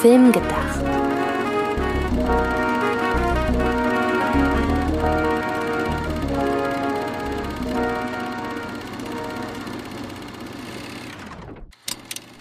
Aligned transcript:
Film 0.00 0.32
gedacht. 0.32 0.80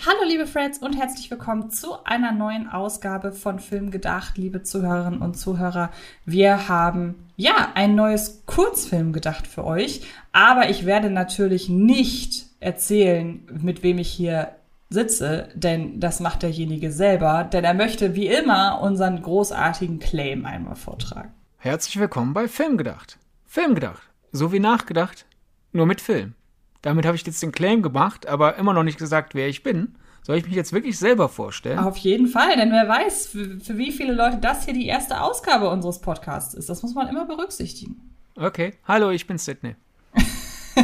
Hallo 0.05 0.19
liebe 0.25 0.47
Freds 0.47 0.77
und 0.77 0.93
herzlich 0.93 1.29
willkommen 1.29 1.69
zu 1.69 2.05
einer 2.05 2.31
neuen 2.31 2.69
Ausgabe 2.69 3.33
von 3.33 3.59
Film 3.59 3.91
gedacht, 3.91 4.37
liebe 4.37 4.63
Zuhörerinnen 4.63 5.21
und 5.21 5.37
Zuhörer. 5.37 5.91
Wir 6.23 6.69
haben 6.69 7.27
ja 7.35 7.73
ein 7.75 7.93
neues 7.93 8.43
Kurzfilm 8.45 9.11
gedacht 9.11 9.47
für 9.47 9.65
euch, 9.65 10.03
aber 10.31 10.69
ich 10.69 10.85
werde 10.85 11.09
natürlich 11.09 11.67
nicht 11.67 12.45
erzählen, 12.61 13.45
mit 13.51 13.83
wem 13.83 13.97
ich 13.97 14.09
hier 14.09 14.55
sitze, 14.89 15.49
denn 15.53 15.99
das 15.99 16.19
macht 16.19 16.41
derjenige 16.41 16.91
selber, 16.91 17.43
denn 17.43 17.63
er 17.63 17.75
möchte 17.75 18.15
wie 18.15 18.27
immer 18.27 18.81
unseren 18.81 19.21
großartigen 19.21 19.99
Claim 19.99 20.45
einmal 20.45 20.75
vortragen. 20.75 21.31
Herzlich 21.57 21.99
willkommen 21.99 22.33
bei 22.33 22.47
Filmgedacht. 22.47 23.19
Filmgedacht. 23.45 24.01
So 24.31 24.51
wie 24.51 24.59
nachgedacht, 24.59 25.25
nur 25.73 25.85
mit 25.85 26.01
Film. 26.01 26.33
Damit 26.81 27.05
habe 27.05 27.15
ich 27.15 27.25
jetzt 27.25 27.43
den 27.43 27.51
Claim 27.51 27.81
gemacht, 27.81 28.27
aber 28.27 28.55
immer 28.55 28.73
noch 28.73 28.83
nicht 28.83 28.97
gesagt, 28.97 29.35
wer 29.35 29.47
ich 29.47 29.63
bin. 29.63 29.95
Soll 30.23 30.37
ich 30.37 30.45
mich 30.45 30.55
jetzt 30.55 30.73
wirklich 30.73 30.97
selber 30.97 31.29
vorstellen? 31.29 31.79
Auf 31.79 31.97
jeden 31.97 32.27
Fall, 32.27 32.55
denn 32.55 32.71
wer 32.71 32.87
weiß, 32.87 33.27
für, 33.27 33.59
für 33.59 33.77
wie 33.77 33.91
viele 33.91 34.13
Leute 34.13 34.37
das 34.37 34.65
hier 34.65 34.73
die 34.73 34.87
erste 34.87 35.21
Ausgabe 35.21 35.69
unseres 35.69 36.01
Podcasts 36.01 36.53
ist. 36.53 36.69
Das 36.69 36.81
muss 36.81 36.93
man 36.93 37.07
immer 37.07 37.25
berücksichtigen. 37.25 38.15
Okay. 38.35 38.73
Hallo, 38.87 39.11
ich 39.11 39.27
bin 39.27 39.37
Sydney. 39.37 39.75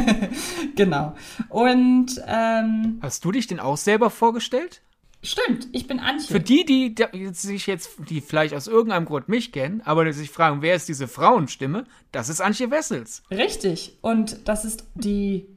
genau. 0.76 1.14
Und 1.48 2.20
ähm, 2.26 2.98
Hast 3.02 3.24
du 3.24 3.32
dich 3.32 3.46
denn 3.46 3.60
auch 3.60 3.76
selber 3.76 4.10
vorgestellt? 4.10 4.82
stimmt, 5.22 5.66
ich 5.72 5.88
bin 5.88 5.98
Antje. 5.98 6.28
Für 6.28 6.38
die, 6.40 6.64
die 6.64 6.94
da- 6.94 7.08
sich 7.32 7.66
jetzt, 7.66 7.90
die 8.10 8.20
vielleicht 8.20 8.54
aus 8.54 8.68
irgendeinem 8.68 9.06
Grund 9.06 9.28
mich 9.28 9.50
kennen, 9.50 9.80
aber 9.84 10.04
die 10.04 10.12
sich 10.12 10.30
fragen, 10.30 10.62
wer 10.62 10.76
ist 10.76 10.88
diese 10.88 11.08
Frauenstimme? 11.08 11.84
Das 12.12 12.28
ist 12.28 12.40
Antje 12.40 12.70
Wessels. 12.70 13.24
Richtig. 13.30 13.98
Und 14.02 14.46
das 14.46 14.64
ist 14.64 14.84
die 14.94 15.48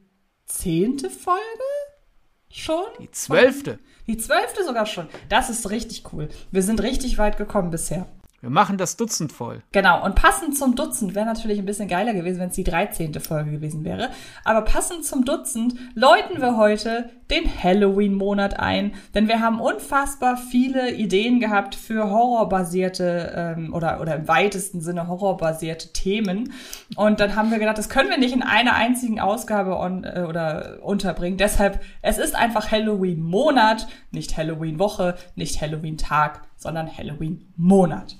zehnte 0.46 1.08
Folge 1.08 1.40
schon? 2.50 2.84
Die 2.98 3.10
zwölfte. 3.12 3.78
Die 4.08 4.16
zwölfte 4.16 4.64
sogar 4.64 4.86
schon. 4.86 5.06
Das 5.28 5.50
ist 5.50 5.70
richtig 5.70 6.02
cool. 6.12 6.28
Wir 6.50 6.62
sind 6.64 6.82
richtig 6.82 7.16
weit 7.18 7.36
gekommen 7.36 7.70
bisher. 7.70 8.08
Wir 8.40 8.48
machen 8.48 8.78
das 8.78 8.96
Dutzend 8.96 9.32
voll. 9.32 9.62
Genau, 9.72 10.02
und 10.02 10.14
passend 10.14 10.56
zum 10.56 10.74
Dutzend 10.74 11.14
wäre 11.14 11.26
natürlich 11.26 11.58
ein 11.58 11.66
bisschen 11.66 11.88
geiler 11.88 12.14
gewesen, 12.14 12.40
wenn 12.40 12.48
es 12.48 12.54
die 12.54 12.64
13. 12.64 13.12
Folge 13.20 13.50
gewesen 13.50 13.84
wäre. 13.84 14.08
Aber 14.44 14.62
passend 14.62 15.04
zum 15.04 15.26
Dutzend 15.26 15.74
läuten 15.94 16.40
wir 16.40 16.56
heute 16.56 17.10
den 17.30 17.44
Halloween-Monat 17.62 18.58
ein, 18.58 18.94
denn 19.14 19.28
wir 19.28 19.40
haben 19.40 19.60
unfassbar 19.60 20.38
viele 20.38 20.90
Ideen 20.94 21.38
gehabt 21.38 21.74
für 21.74 22.10
horrorbasierte 22.10 23.32
ähm, 23.36 23.74
oder, 23.74 24.00
oder 24.00 24.16
im 24.16 24.26
weitesten 24.26 24.80
Sinne 24.80 25.06
horrorbasierte 25.06 25.92
Themen. 25.92 26.52
Und 26.96 27.20
dann 27.20 27.36
haben 27.36 27.50
wir 27.50 27.58
gedacht, 27.58 27.76
das 27.76 27.90
können 27.90 28.08
wir 28.08 28.18
nicht 28.18 28.34
in 28.34 28.42
einer 28.42 28.74
einzigen 28.74 29.20
Ausgabe 29.20 29.78
on, 29.78 30.04
äh, 30.04 30.24
oder 30.26 30.78
unterbringen. 30.82 31.36
Deshalb, 31.36 31.80
es 32.00 32.16
ist 32.16 32.34
einfach 32.34 32.70
Halloween-Monat, 32.70 33.86
nicht 34.12 34.38
Halloween-Woche, 34.38 35.16
nicht 35.34 35.60
Halloween-Tag, 35.60 36.40
sondern 36.56 36.88
Halloween-Monat. 36.96 38.16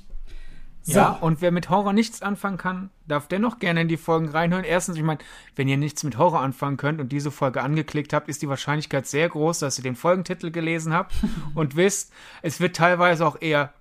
So. 0.93 0.99
Ja, 0.99 1.11
und 1.11 1.41
wer 1.41 1.51
mit 1.51 1.71
Horror 1.71 1.93
nichts 1.93 2.23
anfangen 2.23 2.57
kann, 2.57 2.91
darf 3.07 3.29
dennoch 3.29 3.59
gerne 3.59 3.83
in 3.83 3.89
die 3.89 3.97
Folgen 3.97 4.29
reinhören. 4.29 4.65
Erstens, 4.65 4.97
ich 4.97 5.03
meine, 5.03 5.21
wenn 5.55 5.69
ihr 5.69 5.77
nichts 5.77 6.03
mit 6.05 6.19
Horror 6.19 6.41
anfangen 6.41 6.77
könnt 6.77 7.01
und 7.01 7.13
diese 7.13 7.31
Folge 7.31 7.63
angeklickt 7.63 8.13
habt, 8.13 8.29
ist 8.29 8.43
die 8.43 8.49
Wahrscheinlichkeit 8.49 9.07
sehr 9.07 9.29
groß, 9.29 9.61
dass 9.61 9.79
ihr 9.79 9.85
den 9.85 9.97
Folgentitel 9.97 10.51
gelesen 10.51 10.93
habt 10.93 11.15
und 11.55 11.77
wisst, 11.77 12.13
es 12.43 12.61
wird 12.61 12.77
teilweise 12.77 13.27
auch 13.27 13.41
eher 13.41 13.73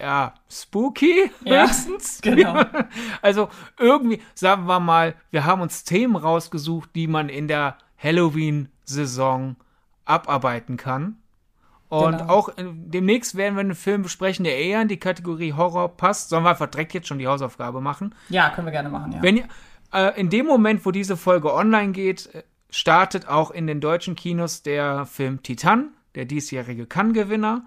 ja, 0.00 0.34
spooky, 0.50 1.30
Ja, 1.44 1.66
höchstens. 1.66 2.20
genau. 2.22 2.64
Also 3.22 3.48
irgendwie, 3.78 4.20
sagen 4.34 4.66
wir 4.66 4.80
mal, 4.80 5.14
wir 5.30 5.44
haben 5.44 5.60
uns 5.60 5.84
Themen 5.84 6.16
rausgesucht, 6.16 6.90
die 6.94 7.06
man 7.06 7.28
in 7.28 7.48
der 7.48 7.78
Halloween-Saison 7.98 9.56
abarbeiten 10.04 10.76
kann. 10.76 11.16
Und 11.88 12.18
Genau. 12.18 12.32
auch 12.32 12.48
äh, 12.50 12.64
demnächst 12.64 13.36
werden 13.36 13.54
wir 13.54 13.60
einen 13.60 13.74
Film 13.74 14.02
besprechen, 14.02 14.44
der 14.44 14.58
eher 14.58 14.82
in 14.82 14.88
die 14.88 14.98
Kategorie 14.98 15.52
Horror 15.52 15.96
passt. 15.96 16.30
Sollen 16.30 16.44
wir 16.44 16.50
einfach 16.50 16.66
direkt 16.66 16.94
jetzt 16.94 17.06
schon 17.08 17.18
die 17.18 17.26
Hausaufgabe 17.28 17.80
machen? 17.80 18.14
Ja, 18.28 18.50
können 18.50 18.66
wir 18.66 18.72
gerne 18.72 18.88
machen, 18.88 19.12
ja. 19.12 19.22
Wenn 19.22 19.36
ihr, 19.36 19.44
äh, 19.92 20.18
in 20.20 20.28
dem 20.30 20.46
Moment, 20.46 20.84
wo 20.84 20.90
diese 20.90 21.16
Folge 21.16 21.52
online 21.54 21.92
geht, 21.92 22.26
äh, 22.34 22.42
startet 22.70 23.28
auch 23.28 23.50
in 23.52 23.66
den 23.68 23.80
deutschen 23.80 24.16
Kinos 24.16 24.62
der 24.62 25.06
Film 25.06 25.42
Titan, 25.42 25.90
der 26.16 26.24
diesjährige 26.24 26.86
Cannes-Gewinner. 26.86 27.64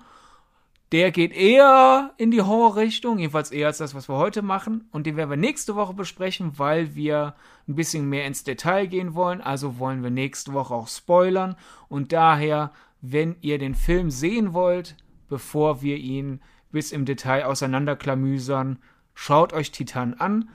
Der 0.91 1.11
geht 1.11 1.33
eher 1.33 2.11
in 2.17 2.31
die 2.31 2.41
Horrorrichtung, 2.41 3.19
jedenfalls 3.19 3.51
eher 3.51 3.67
als 3.67 3.77
das, 3.77 3.93
was 3.93 4.09
wir 4.09 4.17
heute 4.17 4.41
machen. 4.41 4.89
Und 4.91 5.05
den 5.05 5.17
werden 5.17 5.29
wir 5.29 5.37
nächste 5.37 5.75
Woche 5.75 5.93
besprechen, 5.93 6.53
weil 6.57 6.95
wir 6.95 7.35
ein 7.67 7.75
bisschen 7.75 8.09
mehr 8.09 8.25
ins 8.25 8.43
Detail 8.43 8.87
gehen 8.87 9.13
wollen. 9.13 9.39
Also 9.39 9.77
wollen 9.77 10.01
wir 10.01 10.09
nächste 10.09 10.51
Woche 10.53 10.73
auch 10.73 10.87
spoilern. 10.87 11.55
Und 11.89 12.11
daher, 12.11 12.71
wenn 13.01 13.35
ihr 13.41 13.57
den 13.57 13.75
Film 13.75 14.11
sehen 14.11 14.53
wollt, 14.53 14.95
bevor 15.27 15.81
wir 15.81 15.97
ihn 15.97 16.41
bis 16.71 16.91
im 16.91 17.05
Detail 17.05 17.45
auseinanderklamüsern, 17.45 18.79
schaut 19.13 19.53
euch 19.53 19.71
Titan 19.71 20.13
an. 20.15 20.49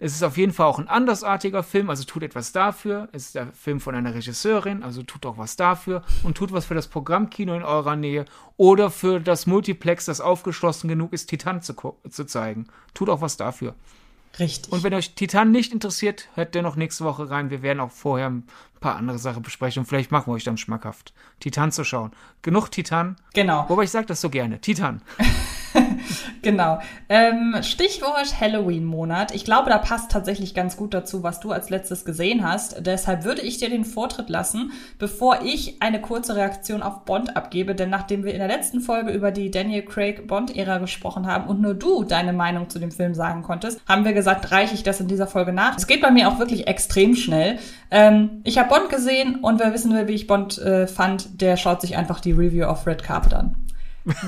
Es 0.00 0.14
ist 0.14 0.22
auf 0.22 0.36
jeden 0.36 0.52
Fall 0.52 0.66
auch 0.66 0.78
ein 0.78 0.88
andersartiger 0.88 1.62
Film, 1.62 1.88
also 1.88 2.04
tut 2.04 2.24
etwas 2.24 2.52
dafür. 2.52 3.08
Es 3.12 3.26
ist 3.26 3.34
der 3.36 3.52
Film 3.52 3.80
von 3.80 3.94
einer 3.94 4.14
Regisseurin, 4.14 4.82
also 4.82 5.02
tut 5.02 5.24
auch 5.24 5.38
was 5.38 5.56
dafür 5.56 6.02
und 6.24 6.36
tut 6.36 6.52
was 6.52 6.66
für 6.66 6.74
das 6.74 6.88
Programmkino 6.88 7.54
in 7.54 7.62
eurer 7.62 7.96
Nähe 7.96 8.24
oder 8.56 8.90
für 8.90 9.20
das 9.20 9.46
Multiplex, 9.46 10.06
das 10.06 10.20
aufgeschlossen 10.20 10.88
genug 10.88 11.12
ist, 11.12 11.26
Titan 11.26 11.62
zu, 11.62 11.74
zu 12.10 12.24
zeigen. 12.24 12.66
Tut 12.92 13.08
auch 13.08 13.20
was 13.20 13.36
dafür. 13.36 13.74
Richtig. 14.38 14.72
Und 14.72 14.82
wenn 14.82 14.94
euch 14.94 15.14
Titan 15.14 15.52
nicht 15.52 15.72
interessiert, 15.72 16.28
hört 16.34 16.54
dennoch 16.54 16.74
nächste 16.74 17.04
Woche 17.04 17.30
rein. 17.30 17.50
Wir 17.50 17.62
werden 17.62 17.80
auch 17.80 17.92
vorher 17.92 18.28
ein 18.28 18.44
paar 18.84 18.96
andere 18.96 19.18
Sachen 19.18 19.42
besprechen 19.42 19.80
und 19.80 19.86
vielleicht 19.86 20.12
machen 20.12 20.30
wir 20.30 20.34
euch 20.34 20.44
dann 20.44 20.58
schmackhaft, 20.58 21.14
Titan 21.40 21.72
zu 21.72 21.84
schauen. 21.84 22.10
Genug 22.42 22.68
Titan. 22.68 23.16
genau, 23.32 23.64
Wobei 23.68 23.84
ich 23.84 23.90
sage 23.90 24.06
das 24.06 24.20
so 24.20 24.28
gerne. 24.28 24.60
Titan. 24.60 25.00
genau. 26.42 26.78
Ähm, 27.08 27.56
Stichwort 27.62 28.40
Halloween-Monat. 28.40 29.34
Ich 29.34 29.44
glaube, 29.44 29.70
da 29.70 29.78
passt 29.78 30.10
tatsächlich 30.10 30.54
ganz 30.54 30.76
gut 30.76 30.94
dazu, 30.94 31.22
was 31.22 31.40
du 31.40 31.52
als 31.52 31.70
letztes 31.70 32.04
gesehen 32.04 32.46
hast. 32.46 32.86
Deshalb 32.86 33.24
würde 33.24 33.40
ich 33.40 33.58
dir 33.58 33.70
den 33.70 33.84
Vortritt 33.84 34.28
lassen, 34.28 34.72
bevor 34.98 35.40
ich 35.42 35.80
eine 35.80 36.00
kurze 36.00 36.36
Reaktion 36.36 36.82
auf 36.82 37.04
Bond 37.04 37.36
abgebe. 37.36 37.74
Denn 37.74 37.90
nachdem 37.90 38.24
wir 38.24 38.32
in 38.32 38.38
der 38.38 38.48
letzten 38.48 38.80
Folge 38.80 39.12
über 39.12 39.30
die 39.30 39.50
Daniel 39.50 39.82
Craig 39.82 40.26
Bond-Ära 40.26 40.78
gesprochen 40.78 41.26
haben 41.26 41.48
und 41.48 41.60
nur 41.60 41.74
du 41.74 42.04
deine 42.04 42.32
Meinung 42.32 42.68
zu 42.68 42.78
dem 42.78 42.90
Film 42.90 43.14
sagen 43.14 43.42
konntest, 43.42 43.80
haben 43.88 44.04
wir 44.04 44.12
gesagt, 44.12 44.52
reiche 44.52 44.74
ich 44.74 44.82
das 44.82 45.00
in 45.00 45.08
dieser 45.08 45.26
Folge 45.26 45.52
nach. 45.52 45.76
Es 45.76 45.86
geht 45.86 46.02
bei 46.02 46.10
mir 46.10 46.28
auch 46.28 46.38
wirklich 46.38 46.66
extrem 46.66 47.16
schnell. 47.16 47.58
Ähm, 47.90 48.42
ich 48.44 48.58
habe 48.58 48.68
Bond 48.78 48.90
gesehen 48.90 49.36
und 49.36 49.60
wer 49.60 49.72
wissen 49.72 49.92
will, 49.94 50.08
wie 50.08 50.14
ich 50.14 50.26
Bond 50.26 50.58
äh, 50.58 50.86
fand, 50.86 51.40
der 51.40 51.56
schaut 51.56 51.80
sich 51.80 51.96
einfach 51.96 52.20
die 52.20 52.32
Review 52.32 52.64
auf 52.66 52.86
Red 52.86 53.02
Carpet 53.02 53.34
an. 53.34 53.56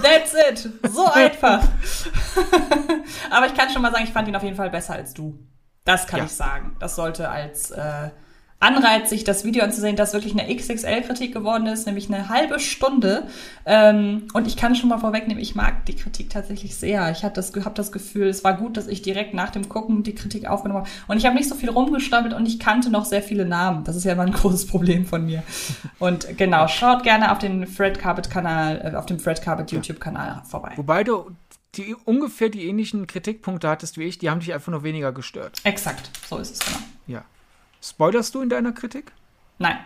That's 0.02 0.34
it. 0.50 0.70
So 0.90 1.04
einfach. 1.12 1.62
Aber 3.30 3.46
ich 3.46 3.54
kann 3.54 3.70
schon 3.70 3.82
mal 3.82 3.92
sagen, 3.92 4.04
ich 4.04 4.12
fand 4.12 4.28
ihn 4.28 4.36
auf 4.36 4.42
jeden 4.42 4.56
Fall 4.56 4.70
besser 4.70 4.94
als 4.94 5.14
du. 5.14 5.38
Das 5.84 6.06
kann 6.06 6.20
Ja. 6.20 6.24
ich 6.26 6.32
sagen. 6.32 6.76
Das 6.80 6.96
sollte 6.96 7.28
als 7.28 7.70
äh, 7.70 8.10
Anreiz, 8.58 9.10
sich 9.10 9.22
das 9.22 9.44
Video 9.44 9.62
anzusehen, 9.62 9.96
das 9.96 10.14
wirklich 10.14 10.38
eine 10.38 10.54
XXL-Kritik 10.54 11.34
geworden 11.34 11.66
ist, 11.66 11.86
nämlich 11.86 12.08
eine 12.08 12.30
halbe 12.30 12.58
Stunde. 12.58 13.26
Ähm, 13.66 14.28
und 14.32 14.46
ich 14.46 14.56
kann 14.56 14.74
schon 14.74 14.88
mal 14.88 14.98
vorwegnehmen, 14.98 15.42
ich 15.42 15.54
mag 15.54 15.84
die 15.84 15.94
Kritik 15.94 16.30
tatsächlich 16.30 16.74
sehr. 16.74 17.10
Ich 17.10 17.22
habe 17.22 17.34
das, 17.34 17.52
hab 17.64 17.74
das 17.74 17.92
Gefühl, 17.92 18.28
es 18.28 18.44
war 18.44 18.54
gut, 18.54 18.78
dass 18.78 18.86
ich 18.86 19.02
direkt 19.02 19.34
nach 19.34 19.50
dem 19.50 19.68
Gucken 19.68 20.02
die 20.04 20.14
Kritik 20.14 20.46
aufgenommen 20.46 20.80
habe. 20.80 20.90
Und 21.06 21.18
ich 21.18 21.26
habe 21.26 21.36
nicht 21.36 21.48
so 21.48 21.54
viel 21.54 21.68
rumgestammelt 21.68 22.32
und 22.32 22.46
ich 22.46 22.58
kannte 22.58 22.88
noch 22.88 23.04
sehr 23.04 23.22
viele 23.22 23.44
Namen. 23.44 23.84
Das 23.84 23.94
ist 23.94 24.04
ja 24.04 24.12
immer 24.12 24.22
ein 24.22 24.32
großes 24.32 24.66
Problem 24.66 25.04
von 25.04 25.26
mir. 25.26 25.42
Und 25.98 26.38
genau, 26.38 26.66
schaut 26.66 27.02
gerne 27.02 27.32
auf 27.32 27.38
den 27.38 27.66
Fred 27.66 27.98
Carpet-Kanal, 27.98 28.92
äh, 28.92 28.96
auf 28.96 29.04
dem 29.04 29.20
Fred 29.20 29.42
Carpet 29.42 29.70
YouTube-Kanal 29.70 30.42
vorbei. 30.48 30.72
Wobei 30.76 31.04
du 31.04 31.30
die, 31.74 31.94
ungefähr 32.04 32.48
die 32.48 32.66
ähnlichen 32.66 33.06
Kritikpunkte 33.06 33.68
hattest 33.68 33.98
wie 33.98 34.04
ich, 34.04 34.16
die 34.16 34.30
haben 34.30 34.40
dich 34.40 34.54
einfach 34.54 34.72
nur 34.72 34.82
weniger 34.82 35.12
gestört. 35.12 35.58
Exakt, 35.64 36.10
so 36.26 36.38
ist 36.38 36.54
es 36.54 36.58
genau. 36.60 36.78
Spoilerst 37.82 38.34
du 38.34 38.42
in 38.42 38.48
deiner 38.48 38.72
Kritik? 38.72 39.12
Nein. 39.58 39.78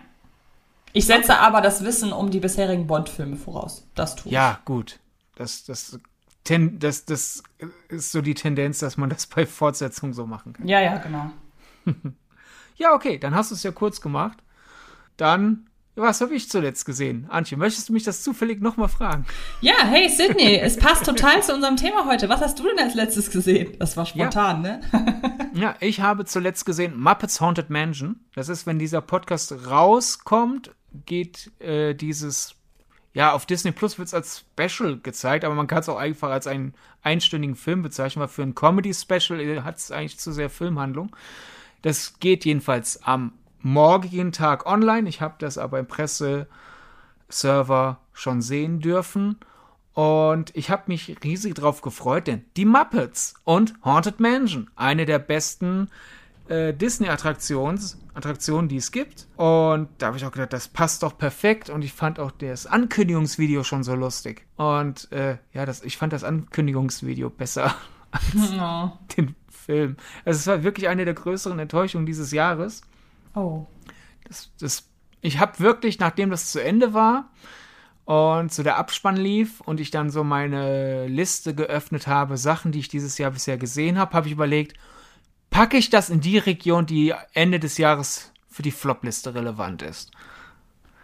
Ich 0.93 1.07
setze 1.07 1.39
aber 1.39 1.61
das 1.61 1.85
Wissen 1.85 2.13
um 2.13 2.31
die 2.31 2.41
bisherigen 2.41 2.87
Bond-Filme 2.87 3.37
voraus. 3.37 3.87
Das 3.95 4.17
tue 4.17 4.27
ich. 4.27 4.33
Ja, 4.33 4.61
gut. 4.65 4.99
Das, 5.37 5.65
das, 5.65 5.99
ten, 6.43 6.79
das, 6.79 7.05
das 7.05 7.43
ist 7.89 8.13
so 8.13 8.23
die 8.23 8.35
Tendenz, 8.35 8.81
dass 8.81 8.97
man 8.97 9.11
das 9.11 9.27
bei 9.27 9.47
Fortsetzungen 9.47 10.13
so 10.13 10.27
machen 10.27 10.53
kann. 10.53 10.67
Ja, 10.67 10.81
ja, 10.81 10.99
genau. 10.99 11.31
Ja, 12.81 12.95
okay, 12.95 13.19
dann 13.19 13.35
hast 13.35 13.51
du 13.51 13.55
es 13.55 13.63
ja 13.63 13.73
kurz 13.73 14.01
gemacht. 14.01 14.39
Dann, 15.19 15.69
was 16.01 16.21
habe 16.21 16.35
ich 16.35 16.49
zuletzt 16.49 16.85
gesehen? 16.85 17.27
Antje, 17.29 17.57
möchtest 17.57 17.89
du 17.89 17.93
mich 17.93 18.05
das 18.05 18.23
zufällig 18.23 18.61
nochmal 18.61 18.89
fragen? 18.89 19.27
Ja, 19.61 19.75
hey 19.85 20.09
Sydney, 20.09 20.57
es 20.57 20.77
passt 20.77 21.05
total 21.05 21.43
zu 21.43 21.55
unserem 21.55 21.77
Thema 21.77 22.07
heute. 22.07 22.29
Was 22.29 22.41
hast 22.41 22.59
du 22.59 22.65
denn 22.65 22.79
als 22.79 22.95
letztes 22.95 23.31
gesehen? 23.31 23.77
Das 23.79 23.97
war 23.97 24.07
spontan, 24.07 24.63
ne? 24.63 24.81
Ja, 25.53 25.75
ich 25.81 26.01
habe 26.01 26.25
zuletzt 26.27 26.65
gesehen 26.65 26.99
Muppets 26.99 27.41
Haunted 27.41 27.71
Mansion. 27.71 28.21
Das 28.37 28.49
ist, 28.49 28.67
wenn 28.67 28.79
dieser 28.79 29.01
Podcast 29.01 29.53
rauskommt, 29.69 30.71
geht 31.07 31.51
äh, 31.61 31.93
dieses 31.95 32.55
ja, 33.13 33.33
auf 33.33 33.47
Disney 33.47 33.73
Plus 33.73 33.99
wird 33.99 34.07
es 34.07 34.15
als 34.15 34.45
Special 34.57 34.99
gezeigt, 34.99 35.45
aber 35.45 35.55
man 35.55 35.67
kann 35.67 35.81
es 35.81 35.89
auch 35.89 35.97
einfach 35.97 36.31
als 36.31 36.47
einen 36.47 36.75
einstündigen 37.03 37.57
Film 37.57 37.83
bezeichnen, 37.83 38.21
weil 38.21 38.29
für 38.29 38.43
ein 38.43 38.55
Comedy-Special 38.55 39.65
hat 39.65 39.79
es 39.79 39.91
eigentlich 39.91 40.19
zu 40.19 40.31
sehr 40.33 40.49
Filmhandlung. 40.49 41.15
Das 41.83 42.21
geht 42.21 42.45
jedenfalls 42.45 43.03
am 43.03 43.33
morgigen 43.63 44.33
Tag 44.33 44.67
online. 44.67 45.09
Ich 45.09 45.21
habe 45.21 45.35
das 45.39 45.59
aber 45.59 45.79
im 45.79 45.87
Presseserver 45.87 46.49
schon 48.13 48.43
sehen 48.43 48.81
dürfen. 48.81 49.37
Und 49.95 50.55
ich 50.57 50.71
habe 50.71 50.85
mich 50.87 51.17
riesig 51.25 51.55
drauf 51.55 51.83
gefreut, 51.83 52.27
denn 52.27 52.45
die 52.57 52.65
Muppets 52.65 53.35
und 53.45 53.75
Haunted 53.85 54.21
Mansion, 54.21 54.71
eine 54.77 55.05
der 55.05 55.19
besten 55.19 55.89
äh, 56.49 56.73
Disney-Attraktionen, 56.73 57.81
Attraktionen, 58.15 58.69
die 58.69 58.77
es 58.77 58.93
gibt. 58.93 59.27
Und 59.37 59.89
da 59.99 60.07
habe 60.07 60.17
ich 60.17 60.25
auch 60.25 60.33
gedacht, 60.33 60.53
das 60.53 60.69
passt 60.69 61.03
doch 61.03 61.17
perfekt. 61.17 61.71
Und 61.71 61.83
ich 61.83 61.93
fand 61.93 62.19
auch 62.19 62.31
das 62.31 62.67
Ankündigungsvideo 62.67 63.65
schon 63.65 63.83
so 63.83 63.95
lustig. 63.95 64.47
Und 64.57 65.11
äh, 65.13 65.39
ja, 65.53 65.67
das, 65.67 65.83
ich 65.83 65.97
fand 65.97 66.13
das 66.13 66.25
Ankündigungsvideo 66.25 67.31
besser 67.31 67.75
als 68.11 68.53
oh. 68.59 68.91
den 69.17 69.35
Film. 69.51 69.97
Also 70.25 70.39
es 70.39 70.47
war 70.47 70.63
wirklich 70.63 70.89
eine 70.89 71.05
der 71.05 71.15
größeren 71.15 71.59
Enttäuschungen 71.59 72.07
dieses 72.07 72.33
Jahres. 72.33 72.83
Oh. 73.35 73.67
Das, 74.27 74.51
das, 74.61 74.89
ich 75.21 75.39
habe 75.39 75.59
wirklich, 75.61 75.99
nachdem 75.99 76.31
das 76.31 76.51
zu 76.51 76.63
Ende 76.63 76.95
war 76.95 77.31
und 78.05 78.53
so 78.53 78.63
der 78.63 78.77
Abspann 78.77 79.17
lief 79.17 79.61
und 79.61 79.81
ich 79.81 79.91
dann 79.91 80.11
so 80.11 80.25
meine 80.25 81.07
Liste 81.07 81.55
geöffnet 81.55 82.07
habe, 82.07 82.37
Sachen, 82.37 82.73
die 82.73 82.81
ich 82.81 82.89
dieses 82.89 83.19
Jahr 83.19 83.31
bisher 83.31 83.59
gesehen 83.59 83.99
habe, 83.99 84.15
habe 84.15 84.27
ich 84.27 84.33
überlegt, 84.33 84.77
packe 85.51 85.77
ich 85.77 85.91
das 85.91 86.11
in 86.11 86.21
die 86.21 86.39
Region, 86.39 86.87
die 86.87 87.15
Ende 87.35 87.61
des 87.61 87.79
Jahres 87.79 88.33
für 88.49 88.63
die 88.63 88.71
Flop-Liste 88.71 89.35
relevant 89.35 89.83
ist. 89.83 90.11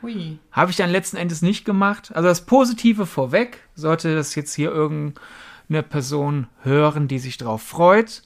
Hui. 0.03 0.39
Habe 0.53 0.71
ich 0.71 0.77
dann 0.77 0.91
letzten 0.91 1.17
Endes 1.17 1.43
nicht 1.43 1.65
gemacht. 1.65 2.13
Also 2.15 2.29
das 2.29 2.45
Positive 2.45 3.07
vorweg, 3.07 3.61
sollte 3.75 4.15
das 4.15 4.35
jetzt 4.35 4.55
hier 4.55 4.71
irgendeine 4.71 5.83
Person 5.89 6.49
hören, 6.63 7.09
die 7.09 7.19
sich 7.19 7.39
drauf 7.39 7.63
freut. 7.63 8.23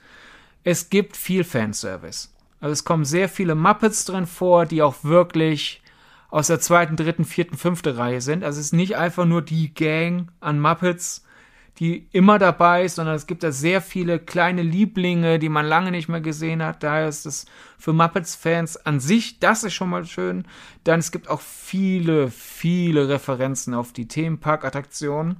Es 0.64 0.90
gibt 0.90 1.16
viel 1.16 1.44
Fanservice. 1.44 2.30
Also 2.60 2.72
es 2.72 2.84
kommen 2.84 3.04
sehr 3.04 3.28
viele 3.28 3.54
Muppets 3.54 4.04
drin 4.04 4.26
vor, 4.26 4.66
die 4.66 4.82
auch 4.82 5.02
wirklich 5.02 5.82
aus 6.30 6.46
der 6.46 6.60
zweiten, 6.60 6.96
dritten, 6.96 7.24
vierten, 7.24 7.56
fünften 7.56 7.96
Reihe 7.96 8.20
sind. 8.20 8.44
Also 8.44 8.60
es 8.60 8.66
ist 8.66 8.72
nicht 8.72 8.96
einfach 8.96 9.24
nur 9.24 9.42
die 9.42 9.74
Gang 9.74 10.30
an 10.40 10.60
Muppets, 10.60 11.24
die 11.78 12.08
immer 12.12 12.38
dabei 12.38 12.84
ist, 12.84 12.96
sondern 12.96 13.14
es 13.14 13.26
gibt 13.26 13.42
da 13.42 13.52
sehr 13.52 13.80
viele 13.80 14.18
kleine 14.18 14.62
Lieblinge, 14.62 15.38
die 15.38 15.48
man 15.48 15.64
lange 15.64 15.90
nicht 15.90 16.08
mehr 16.08 16.20
gesehen 16.20 16.62
hat. 16.62 16.82
Daher 16.82 17.08
ist 17.08 17.24
es 17.24 17.46
für 17.78 17.94
Muppets-Fans 17.94 18.76
an 18.84 19.00
sich, 19.00 19.38
das 19.38 19.64
ist 19.64 19.72
schon 19.72 19.88
mal 19.88 20.04
schön. 20.04 20.44
Dann 20.84 21.00
es 21.00 21.10
gibt 21.10 21.28
auch 21.28 21.40
viele, 21.40 22.30
viele 22.30 23.08
Referenzen 23.08 23.72
auf 23.72 23.92
die 23.92 24.06
Themenpark-Attraktionen. 24.06 25.38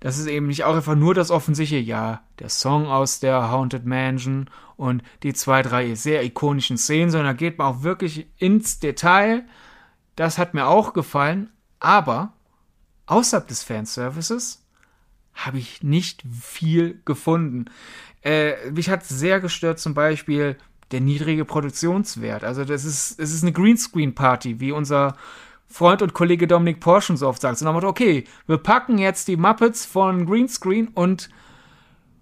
Das 0.00 0.18
ist 0.18 0.26
eben 0.26 0.46
nicht 0.46 0.64
auch 0.64 0.76
einfach 0.76 0.94
nur 0.94 1.14
das 1.14 1.30
Offensichtliche, 1.30 1.82
ja, 1.82 2.20
der 2.38 2.48
Song 2.48 2.86
aus 2.86 3.18
der 3.20 3.50
Haunted 3.50 3.86
Mansion 3.86 4.50
und 4.76 5.02
die 5.22 5.32
zwei, 5.32 5.62
drei 5.62 5.94
sehr 5.94 6.22
ikonischen 6.24 6.76
Szenen, 6.76 7.10
sondern 7.10 7.34
da 7.34 7.38
geht 7.38 7.58
man 7.58 7.66
auch 7.66 7.82
wirklich 7.82 8.26
ins 8.36 8.78
Detail. 8.78 9.44
Das 10.14 10.38
hat 10.38 10.54
mir 10.54 10.66
auch 10.66 10.92
gefallen, 10.92 11.50
aber 11.80 12.32
außerhalb 13.06 13.48
des 13.48 13.62
Fanservices 13.62 14.62
habe 15.34 15.58
ich 15.58 15.82
nicht 15.82 16.24
viel 16.40 17.00
gefunden. 17.04 17.66
Äh, 18.22 18.70
mich 18.70 18.90
hat 18.90 19.04
sehr 19.04 19.40
gestört 19.40 19.78
zum 19.78 19.94
Beispiel 19.94 20.56
der 20.90 21.00
niedrige 21.00 21.44
Produktionswert. 21.44 22.44
Also 22.44 22.64
das 22.64 22.84
ist, 22.84 23.18
es 23.18 23.32
ist 23.32 23.42
eine 23.42 23.52
Greenscreen-Party, 23.52 24.60
wie 24.60 24.72
unser 24.72 25.16
Freund 25.68 26.02
und 26.02 26.14
Kollege 26.14 26.46
Dominik 26.46 26.80
Porschen 26.80 27.16
so 27.16 27.28
oft 27.28 27.40
sagt. 27.40 27.58
So 27.58 27.64
nach 27.64 27.72
Motto, 27.72 27.88
okay, 27.88 28.24
wir 28.46 28.58
packen 28.58 28.98
jetzt 28.98 29.28
die 29.28 29.36
Muppets 29.36 29.84
von 29.84 30.26
Greenscreen 30.26 30.88
und 30.88 31.28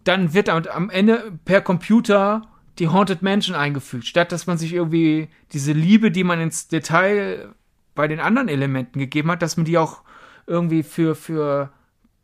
dann 0.05 0.35
wird 0.35 0.49
am 0.49 0.91
Ende 0.91 1.33
per 1.45 1.61
Computer 1.61 2.43
die 2.79 2.89
Haunted 2.89 3.23
Mansion 3.23 3.55
eingefügt, 3.55 4.07
statt 4.07 4.33
dass 4.33 4.47
man 4.47 4.59
sich 4.59 4.73
irgendwie 4.73 5.29
diese 5.53 5.73
Liebe, 5.73 6.11
die 6.11 6.25
man 6.25 6.41
ins 6.41 6.69
Detail 6.69 7.55
bei 7.95 8.09
den 8.09 8.21
anderen 8.21 8.49
Elementen 8.49 8.99
gegeben 8.99 9.31
hat, 9.31 9.43
dass 9.43 9.57
man 9.57 9.65
die 9.65 9.79
auch 9.79 10.03
irgendwie 10.47 10.83
für, 10.83 11.15
für 11.15 11.73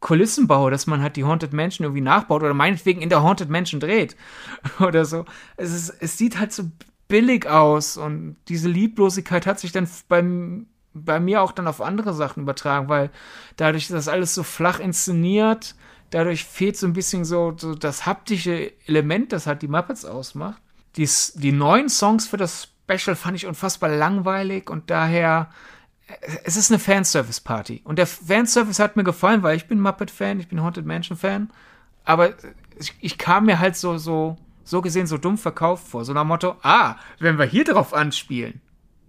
Kulissenbau, 0.00 0.70
dass 0.70 0.86
man 0.86 1.02
halt 1.02 1.16
die 1.16 1.24
Haunted 1.24 1.52
Mansion 1.52 1.84
irgendwie 1.84 2.02
nachbaut 2.02 2.42
oder 2.42 2.54
meinetwegen 2.54 3.02
in 3.02 3.08
der 3.08 3.22
Haunted 3.22 3.50
Mansion 3.50 3.80
dreht 3.80 4.16
oder 4.80 5.04
so. 5.04 5.24
Es, 5.56 5.72
ist, 5.72 5.90
es 6.00 6.18
sieht 6.18 6.38
halt 6.38 6.52
so 6.52 6.64
billig 7.08 7.46
aus 7.46 7.96
und 7.96 8.36
diese 8.48 8.68
Lieblosigkeit 8.68 9.46
hat 9.46 9.60
sich 9.60 9.72
dann 9.72 9.88
beim, 10.08 10.66
bei 10.92 11.20
mir 11.20 11.42
auch 11.42 11.52
dann 11.52 11.68
auf 11.68 11.80
andere 11.80 12.14
Sachen 12.14 12.42
übertragen, 12.42 12.88
weil 12.88 13.10
dadurch 13.56 13.84
ist 13.84 13.92
das 13.92 14.08
alles 14.08 14.34
so 14.34 14.42
flach 14.42 14.80
inszeniert, 14.80 15.74
dadurch 16.10 16.44
fehlt 16.44 16.76
so 16.76 16.86
ein 16.86 16.92
bisschen 16.92 17.24
so, 17.24 17.54
so 17.56 17.74
das 17.74 18.06
haptische 18.06 18.72
Element, 18.86 19.32
das 19.32 19.46
halt 19.46 19.62
die 19.62 19.68
Muppets 19.68 20.04
ausmacht. 20.04 20.60
Die, 20.96 21.08
die 21.34 21.52
neuen 21.52 21.88
Songs 21.88 22.26
für 22.26 22.36
das 22.36 22.68
Special 22.84 23.14
fand 23.14 23.36
ich 23.36 23.46
unfassbar 23.46 23.88
langweilig 23.88 24.68
und 24.68 24.90
daher 24.90 25.50
es 26.44 26.56
ist 26.56 26.70
eine 26.70 26.78
Fanservice-Party. 26.78 27.82
Und 27.84 27.98
der 27.98 28.06
Fanservice 28.06 28.82
hat 28.82 28.96
mir 28.96 29.04
gefallen, 29.04 29.42
weil 29.42 29.56
ich 29.56 29.68
bin 29.68 29.80
Muppet-Fan, 29.80 30.40
ich 30.40 30.48
bin 30.48 30.62
Haunted 30.62 30.86
Mansion-Fan. 30.86 31.50
Aber 32.04 32.34
ich, 32.78 32.94
ich, 33.00 33.18
kam 33.18 33.46
mir 33.46 33.58
halt 33.58 33.76
so, 33.76 33.98
so, 33.98 34.36
so 34.64 34.80
gesehen 34.80 35.06
so 35.06 35.18
dumm 35.18 35.38
verkauft 35.38 35.86
vor. 35.86 36.04
So 36.04 36.12
nach 36.12 36.24
Motto, 36.24 36.56
ah, 36.62 36.96
wenn 37.18 37.38
wir 37.38 37.44
hier 37.44 37.64
drauf 37.64 37.94
anspielen, 37.94 38.60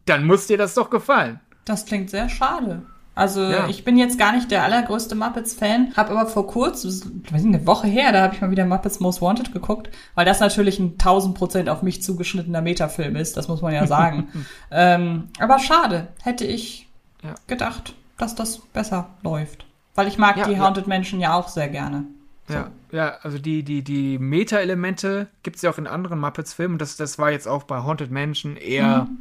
dann 0.05 0.25
muss 0.25 0.47
dir 0.47 0.57
das 0.57 0.73
doch 0.73 0.89
gefallen. 0.89 1.39
Das 1.65 1.85
klingt 1.85 2.09
sehr 2.09 2.29
schade. 2.29 2.83
Also 3.13 3.41
ja. 3.41 3.67
ich 3.67 3.83
bin 3.83 3.97
jetzt 3.97 4.17
gar 4.17 4.31
nicht 4.31 4.49
der 4.51 4.63
allergrößte 4.63 5.15
Muppets-Fan, 5.15 5.93
habe 5.97 6.11
aber 6.11 6.29
vor 6.29 6.47
kurzem, 6.47 7.23
weiß 7.29 7.43
nicht, 7.43 7.55
eine 7.55 7.67
Woche 7.67 7.87
her, 7.87 8.13
da 8.13 8.21
habe 8.21 8.33
ich 8.33 8.41
mal 8.41 8.51
wieder 8.51 8.65
Muppets 8.65 9.01
Most 9.01 9.21
Wanted 9.21 9.51
geguckt, 9.51 9.89
weil 10.15 10.25
das 10.25 10.39
natürlich 10.39 10.79
ein 10.79 10.93
1000 10.93 11.35
Prozent 11.35 11.69
auf 11.69 11.81
mich 11.81 12.01
zugeschnittener 12.01 12.61
Metafilm 12.61 13.17
ist, 13.17 13.35
das 13.35 13.49
muss 13.49 13.61
man 13.61 13.73
ja 13.73 13.85
sagen. 13.85 14.29
ähm, 14.71 15.27
aber 15.39 15.59
schade, 15.59 16.07
hätte 16.23 16.45
ich 16.45 16.87
ja. 17.21 17.35
gedacht, 17.47 17.95
dass 18.17 18.33
das 18.33 18.59
besser 18.59 19.09
läuft. 19.23 19.65
Weil 19.93 20.07
ich 20.07 20.17
mag 20.17 20.37
ja, 20.37 20.47
die 20.47 20.59
Haunted. 20.59 20.87
Menschen 20.87 21.19
ja 21.19 21.33
auch 21.33 21.49
sehr 21.49 21.67
gerne. 21.67 22.05
So. 22.47 22.53
Ja, 22.53 22.71
ja, 22.93 23.17
also 23.23 23.39
die, 23.39 23.63
die, 23.63 23.83
die 23.83 24.19
Meta-Elemente 24.19 25.27
gibt 25.43 25.57
es 25.57 25.61
ja 25.63 25.69
auch 25.69 25.77
in 25.77 25.85
anderen 25.85 26.19
Muppets-Filmen. 26.19 26.77
Das, 26.77 26.95
das 26.95 27.19
war 27.19 27.31
jetzt 27.31 27.47
auch 27.47 27.63
bei 27.63 27.83
Haunted 27.83 28.09
Mansion 28.09 28.55
eher 28.55 29.03
mhm. 29.03 29.17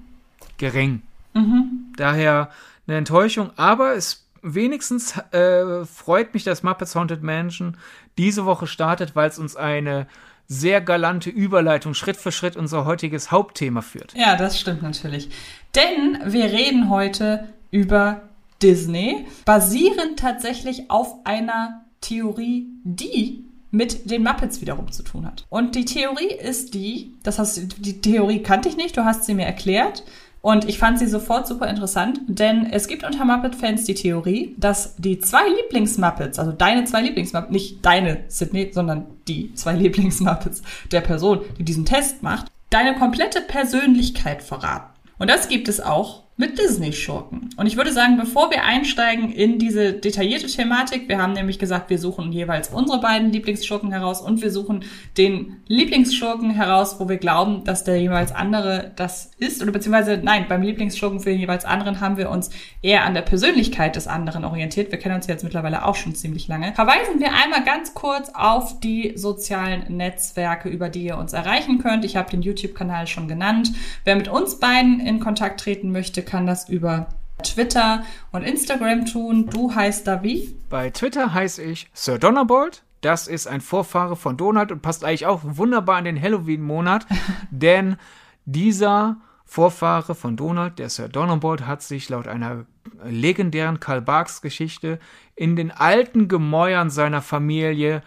gering. 0.59 1.03
Mhm. 1.35 1.90
Daher 1.97 2.51
eine 2.87 2.99
Enttäuschung, 2.99 3.51
aber 3.57 3.95
es 3.95 4.27
wenigstens 4.43 5.17
äh, 5.33 5.85
freut 5.85 6.35
mich, 6.35 6.45
dass 6.45 6.63
Muppets 6.63 6.95
Haunted 6.95 7.23
Mansion 7.23 7.77
diese 8.17 8.47
Woche 8.47 8.67
startet, 8.67 9.15
weil 9.15 9.29
es 9.29 9.39
uns 9.39 9.57
eine 9.57 10.07
sehr 10.47 10.81
galante 10.81 11.31
Überleitung 11.31 11.95
Schritt 11.95 12.17
für 12.17 12.33
Schritt 12.33 12.57
unser 12.57 12.85
heutiges 12.85 13.31
Hauptthema 13.31 13.83
führt. 13.83 14.15
Ja, 14.15 14.37
das 14.37 14.59
stimmt 14.59 14.83
natürlich. 14.83 15.31
Denn 15.75 16.19
wir 16.25 16.47
reden 16.47 16.91
heute 16.91 17.49
über 17.71 18.23
Disney, 18.61 19.27
basierend 19.45 20.19
tatsächlich 20.19 20.91
auf 20.91 21.15
einer 21.25 21.85
Theorie, 22.01 22.67
die 22.83 23.45
mit 23.71 24.11
den 24.11 24.25
Muppets 24.25 24.61
wiederum 24.61 24.91
zu 24.91 25.05
tun 25.05 25.25
hat. 25.25 25.47
Und 25.49 25.77
die 25.77 25.85
Theorie 25.85 26.35
ist 26.35 26.75
die, 26.75 27.15
das 27.23 27.39
heißt, 27.39 27.77
die 27.79 28.01
Theorie 28.01 28.43
kannte 28.43 28.69
ich 28.69 28.77
nicht, 28.77 28.97
du 28.97 29.05
hast 29.05 29.25
sie 29.25 29.35
mir 29.35 29.47
erklärt. 29.47 30.03
Und 30.43 30.67
ich 30.69 30.79
fand 30.79 30.99
sie 30.99 31.07
sofort 31.07 31.47
super 31.47 31.69
interessant, 31.69 32.21
denn 32.27 32.67
es 32.67 32.89
gibt 32.89 33.05
unter 33.05 33.27
Muppet-Fans 33.27 33.85
die 33.85 33.95
Theorie, 33.95 34.55
dass 34.57 34.97
die 34.97 35.19
zwei 35.19 35.47
Lieblings-Muppets, 35.49 36.39
also 36.39 36.53
deine 36.53 36.85
zwei 36.85 37.03
Lieblings-Muppets, 37.03 37.53
nicht 37.53 37.85
deine 37.85 38.25
Sydney, 38.29 38.71
sondern 38.73 39.07
die 39.29 39.55
zwei 39.55 39.75
Lieblings-Muppets 39.77 40.63
der 40.93 41.03
Person, 41.03 41.41
die 41.59 41.65
diesen 41.65 41.85
Test 41.85 42.23
macht, 42.23 42.47
deine 42.71 42.95
komplette 42.95 43.43
Persönlichkeit 43.43 44.43
verraten. 44.43 44.95
Und 45.19 45.29
das 45.29 45.49
gibt 45.49 45.69
es 45.69 45.83
auch 45.83 46.23
mit 46.41 46.59
Disney-Schurken. 46.59 47.51
Und 47.59 47.67
ich 47.67 47.77
würde 47.77 47.93
sagen, 47.93 48.17
bevor 48.17 48.51
wir 48.51 48.65
einsteigen 48.65 49.31
in 49.31 49.59
diese 49.59 49.93
detaillierte 49.93 50.47
Thematik, 50.47 51.07
wir 51.07 51.21
haben 51.21 51.35
nämlich 51.35 51.59
gesagt, 51.59 51.91
wir 51.91 51.99
suchen 51.99 52.33
jeweils 52.33 52.71
unsere 52.71 52.99
beiden 52.99 53.31
Lieblingsschurken 53.31 53.93
heraus 53.93 54.23
und 54.23 54.41
wir 54.41 54.51
suchen 54.51 54.83
den 55.19 55.59
Lieblingsschurken 55.69 56.51
heraus, 56.51 56.99
wo 56.99 57.11
wir 57.11 57.19
glauben, 57.19 57.65
dass 57.65 57.85
der 57.85 58.01
jeweils 58.01 58.33
andere 58.33 58.91
das 58.97 59.33
ist. 59.39 59.63
Oder 59.63 59.71
beziehungsweise, 59.71 60.19
nein, 60.23 60.47
beim 60.49 60.63
Lieblingsschurken 60.63 61.21
für 61.21 61.29
den 61.29 61.41
jeweils 61.41 61.67
anderen 61.67 62.01
haben 62.01 62.17
wir 62.17 62.31
uns 62.31 62.49
eher 62.81 63.05
an 63.05 63.13
der 63.13 63.21
Persönlichkeit 63.21 63.95
des 63.95 64.07
anderen 64.07 64.47
orientiert. 64.47 64.91
Wir 64.91 64.99
kennen 64.99 65.17
uns 65.17 65.27
jetzt 65.27 65.45
mittlerweile 65.45 65.85
auch 65.85 65.95
schon 65.95 66.15
ziemlich 66.15 66.49
lange. 66.49 66.73
Verweisen 66.73 67.21
wir 67.21 67.35
einmal 67.35 67.65
ganz 67.65 67.93
kurz 67.93 68.31
auf 68.33 68.81
die 68.81 69.13
sozialen 69.15 69.95
Netzwerke, 69.95 70.71
über 70.71 70.89
die 70.89 71.03
ihr 71.03 71.19
uns 71.19 71.35
erreichen 71.35 71.79
könnt. 71.81 72.07
Ich 72.07 72.17
habe 72.17 72.31
den 72.31 72.41
YouTube-Kanal 72.41 73.07
schon 73.07 73.29
genannt. 73.29 73.73
Wer 74.05 74.17
mit 74.17 74.29
uns 74.29 74.59
beiden 74.59 75.01
in 75.01 75.21
Kontakt 75.21 75.61
treten 75.61 75.93
möchte, 75.93 76.23
kann 76.31 76.47
das 76.47 76.69
über 76.69 77.09
Twitter 77.43 78.05
und 78.33 78.43
Instagram 78.43 79.07
tun. 79.07 79.49
Du 79.51 79.75
heißt 79.75 80.07
da 80.07 80.23
wie? 80.23 80.55
Bei 80.69 80.91
Twitter 80.91 81.35
heiße 81.35 81.63
ich 81.63 81.91
Sir 81.93 82.19
Donnerbolt. 82.19 82.83
Das 83.01 83.29
ist 83.29 83.47
ein 83.47 83.61
Vorfahre 83.61 84.15
von 84.15 84.37
Donald 84.37 84.73
und 84.73 84.83
passt 84.83 85.05
eigentlich 85.05 85.27
auch 85.27 85.41
wunderbar 85.43 85.99
in 85.99 86.05
den 86.05 86.21
Halloween-Monat, 86.21 87.07
denn 87.51 87.97
dieser 88.45 89.17
Vorfahre 89.45 90.15
von 90.15 90.37
Donald, 90.37 90.79
der 90.79 90.91
Sir 90.91 91.09
Donnerbolt, 91.09 91.67
hat 91.67 91.83
sich 91.83 92.09
laut 92.09 92.29
einer 92.29 92.67
legendären 93.05 93.81
Karl 93.81 94.03
Barks 94.03 94.43
Geschichte 94.43 94.99
in 95.35 95.57
den 95.57 95.71
alten 95.71 96.29
Gemäuern 96.29 96.91
seiner 96.91 97.23
Familie 97.23 98.03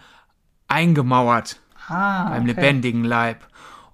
eingemauert. 0.68 1.60
Ah, 1.88 2.30
beim 2.30 2.44
okay. 2.44 2.52
lebendigen 2.52 3.04
Leib. 3.04 3.46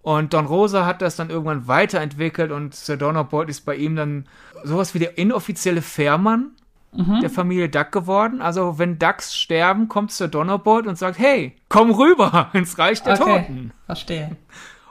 Und 0.02 0.32
Don 0.32 0.46
Rosa 0.46 0.86
hat 0.86 1.02
das 1.02 1.16
dann 1.16 1.28
irgendwann 1.30 1.68
weiterentwickelt 1.68 2.52
und 2.52 2.74
Sir 2.74 2.96
Donnerbolt 2.96 3.48
ist 3.50 3.62
bei 3.66 3.76
ihm 3.76 3.96
dann 3.96 4.26
sowas 4.64 4.94
wie 4.94 4.98
der 4.98 5.18
inoffizielle 5.18 5.82
Fährmann 5.82 6.52
Mhm. 6.92 7.20
der 7.20 7.30
Familie 7.30 7.68
Duck 7.68 7.92
geworden. 7.92 8.42
Also 8.42 8.78
wenn 8.80 8.98
Ducks 8.98 9.36
sterben, 9.36 9.86
kommt 9.88 10.10
Sir 10.10 10.26
Donnerbolt 10.26 10.88
und 10.88 10.98
sagt, 10.98 11.20
hey, 11.20 11.54
komm 11.68 11.92
rüber 11.92 12.50
ins 12.52 12.78
Reich 12.78 13.00
der 13.04 13.20
Okay, 13.20 13.42
Toten. 13.46 13.72
verstehe. 13.86 14.36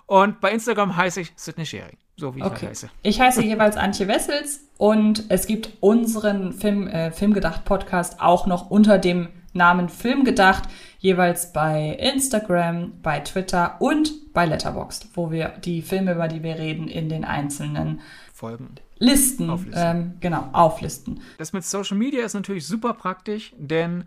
Und 0.06 0.40
bei 0.40 0.52
Instagram 0.52 0.96
heiße 0.96 1.20
ich 1.20 1.34
Sidney 1.36 1.66
Sharing, 1.66 1.98
so 2.16 2.36
wie 2.36 2.40
ich 2.40 2.46
Okay. 2.46 2.68
heiße. 2.68 2.90
Ich 3.04 3.20
heiße 3.20 3.44
jeweils 3.44 3.76
Antje 3.76 4.08
Wessels 4.08 4.62
und 4.78 5.26
es 5.28 5.46
gibt 5.46 5.72
unseren 5.82 6.54
Film, 6.54 6.88
äh, 6.88 7.12
Filmgedacht-Podcast 7.12 8.22
auch 8.22 8.48
noch 8.48 8.70
unter 8.70 8.98
dem 8.98 9.28
Namen 9.54 9.90
Filmgedacht, 9.90 10.64
jeweils 11.00 11.54
bei 11.54 11.98
Instagram, 12.00 13.02
bei 13.02 13.20
Twitter 13.20 13.78
und 13.80 14.34
bei 14.34 14.46
Letterboxd, 14.46 15.10
wo 15.14 15.32
wir 15.32 15.50
die 15.50 15.82
Filme, 15.82 16.14
über 16.14 16.28
die 16.28 16.44
wir 16.44 16.56
reden, 16.56 16.88
in 16.88 17.10
den 17.10 17.26
einzelnen 17.26 18.02
Folgen. 18.34 18.76
Listen, 18.98 19.50
Auflisten. 19.50 19.84
Ähm, 19.84 20.14
genau, 20.20 20.50
auflisten. 20.52 21.22
Das 21.38 21.54
mit 21.54 21.64
Social 21.64 21.98
Media 21.98 22.26
ist 22.26 22.34
natürlich 22.34 22.68
super 22.68 22.94
praktisch, 22.94 23.54
denn 23.58 24.06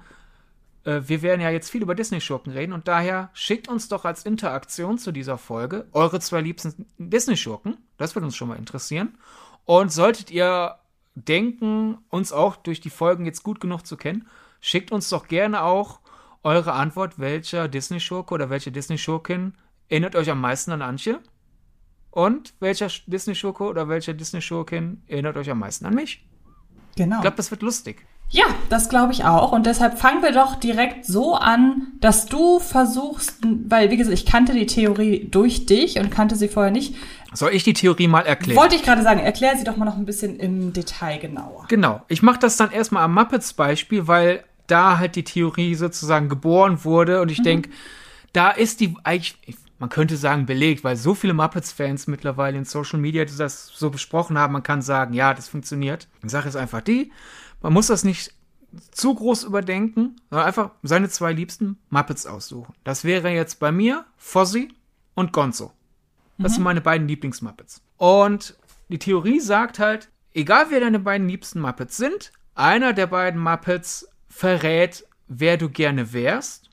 äh, 0.85 1.01
wir 1.07 1.23
werden 1.23 1.41
ja 1.41 1.51
jetzt 1.51 1.71
viel 1.71 1.83
über 1.83 1.95
Disney-Schurken 1.95 2.53
reden 2.53 2.73
und 2.73 2.89
daher 2.89 3.31
schickt 3.33 3.69
uns 3.69 3.89
doch 3.89 4.05
als 4.05 4.25
Interaktion 4.25 4.99
zu 4.99 5.13
dieser 5.13 5.39
Folge 5.39 5.87
eure 5.93 6.21
zwei 6.21 6.41
liebsten 6.41 6.87
Disney-Schurken. 6.99 7.79
Das 7.97 8.15
würde 8.15 8.27
uns 8.27 8.37
schon 8.37 8.49
mal 8.49 8.59
interessieren. 8.59 9.17
Und 9.65 9.93
solltet 9.93 10.31
ihr 10.31 10.77
denken, 11.15 11.99
uns 12.09 12.33
auch 12.33 12.57
durch 12.57 12.81
die 12.81 12.91
Folgen 12.91 13.27
jetzt 13.27 13.43
gut 13.43 13.61
genug 13.61 13.87
zu 13.87 13.97
kennen, 13.97 14.27
schickt 14.62 14.90
uns 14.92 15.11
doch 15.11 15.28
gerne 15.28 15.62
auch 15.62 16.00
eure 16.42 16.73
Antwort, 16.73 17.19
welcher 17.19 17.69
Disney-Schurke 17.69 18.33
oder 18.33 18.49
welche 18.49 18.73
Disney-Schurkin 18.73 19.52
erinnert 19.90 20.16
euch 20.16 20.31
am 20.31 20.40
meisten 20.40 20.73
an 20.73 20.81
Antje? 20.81 21.21
Und 22.11 22.54
welcher 22.61 22.88
Disney-Schurke 23.07 23.64
oder 23.64 23.88
welche 23.88 24.14
Disney-Schurkin 24.14 25.02
erinnert 25.07 25.37
euch 25.37 25.50
am 25.50 25.59
meisten 25.59 25.85
an 25.85 25.95
mich? 25.95 26.26
Genau. 26.97 27.16
Ich 27.16 27.23
glaube, 27.23 27.37
das 27.37 27.50
wird 27.50 27.62
lustig. 27.62 28.07
Ja, 28.28 28.45
das 28.71 28.88
glaube 28.88 29.12
ich 29.12 29.25
auch. 29.25 29.52
Und 29.52 29.66
deshalb 29.66 29.99
fangen 29.99 30.23
wir 30.23 30.33
doch 30.33 30.57
direkt 30.57 31.04
so 31.04 31.35
an, 31.35 31.88
dass 32.00 32.25
du 32.26 32.61
versuchst, 32.61 33.38
weil, 33.66 33.90
wie 33.90 33.99
gesagt, 33.99 34.14
ich 34.14 34.25
kannte 34.25 34.54
die 34.54 34.64
Theorie 34.64 35.28
durch 35.31 35.66
dich 35.66 35.99
und 35.99 36.11
kannte 36.11 36.35
sie 36.37 36.49
vorher 36.49 36.73
nicht. 36.73 36.95
Soll 37.35 37.52
ich 37.52 37.62
die 37.62 37.75
Theorie 37.75 38.09
mal 38.09 38.23
erklären? 38.23 38.59
Wollte 38.59 38.75
ich 38.75 38.83
gerade 38.83 39.02
sagen, 39.02 39.21
erklär 39.21 39.57
sie 39.57 39.64
doch 39.64 39.76
mal 39.76 39.85
noch 39.85 39.97
ein 39.97 40.07
bisschen 40.07 40.38
im 40.38 40.73
Detail 40.73 41.19
genauer. 41.19 41.66
genau. 41.69 42.02
Ich 42.09 42.23
mache 42.23 42.38
das 42.38 42.57
dann 42.57 42.71
erstmal 42.71 43.04
am 43.04 43.14
Muppets-Beispiel, 43.14 44.07
weil 44.07 44.45
da 44.73 44.99
halt 44.99 45.17
die 45.17 45.25
Theorie 45.25 45.75
sozusagen 45.75 46.29
geboren 46.29 46.85
wurde 46.85 47.21
und 47.21 47.31
ich 47.31 47.38
Mhm. 47.41 47.45
denke, 47.45 47.71
da 48.33 48.50
ist 48.50 48.81
die 48.81 48.95
eigentlich, 49.05 49.57
man 49.79 49.88
könnte 49.91 50.17
sagen, 50.17 50.47
belegt, 50.47 50.85
weil 50.85 50.97
so 50.97 51.14
viele 51.14 51.35
Muppets-Fans 51.35 52.07
mittlerweile 52.07 52.57
in 52.59 52.64
Social 52.64 52.99
Media 52.99 53.25
das 53.25 53.67
so 53.69 53.91
besprochen 53.91 54.38
haben, 54.38 54.52
man 54.52 54.62
kann 54.62 54.81
sagen, 54.83 55.12
ja, 55.14 55.35
das 55.35 55.49
funktioniert. 55.49 56.09
Die 56.23 56.29
Sache 56.29 56.49
ist 56.49 56.57
einfach 56.57 56.81
die, 56.81 57.12
man 57.61 57.73
muss 57.73 57.88
das 57.88 58.05
nicht 58.05 58.33
zu 58.91 59.14
groß 59.14 59.45
überdenken, 59.45 60.17
sondern 60.31 60.47
einfach 60.47 60.71
seine 60.83 61.09
zwei 61.11 61.33
liebsten 61.35 61.79
Muppets 61.91 62.26
aussuchen. 62.26 62.73
Das 62.85 63.05
wäre 63.05 63.29
jetzt 63.31 63.61
bei 63.61 63.71
mir 63.71 64.07
Fozzie 64.17 64.69
und 65.14 65.33
Gonzo. 65.33 65.73
Das 66.38 66.55
sind 66.55 66.64
meine 66.64 66.81
beiden 66.81 67.07
Lieblingsmuppets. 67.07 67.83
Und 67.99 68.57
die 68.88 68.99
Theorie 68.99 69.41
sagt 69.41 69.79
halt, 69.79 70.09
egal 70.35 70.67
wer 70.71 70.81
deine 70.81 70.99
beiden 70.99 71.29
liebsten 71.29 71.61
Muppets 71.61 71.99
sind, 71.99 72.33
einer 72.55 72.93
der 72.95 73.07
beiden 73.07 73.41
Muppets 73.41 74.09
verrät, 74.33 75.07
wer 75.29 75.57
du 75.57 75.69
gerne 75.69 76.12
wärst. 76.12 76.71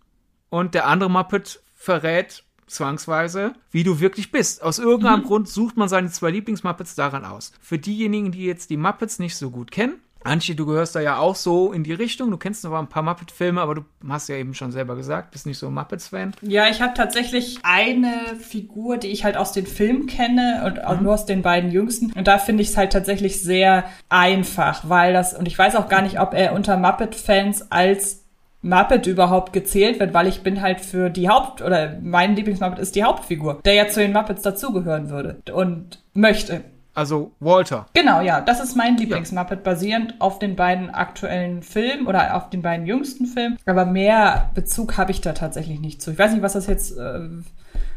Und 0.50 0.74
der 0.74 0.88
andere 0.88 1.12
Muppet 1.12 1.62
verrät 1.76 2.44
zwangsweise, 2.66 3.54
wie 3.72 3.84
du 3.84 4.00
wirklich 4.00 4.32
bist. 4.32 4.64
Aus 4.64 4.80
irgendeinem 4.80 5.24
Grund 5.24 5.50
sucht 5.50 5.76
man 5.76 5.90
seine 5.90 6.10
zwei 6.10 6.32
Lieblingsmuppets 6.32 6.96
daran 6.96 7.26
aus. 7.26 7.52
Für 7.62 7.78
diejenigen, 7.78 8.32
die 8.32 8.46
jetzt 8.46 8.70
die 8.70 8.78
Muppets 8.78 9.20
nicht 9.20 9.36
so 9.36 9.52
gut 9.52 9.72
kennen, 9.72 10.02
Antje, 10.24 10.56
du 10.56 10.66
gehörst 10.66 10.96
da 10.96 11.00
ja 11.00 11.18
auch 11.18 11.36
so 11.36 11.72
in 11.72 11.84
die 11.84 11.94
Richtung. 11.94 12.30
Du 12.30 12.38
kennst 12.38 12.66
aber 12.66 12.80
ein 12.80 12.88
paar 12.88 13.04
Muppet-Filme, 13.04 13.62
aber 13.62 13.76
du 13.76 13.86
hast 14.08 14.28
ja 14.28 14.36
eben 14.36 14.54
schon 14.54 14.72
selber 14.72 14.96
gesagt, 14.96 15.32
bist 15.32 15.46
nicht 15.46 15.58
so 15.58 15.68
ein 15.68 15.74
Muppets-Fan. 15.74 16.36
Ja, 16.42 16.68
ich 16.68 16.82
habe 16.82 16.94
tatsächlich 16.94 17.60
eine 17.64 18.14
Figur, 18.40 18.98
die 18.98 19.08
ich 19.08 19.24
halt 19.24 19.38
aus 19.38 19.52
den 19.54 19.66
Filmen 19.66 20.08
kenne 20.08 20.64
und 20.66 20.84
auch 20.84 21.00
nur 21.00 21.14
aus 21.14 21.26
den 21.26 21.42
beiden 21.42 21.72
jüngsten. 21.72 22.12
Und 22.14 22.28
da 22.28 22.38
finde 22.38 22.64
ich 22.64 22.70
es 22.70 22.78
halt 22.78 22.92
tatsächlich 22.92 23.42
sehr 23.42 23.86
einfach, 24.10 24.90
weil 24.90 25.14
das, 25.14 25.34
und 25.34 25.48
ich 25.48 25.58
weiß 25.58 25.76
auch 25.76 25.88
gar 25.88 26.02
nicht, 26.02 26.20
ob 26.20 26.34
er 26.34 26.54
unter 26.54 26.78
Muppet-Fans 26.78 27.72
als 27.72 28.26
Muppet 28.62 29.08
überhaupt 29.08 29.54
gezählt 29.54 30.00
wird, 30.02 30.14
weil 30.14 30.28
ich 30.28 30.42
bin 30.42 30.62
halt 30.62 30.82
für 30.82 31.10
die 31.10 31.30
Haupt- 31.30 31.62
oder 31.62 31.98
mein 32.02 32.36
Lieblingsmuppet 32.36 32.80
ist 32.80 32.96
die 32.96 33.04
Hauptfigur, 33.04 33.62
der 33.64 33.74
ja 33.74 33.88
zu 33.88 34.02
den 34.02 34.12
Muppets 34.12 34.42
dazugehören 34.42 35.10
würde 35.10 35.38
und 35.54 36.04
möchte. 36.14 36.66
Also 37.00 37.32
Walter. 37.40 37.86
Genau, 37.94 38.20
ja, 38.20 38.42
das 38.42 38.60
ist 38.60 38.76
mein 38.76 38.98
Lieblingsmuppet, 38.98 39.64
basierend 39.64 40.20
auf 40.20 40.38
den 40.38 40.58
beiden 40.58 40.90
aktuellen 40.90 41.64
Filmen 41.64 42.08
oder 42.08 42.36
auf 42.36 42.50
den 42.50 42.62
beiden 42.62 42.86
jüngsten 42.86 43.26
Filmen. 43.26 43.58
Aber 43.66 43.86
mehr 43.86 44.52
Bezug 44.54 44.98
habe 44.98 45.12
ich 45.12 45.22
da 45.22 45.32
tatsächlich 45.32 45.80
nicht 45.80 46.02
zu. 46.02 46.12
Ich 46.12 46.20
weiß 46.20 46.34
nicht, 46.34 46.42
was 46.42 46.52
das 46.52 46.68
jetzt 46.68 46.98
äh, 46.98 47.30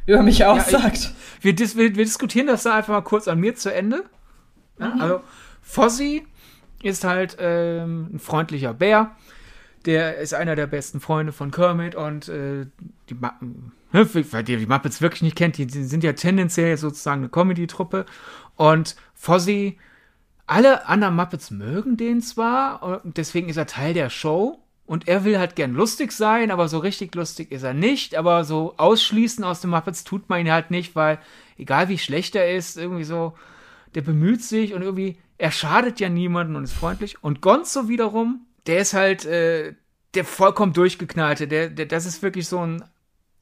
über 0.06 0.22
mich 0.22 0.44
aussagt. 0.46 1.14
Wir, 1.40 1.52
dis 1.52 1.76
wir, 1.76 1.96
wir 1.96 2.04
diskutieren 2.04 2.46
das 2.46 2.62
da 2.62 2.76
einfach 2.76 2.94
mal 2.94 3.00
kurz 3.00 3.26
an 3.26 3.40
mir 3.40 3.56
zu 3.56 3.74
Ende. 3.74 4.04
Ja, 4.78 4.94
Also, 5.00 5.20
Fozzie 5.62 6.24
ist 6.84 7.02
halt 7.02 7.38
ähm, 7.40 8.10
ein 8.14 8.18
freundlicher 8.20 8.72
Bär. 8.72 9.10
Der 9.84 10.18
ist 10.18 10.32
einer 10.32 10.54
der 10.54 10.68
besten 10.68 11.00
Freunde 11.00 11.32
von 11.32 11.50
Kermit 11.50 11.96
und 11.96 12.28
äh, 12.28 12.66
die, 13.08 13.14
Ma 13.14 13.34
ne, 13.92 14.08
weil 14.32 14.48
ihr 14.48 14.58
die 14.58 14.66
Muppets 14.66 15.00
wirklich 15.00 15.22
nicht 15.22 15.36
kennt, 15.36 15.58
die, 15.58 15.66
die 15.66 15.84
sind 15.84 16.04
ja 16.04 16.12
tendenziell 16.12 16.76
sozusagen 16.76 17.22
eine 17.22 17.28
Comedy-Truppe. 17.28 18.06
Und 18.62 18.94
Fozzie, 19.12 19.76
alle 20.46 20.86
anderen 20.86 21.16
Muppets 21.16 21.50
mögen 21.50 21.96
den 21.96 22.20
zwar, 22.20 23.00
deswegen 23.02 23.48
ist 23.48 23.56
er 23.56 23.66
Teil 23.66 23.92
der 23.92 24.08
Show. 24.08 24.60
Und 24.86 25.08
er 25.08 25.24
will 25.24 25.40
halt 25.40 25.56
gern 25.56 25.74
lustig 25.74 26.12
sein, 26.12 26.52
aber 26.52 26.68
so 26.68 26.78
richtig 26.78 27.12
lustig 27.16 27.50
ist 27.50 27.64
er 27.64 27.74
nicht. 27.74 28.14
Aber 28.14 28.44
so 28.44 28.74
ausschließen 28.76 29.42
aus 29.42 29.62
den 29.62 29.70
Muppets 29.70 30.04
tut 30.04 30.28
man 30.28 30.38
ihn 30.38 30.52
halt 30.52 30.70
nicht, 30.70 30.94
weil 30.94 31.18
egal 31.58 31.88
wie 31.88 31.98
schlecht 31.98 32.36
er 32.36 32.54
ist, 32.54 32.76
irgendwie 32.76 33.02
so, 33.02 33.34
der 33.96 34.02
bemüht 34.02 34.44
sich 34.44 34.74
und 34.74 34.82
irgendwie, 34.82 35.18
er 35.38 35.50
schadet 35.50 35.98
ja 35.98 36.08
niemanden 36.08 36.54
und 36.54 36.62
ist 36.62 36.72
freundlich. 36.72 37.20
Und 37.20 37.40
Gonzo 37.40 37.88
wiederum, 37.88 38.46
der 38.68 38.78
ist 38.78 38.94
halt 38.94 39.24
äh, 39.24 39.74
der 40.14 40.24
vollkommen 40.24 40.72
durchgeknallte. 40.72 41.48
Der, 41.48 41.68
der, 41.68 41.86
das 41.86 42.06
ist 42.06 42.22
wirklich 42.22 42.46
so 42.46 42.64
ein 42.64 42.84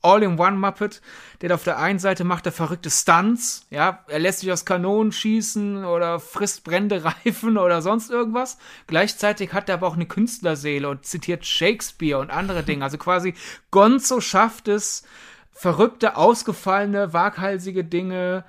All-in-One-Muppet, 0.02 1.02
der 1.42 1.54
auf 1.54 1.64
der 1.64 1.78
einen 1.78 1.99
Seite 1.99 2.25
macht 2.25 2.47
er 2.47 2.52
verrückte 2.52 2.90
Stunts, 2.90 3.66
ja, 3.71 4.04
er 4.09 4.19
lässt 4.19 4.40
sich 4.40 4.50
aus 4.50 4.64
Kanonen 4.64 5.12
schießen 5.12 5.85
oder 5.85 6.21
frisst 6.21 6.64
brennende 6.64 7.04
Reifen 7.25 7.59
oder 7.59 7.83
sonst 7.83 8.11
irgendwas. 8.11 8.59
Gleichzeitig 8.87 9.52
hat 9.52 9.69
er 9.69 9.75
aber 9.76 9.87
auch 9.87 9.95
eine 9.95 10.07
Künstlerseele 10.07 10.88
und 10.88 11.04
zitiert 11.04 11.45
Shakespeare 11.45 12.19
und 12.19 12.30
andere 12.30 12.62
Dinge. 12.62 12.85
Also 12.85 12.99
quasi 12.99 13.35
Gonzo 13.71 14.21
schafft 14.21 14.69
es, 14.69 15.04
verrückte, 15.52 16.16
ausgefallene, 16.16 17.12
waghalsige 17.12 17.85
Dinge 17.85 18.45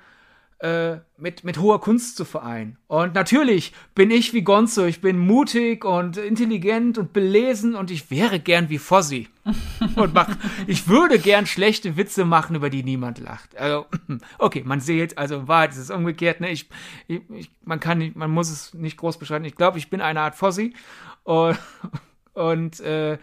äh, 0.62 1.00
mit, 1.16 1.42
mit 1.42 1.58
hoher 1.58 1.80
Kunst 1.80 2.16
zu 2.16 2.24
vereinen. 2.24 2.78
Und 2.86 3.16
natürlich 3.16 3.72
bin 3.96 4.12
ich 4.12 4.32
wie 4.32 4.42
Gonzo, 4.42 4.84
ich 4.84 5.00
bin 5.00 5.18
mutig 5.18 5.84
und 5.84 6.16
intelligent 6.16 6.98
und 6.98 7.12
belesen 7.12 7.74
und 7.74 7.90
ich 7.90 8.12
wäre 8.12 8.38
gern 8.38 8.68
wie 8.68 8.78
Fozzie. 8.78 9.28
und 9.96 10.14
mach, 10.14 10.28
ich 10.68 10.86
würde 10.86 11.18
gern 11.18 11.46
schlechte 11.46 11.96
Witze 11.96 12.24
machen, 12.24 12.54
über 12.54 12.70
die 12.70 12.84
niemand 12.84 13.18
lacht. 13.18 13.56
Also, 13.56 13.86
okay, 14.38 14.62
man 14.64 14.78
sieht, 14.78 15.18
also 15.18 15.34
in 15.40 15.48
Wahrheit 15.48 15.72
ist 15.72 15.78
es 15.78 15.90
umgekehrt, 15.90 16.40
ne? 16.40 16.52
Ich, 16.52 16.68
ich, 17.08 17.28
ich, 17.30 17.50
man 17.64 17.80
kann 17.80 17.98
nicht, 17.98 18.14
man 18.14 18.30
muss 18.30 18.48
es 18.48 18.72
nicht 18.72 18.96
groß 18.96 19.18
beschreiben. 19.18 19.44
Ich 19.44 19.56
glaube, 19.56 19.78
ich 19.78 19.90
bin 19.90 20.00
eine 20.00 20.20
Art 20.20 20.36
Fozzie 20.36 20.74
und, 21.24 21.58
und 22.34 22.78
äh, 22.78 23.18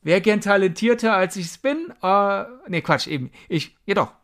wäre 0.00 0.20
gern 0.22 0.40
talentierter, 0.40 1.14
als 1.14 1.36
ich 1.36 1.46
es 1.46 1.58
bin. 1.58 1.92
Äh, 2.02 2.44
nee, 2.68 2.80
Quatsch, 2.80 3.08
eben. 3.08 3.30
Ich, 3.50 3.76
jedoch, 3.84 4.14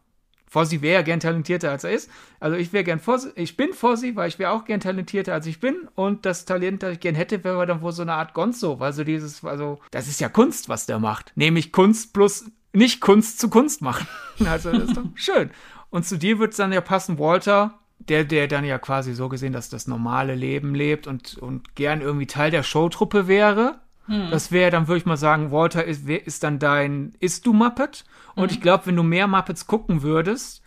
Fossi 0.50 0.82
wäre 0.82 1.04
gern 1.04 1.20
talentierter, 1.20 1.70
als 1.70 1.84
er 1.84 1.92
ist. 1.92 2.10
Also 2.40 2.56
ich 2.56 2.72
wäre 2.72 2.84
gern 2.84 3.00
Fossi, 3.00 3.30
ich 3.34 3.56
bin 3.56 3.72
Fossi, 3.72 4.16
weil 4.16 4.28
ich 4.28 4.38
wäre 4.38 4.52
auch 4.52 4.64
gern 4.64 4.80
talentierter, 4.80 5.34
als 5.34 5.46
ich 5.46 5.60
bin. 5.60 5.88
Und 5.94 6.26
das 6.26 6.44
Talent, 6.44 6.82
das 6.82 6.92
ich 6.92 7.00
gern 7.00 7.14
hätte, 7.14 7.44
wäre 7.44 7.66
dann 7.66 7.82
wohl 7.82 7.92
so 7.92 8.02
eine 8.02 8.14
Art 8.14 8.34
Gonzo. 8.34 8.78
Also 8.80 9.04
dieses, 9.04 9.44
also, 9.44 9.78
das 9.90 10.08
ist 10.08 10.20
ja 10.20 10.28
Kunst, 10.28 10.68
was 10.68 10.86
der 10.86 10.98
macht. 10.98 11.32
Nämlich 11.34 11.72
Kunst 11.72 12.12
plus 12.12 12.50
nicht 12.72 13.00
Kunst 13.00 13.40
zu 13.40 13.48
Kunst 13.48 13.82
machen. 13.82 14.06
Also 14.46 14.70
das 14.70 14.84
ist 14.84 14.96
doch 14.96 15.04
schön. 15.16 15.50
Und 15.90 16.06
zu 16.06 16.16
dir 16.16 16.38
wird 16.38 16.52
es 16.52 16.58
dann 16.58 16.72
ja 16.72 16.80
passen, 16.80 17.18
Walter, 17.18 17.78
der, 17.98 18.24
der 18.24 18.46
dann 18.46 18.64
ja 18.64 18.78
quasi 18.78 19.14
so 19.14 19.28
gesehen, 19.28 19.52
dass 19.52 19.68
das 19.68 19.88
normale 19.88 20.34
Leben 20.34 20.74
lebt 20.74 21.06
und, 21.06 21.36
und 21.38 21.74
gern 21.74 22.00
irgendwie 22.00 22.26
Teil 22.26 22.50
der 22.50 22.62
Showtruppe 22.62 23.26
wäre. 23.26 23.80
Das 24.08 24.50
wäre, 24.50 24.70
dann 24.70 24.88
würde 24.88 24.98
ich 24.98 25.06
mal 25.06 25.16
sagen, 25.16 25.52
Walter 25.52 25.84
ist, 25.84 26.06
wer 26.06 26.26
ist 26.26 26.42
dann 26.42 26.58
dein 26.58 27.14
Ist-Du-Muppet? 27.20 28.04
Und 28.34 28.52
ich 28.52 28.60
glaube, 28.60 28.86
wenn 28.86 28.96
du 28.96 29.02
mehr 29.02 29.26
Muppets 29.26 29.66
gucken 29.66 30.02
würdest, 30.02 30.62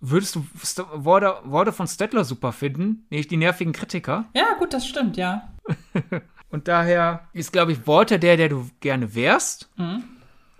würdest 0.00 0.36
du 0.36 0.46
St 0.62 0.84
Worte, 0.92 1.36
Worte 1.44 1.72
von 1.72 1.86
Stettler 1.86 2.24
super 2.24 2.52
finden, 2.52 3.06
nämlich 3.10 3.28
die 3.28 3.36
nervigen 3.36 3.72
Kritiker. 3.72 4.26
Ja, 4.34 4.54
gut, 4.58 4.72
das 4.72 4.86
stimmt, 4.86 5.16
ja. 5.16 5.48
Und 6.50 6.68
daher 6.68 7.28
ist, 7.32 7.52
glaube 7.52 7.72
ich, 7.72 7.86
Walter 7.86 8.18
der, 8.18 8.36
der 8.36 8.48
du 8.48 8.68
gerne 8.80 9.14
wärst. 9.14 9.68
Mhm. 9.76 10.04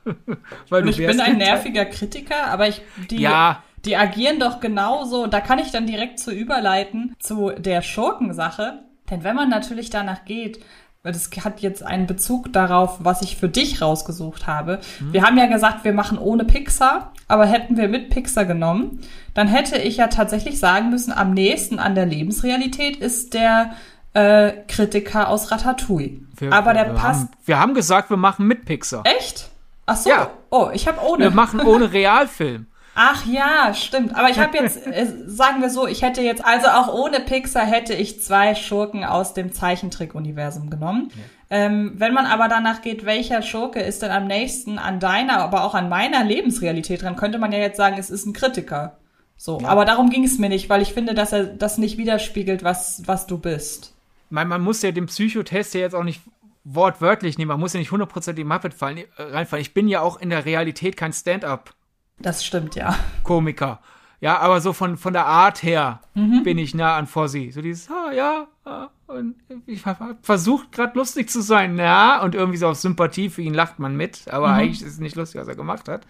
Weil 0.68 0.82
Und 0.82 0.88
ich 0.88 0.96
bin 0.98 1.20
ein 1.20 1.38
nerviger 1.38 1.84
Kritiker, 1.84 2.46
aber 2.48 2.68
ich 2.68 2.82
die, 3.10 3.20
ja. 3.20 3.62
die 3.84 3.96
agieren 3.96 4.40
doch 4.40 4.60
genauso. 4.60 5.26
Da 5.26 5.40
kann 5.40 5.58
ich 5.58 5.70
dann 5.70 5.86
direkt 5.86 6.18
zu 6.18 6.32
überleiten 6.32 7.14
zu 7.18 7.50
der 7.50 7.82
Schurkensache. 7.82 8.82
Denn 9.10 9.24
wenn 9.24 9.36
man 9.36 9.48
natürlich 9.48 9.90
danach 9.90 10.24
geht, 10.24 10.62
weil 11.02 11.12
das 11.12 11.30
hat 11.44 11.60
jetzt 11.60 11.82
einen 11.82 12.06
Bezug 12.06 12.52
darauf, 12.52 12.98
was 13.00 13.22
ich 13.22 13.36
für 13.36 13.48
dich 13.48 13.80
rausgesucht 13.80 14.46
habe. 14.46 14.80
Mhm. 15.00 15.12
Wir 15.12 15.22
haben 15.22 15.38
ja 15.38 15.46
gesagt, 15.46 15.84
wir 15.84 15.92
machen 15.92 16.18
ohne 16.18 16.44
Pixar, 16.44 17.12
aber 17.28 17.46
hätten 17.46 17.76
wir 17.76 17.88
mit 17.88 18.10
Pixar 18.10 18.44
genommen, 18.44 19.00
dann 19.34 19.46
hätte 19.46 19.78
ich 19.78 19.98
ja 19.98 20.08
tatsächlich 20.08 20.58
sagen 20.58 20.90
müssen, 20.90 21.12
am 21.12 21.32
nächsten 21.32 21.78
an 21.78 21.94
der 21.94 22.06
Lebensrealität 22.06 22.96
ist 22.96 23.34
der 23.34 23.74
äh, 24.14 24.52
Kritiker 24.66 25.28
aus 25.28 25.52
Ratatouille. 25.52 26.20
Wir, 26.36 26.52
aber 26.52 26.74
der 26.74 26.86
wir 26.88 26.94
passt. 26.94 27.20
Haben, 27.20 27.30
wir 27.44 27.58
haben 27.60 27.74
gesagt, 27.74 28.10
wir 28.10 28.16
machen 28.16 28.46
mit 28.46 28.64
Pixar. 28.64 29.04
Echt? 29.04 29.50
Ach 29.86 29.96
so. 29.96 30.10
Ja. 30.10 30.30
Oh, 30.50 30.70
ich 30.72 30.88
habe 30.88 31.00
ohne. 31.00 31.24
Wir 31.24 31.30
machen 31.30 31.60
ohne 31.60 31.92
Realfilm. 31.92 32.66
Ach 33.00 33.24
ja, 33.26 33.72
stimmt. 33.74 34.16
Aber 34.16 34.28
ich 34.28 34.40
habe 34.40 34.58
jetzt, 34.58 34.84
äh, 34.86 35.06
sagen 35.26 35.62
wir 35.62 35.70
so, 35.70 35.86
ich 35.86 36.02
hätte 36.02 36.20
jetzt, 36.20 36.44
also 36.44 36.66
auch 36.66 36.92
ohne 36.92 37.20
Pixar 37.20 37.64
hätte 37.64 37.94
ich 37.94 38.20
zwei 38.20 38.56
Schurken 38.56 39.04
aus 39.04 39.34
dem 39.34 39.52
Zeichentrick-Universum 39.52 40.68
genommen. 40.68 41.12
Ja. 41.14 41.22
Ähm, 41.58 41.92
wenn 41.94 42.12
man 42.12 42.26
aber 42.26 42.48
danach 42.48 42.82
geht, 42.82 43.04
welcher 43.04 43.42
Schurke 43.42 43.80
ist 43.80 44.02
denn 44.02 44.10
am 44.10 44.26
nächsten 44.26 44.78
an 44.78 44.98
deiner, 44.98 45.38
aber 45.38 45.62
auch 45.62 45.76
an 45.76 45.88
meiner 45.88 46.24
Lebensrealität 46.24 47.02
dran, 47.02 47.14
könnte 47.14 47.38
man 47.38 47.52
ja 47.52 47.60
jetzt 47.60 47.76
sagen, 47.76 47.96
es 47.98 48.10
ist 48.10 48.26
ein 48.26 48.32
Kritiker. 48.32 48.98
So, 49.36 49.60
ja. 49.60 49.68
aber 49.68 49.84
darum 49.84 50.10
ging 50.10 50.24
es 50.24 50.40
mir 50.40 50.48
nicht, 50.48 50.68
weil 50.68 50.82
ich 50.82 50.92
finde, 50.92 51.14
dass 51.14 51.32
er 51.32 51.44
das 51.44 51.78
nicht 51.78 51.98
widerspiegelt, 51.98 52.64
was, 52.64 53.04
was 53.06 53.28
du 53.28 53.38
bist. 53.38 53.94
Man, 54.28 54.48
man 54.48 54.60
muss 54.60 54.82
ja 54.82 54.90
den 54.90 55.06
Psychotest 55.06 55.72
ja 55.74 55.82
jetzt 55.82 55.94
auch 55.94 56.02
nicht 56.02 56.20
wortwörtlich 56.64 57.38
nehmen, 57.38 57.48
man 57.48 57.60
muss 57.60 57.74
ja 57.74 57.78
nicht 57.78 57.92
100% 57.92 58.32
die 58.32 58.42
Muppet 58.42 58.74
fallen, 58.74 58.98
äh, 58.98 59.04
reinfallen. 59.18 59.62
Ich 59.62 59.72
bin 59.72 59.86
ja 59.86 60.00
auch 60.00 60.20
in 60.20 60.30
der 60.30 60.44
Realität 60.44 60.96
kein 60.96 61.12
Stand-up 61.12 61.77
das 62.18 62.44
stimmt, 62.44 62.74
ja. 62.74 62.96
Komiker. 63.22 63.80
Ja, 64.20 64.38
aber 64.38 64.60
so 64.60 64.72
von, 64.72 64.96
von 64.96 65.12
der 65.12 65.26
Art 65.26 65.62
her 65.62 66.00
mhm. 66.14 66.42
bin 66.42 66.58
ich 66.58 66.74
nah 66.74 66.96
an 66.96 67.06
Fossi. 67.06 67.52
So 67.52 67.62
dieses, 67.62 67.88
ah, 67.88 68.12
ja, 68.12 68.48
ah, 68.64 68.88
und 69.06 69.36
ich 69.66 69.82
versucht 70.22 70.72
gerade 70.72 70.98
lustig 70.98 71.30
zu 71.30 71.40
sein, 71.40 71.78
ja, 71.78 72.20
und 72.22 72.34
irgendwie 72.34 72.58
so 72.58 72.68
auf 72.68 72.78
Sympathie 72.78 73.30
für 73.30 73.42
ihn 73.42 73.54
lacht 73.54 73.78
man 73.78 73.96
mit, 73.96 74.28
aber 74.28 74.48
mhm. 74.48 74.54
eigentlich 74.54 74.82
ist 74.82 74.94
es 74.94 74.98
nicht 74.98 75.16
lustig, 75.16 75.40
was 75.40 75.48
er 75.48 75.54
gemacht 75.54 75.88
hat. 75.88 76.06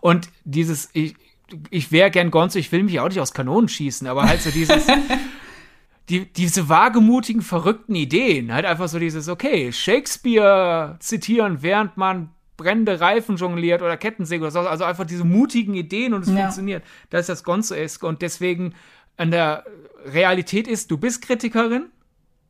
Und 0.00 0.28
dieses, 0.44 0.90
ich, 0.92 1.14
ich 1.70 1.92
wäre 1.92 2.10
gern 2.10 2.30
Gonzo, 2.30 2.58
ich 2.58 2.72
will 2.72 2.82
mich 2.82 2.98
auch 2.98 3.08
nicht 3.08 3.20
aus 3.20 3.32
Kanonen 3.32 3.68
schießen, 3.68 4.06
aber 4.08 4.24
halt 4.24 4.42
so 4.42 4.50
dieses, 4.50 4.86
die, 6.08 6.26
diese 6.26 6.68
wagemutigen, 6.68 7.42
verrückten 7.42 7.94
Ideen, 7.94 8.52
halt 8.52 8.66
einfach 8.66 8.88
so 8.88 8.98
dieses, 8.98 9.28
okay, 9.28 9.72
Shakespeare 9.72 10.96
zitieren, 10.98 11.62
während 11.62 11.96
man 11.96 12.30
brennende 12.56 13.00
Reifen 13.00 13.36
jongliert 13.36 13.82
oder 13.82 13.96
Kettensäge 13.96 14.42
oder 14.42 14.50
so. 14.50 14.60
Also 14.60 14.84
einfach 14.84 15.04
diese 15.04 15.24
mutigen 15.24 15.74
Ideen 15.74 16.14
und 16.14 16.22
es 16.22 16.28
ja. 16.28 16.36
funktioniert. 16.36 16.84
Das 17.10 17.22
ist 17.22 17.28
das 17.28 17.44
Gonzo-eske 17.44 18.06
und 18.06 18.22
deswegen 18.22 18.74
an 19.16 19.30
der 19.30 19.64
Realität 20.04 20.68
ist, 20.68 20.90
du 20.90 20.98
bist 20.98 21.22
Kritikerin 21.22 21.90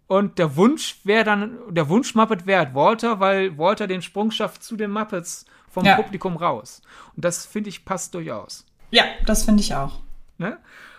und 0.06 0.38
der 0.38 0.56
Wunsch 0.56 1.00
wäre 1.04 1.24
dann, 1.24 1.58
der 1.70 1.88
Wunsch 1.88 2.14
Muppet 2.14 2.46
wäre 2.46 2.66
halt 2.66 2.74
Walter, 2.74 3.20
weil 3.20 3.56
Walter 3.58 3.86
den 3.86 4.02
Sprung 4.02 4.30
schafft 4.30 4.62
zu 4.62 4.76
den 4.76 4.90
Muppets 4.90 5.46
vom 5.68 5.84
ja. 5.84 5.96
Publikum 5.96 6.36
raus. 6.36 6.82
Und 7.16 7.24
das 7.24 7.46
finde 7.46 7.70
ich 7.70 7.84
passt 7.84 8.14
durchaus. 8.14 8.66
Ja, 8.90 9.04
das 9.26 9.44
finde 9.44 9.62
ich 9.62 9.74
auch. 9.74 10.00
Ne? 10.38 10.58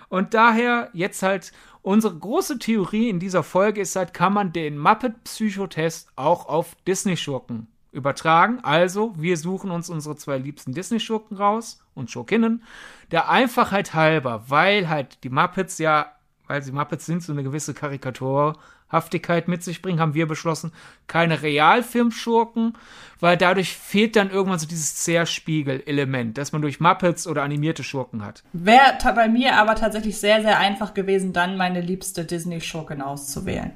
Und 0.10 0.34
daher 0.34 0.90
jetzt 0.94 1.24
halt 1.24 1.52
unsere 1.82 2.18
große 2.18 2.60
Theorie 2.60 3.10
in 3.10 3.20
dieser 3.20 3.44
Folge 3.44 3.82
ist 3.82 3.96
halt, 3.96 4.14
kann 4.14 4.34
man 4.34 4.54
den 4.54 4.78
Muppet-Psychotest 4.78 6.10
auch 6.16 6.48
auf 6.48 6.76
Disney-Schurken 6.88 7.68
übertragen. 7.96 8.60
Also, 8.62 9.14
wir 9.18 9.38
suchen 9.38 9.72
uns 9.72 9.90
unsere 9.90 10.16
zwei 10.16 10.38
liebsten 10.38 10.74
Disney-Schurken 10.74 11.38
raus 11.38 11.80
und 11.96 12.12
Schurkinnen. 12.12 12.64
Der 13.12 13.30
Einfachheit 13.30 13.94
halber, 13.94 14.44
weil 14.48 14.90
halt 14.90 15.24
die 15.24 15.30
Muppets 15.30 15.78
ja, 15.80 16.12
weil 16.48 16.62
sie 16.62 16.72
Muppets 16.72 17.06
sind, 17.06 17.24
so 17.24 17.32
eine 17.32 17.44
gewisse 17.44 17.74
Karikaturhaftigkeit 17.74 19.48
mit 19.48 19.64
sich 19.64 19.82
bringen, 19.82 20.00
haben 20.00 20.14
wir 20.14 20.28
beschlossen, 20.28 20.72
keine 21.08 21.42
Realfilmschurken, 21.42 22.78
weil 23.20 23.38
dadurch 23.38 23.76
fehlt 23.76 24.16
dann 24.16 24.30
irgendwann 24.30 24.60
so 24.60 24.68
dieses 24.68 24.96
Zerspiegel-Element, 24.98 26.38
dass 26.38 26.52
man 26.52 26.62
durch 26.62 26.80
Muppets 26.80 27.26
oder 27.26 27.44
animierte 27.44 27.84
Schurken 27.84 28.24
hat. 28.24 28.44
Wäre 28.54 28.98
bei 29.16 29.28
mir 29.28 29.56
aber 29.56 29.76
tatsächlich 29.76 30.20
sehr, 30.20 30.42
sehr 30.42 30.60
einfach 30.60 30.94
gewesen, 30.94 31.34
dann 31.34 31.58
meine 31.58 31.82
liebste 31.82 32.26
Disney-Schurkin 32.26 33.02
auszuwählen. 33.02 33.72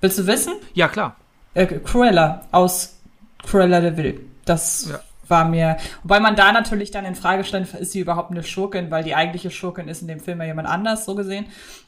Willst 0.00 0.18
du 0.18 0.26
wissen? 0.26 0.54
Ja, 0.72 0.88
klar. 0.88 1.16
Äh, 1.54 1.66
Cruella 1.66 2.46
aus 2.52 2.99
Cruella 3.48 3.80
de 3.80 3.96
Vil. 3.96 4.20
Das 4.44 4.88
ja. 4.90 5.00
war 5.28 5.44
mir, 5.44 5.76
wobei 6.02 6.20
man 6.20 6.36
da 6.36 6.52
natürlich 6.52 6.90
dann 6.90 7.04
in 7.04 7.14
Frage 7.14 7.44
stellt, 7.44 7.72
ist 7.74 7.92
sie 7.92 8.00
überhaupt 8.00 8.30
eine 8.30 8.42
Schurkin, 8.42 8.90
weil 8.90 9.04
die 9.04 9.14
eigentliche 9.14 9.50
Schurkin 9.50 9.88
ist 9.88 10.02
in 10.02 10.08
dem 10.08 10.20
Film 10.20 10.40
ja 10.40 10.46
jemand 10.46 10.68
anders, 10.68 11.04
so 11.04 11.14
gesehen. 11.14 11.46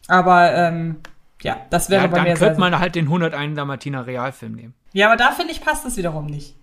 Aber 0.09 0.53
ähm, 0.53 0.97
ja, 1.43 1.57
das 1.71 1.91
wäre 1.91 2.03
ja, 2.03 2.09
bei 2.09 2.23
mir 2.23 2.29
Dann 2.31 2.38
könnte 2.38 2.61
man 2.61 2.79
halt 2.79 2.95
den 2.95 3.07
101 3.07 3.57
Dalmatiner 3.57 4.07
Realfilm 4.07 4.53
nehmen. 4.53 4.75
Ja, 4.93 5.09
aber 5.09 5.17
da 5.17 5.33
finde 5.33 5.53
ich, 5.53 5.61
passt 5.61 5.85
es 5.85 5.97
wiederum 5.97 6.27
nicht. 6.27 6.55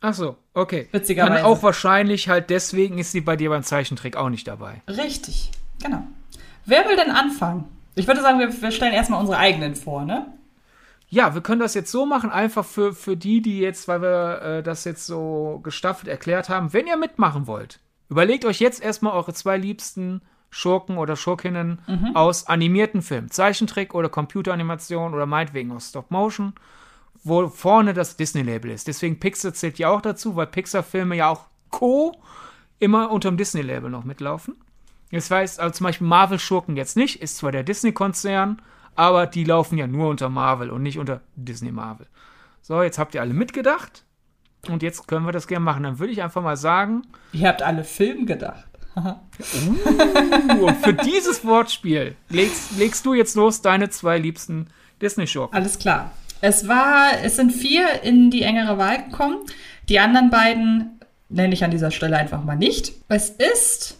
Ach 0.00 0.14
so, 0.14 0.36
okay. 0.54 0.88
Witzigerweise. 0.92 1.34
Dann 1.34 1.44
auch 1.44 1.62
wahrscheinlich 1.62 2.28
halt 2.28 2.50
deswegen 2.50 2.98
ist 2.98 3.12
sie 3.12 3.20
bei 3.20 3.36
dir 3.36 3.50
beim 3.50 3.62
Zeichentrick 3.62 4.16
auch 4.16 4.30
nicht 4.30 4.48
dabei. 4.48 4.82
Richtig, 4.88 5.50
genau. 5.82 6.02
Wer 6.64 6.88
will 6.88 6.96
denn 6.96 7.10
anfangen? 7.10 7.64
Ich 7.94 8.06
würde 8.06 8.22
sagen, 8.22 8.38
wir, 8.38 8.62
wir 8.62 8.70
stellen 8.70 8.92
erstmal 8.92 9.20
unsere 9.20 9.38
eigenen 9.38 9.74
vor, 9.74 10.04
ne? 10.04 10.26
Ja, 11.12 11.34
wir 11.34 11.40
können 11.42 11.60
das 11.60 11.74
jetzt 11.74 11.90
so 11.90 12.06
machen, 12.06 12.30
einfach 12.30 12.64
für, 12.64 12.92
für 12.92 13.16
die, 13.16 13.42
die 13.42 13.58
jetzt, 13.58 13.88
weil 13.88 14.00
wir 14.00 14.42
äh, 14.42 14.62
das 14.62 14.84
jetzt 14.84 15.06
so 15.06 15.60
gestaffelt 15.62 16.08
erklärt 16.08 16.48
haben, 16.48 16.72
wenn 16.72 16.86
ihr 16.86 16.96
mitmachen 16.96 17.48
wollt, 17.48 17.80
überlegt 18.08 18.44
euch 18.44 18.60
jetzt 18.60 18.80
erstmal 18.80 19.12
eure 19.14 19.34
zwei 19.34 19.56
liebsten 19.56 20.22
Schurken 20.50 20.98
oder 20.98 21.16
Schurkinnen 21.16 21.80
mhm. 21.86 22.14
aus 22.14 22.46
animierten 22.46 23.02
Filmen, 23.02 23.30
Zeichentrick 23.30 23.94
oder 23.94 24.08
Computeranimation 24.08 25.12
oder 25.12 25.26
meinetwegen 25.26 25.72
aus 25.72 25.88
Stop 25.88 26.12
Motion, 26.12 26.54
wo 27.24 27.48
vorne 27.48 27.92
das 27.92 28.16
Disney-Label 28.16 28.70
ist. 28.70 28.86
Deswegen 28.86 29.18
Pixar 29.18 29.52
zählt 29.52 29.78
ja 29.78 29.90
auch 29.90 30.00
dazu, 30.00 30.36
weil 30.36 30.46
Pixar-Filme 30.46 31.16
ja 31.16 31.28
auch 31.28 31.46
Co. 31.70 32.20
immer 32.78 33.10
unter 33.10 33.30
dem 33.30 33.36
Disney-Label 33.36 33.90
noch 33.90 34.04
mitlaufen. 34.04 34.56
Das 35.10 35.30
heißt, 35.30 35.58
also 35.58 35.72
zum 35.74 35.84
Beispiel 35.84 36.06
Marvel-Schurken 36.06 36.76
jetzt 36.76 36.96
nicht, 36.96 37.20
ist 37.20 37.36
zwar 37.36 37.52
der 37.52 37.64
Disney-Konzern, 37.64 38.62
aber 39.00 39.26
die 39.26 39.44
laufen 39.44 39.78
ja 39.78 39.86
nur 39.86 40.10
unter 40.10 40.28
Marvel 40.28 40.68
und 40.68 40.82
nicht 40.82 40.98
unter 40.98 41.22
Disney 41.34 41.72
Marvel. 41.72 42.06
So, 42.60 42.82
jetzt 42.82 42.98
habt 42.98 43.14
ihr 43.14 43.22
alle 43.22 43.32
mitgedacht 43.32 44.04
und 44.68 44.82
jetzt 44.82 45.08
können 45.08 45.24
wir 45.24 45.32
das 45.32 45.46
gerne 45.46 45.64
machen. 45.64 45.84
Dann 45.84 45.98
würde 45.98 46.12
ich 46.12 46.22
einfach 46.22 46.42
mal 46.42 46.58
sagen. 46.58 47.06
Ihr 47.32 47.48
habt 47.48 47.62
alle 47.62 47.82
Film 47.82 48.26
gedacht. 48.26 48.66
uh, 48.94 49.14
für 50.82 50.92
dieses 50.92 51.46
Wortspiel 51.46 52.14
legst, 52.28 52.76
legst 52.76 53.06
du 53.06 53.14
jetzt 53.14 53.36
los 53.36 53.62
deine 53.62 53.88
zwei 53.88 54.18
liebsten 54.18 54.66
Disney-Schurken. 55.00 55.56
Alles 55.56 55.78
klar. 55.78 56.10
Es 56.42 56.68
war, 56.68 57.12
es 57.22 57.36
sind 57.36 57.52
vier 57.52 58.02
in 58.02 58.30
die 58.30 58.42
engere 58.42 58.76
Wahl 58.76 59.04
gekommen. 59.04 59.38
Die 59.88 59.98
anderen 59.98 60.28
beiden 60.28 61.00
nenne 61.30 61.54
ich 61.54 61.64
an 61.64 61.70
dieser 61.70 61.90
Stelle 61.90 62.18
einfach 62.18 62.44
mal 62.44 62.56
nicht. 62.56 62.92
Es 63.08 63.30
ist 63.30 63.98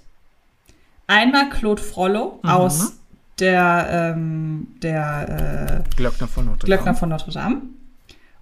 einmal 1.07 1.49
Claude 1.49 1.81
Frollo 1.81 2.39
mhm. 2.43 2.51
aus 2.51 3.00
der, 3.41 4.15
ähm, 4.15 4.69
der 4.83 5.85
äh, 5.87 5.97
Glöckner 5.97 6.29
von 6.29 6.47
Notre 6.47 6.67
Dame. 6.67 6.77
Glöckner 6.77 6.95
von 6.95 7.09
Notre 7.09 7.33
Dame. 7.33 7.63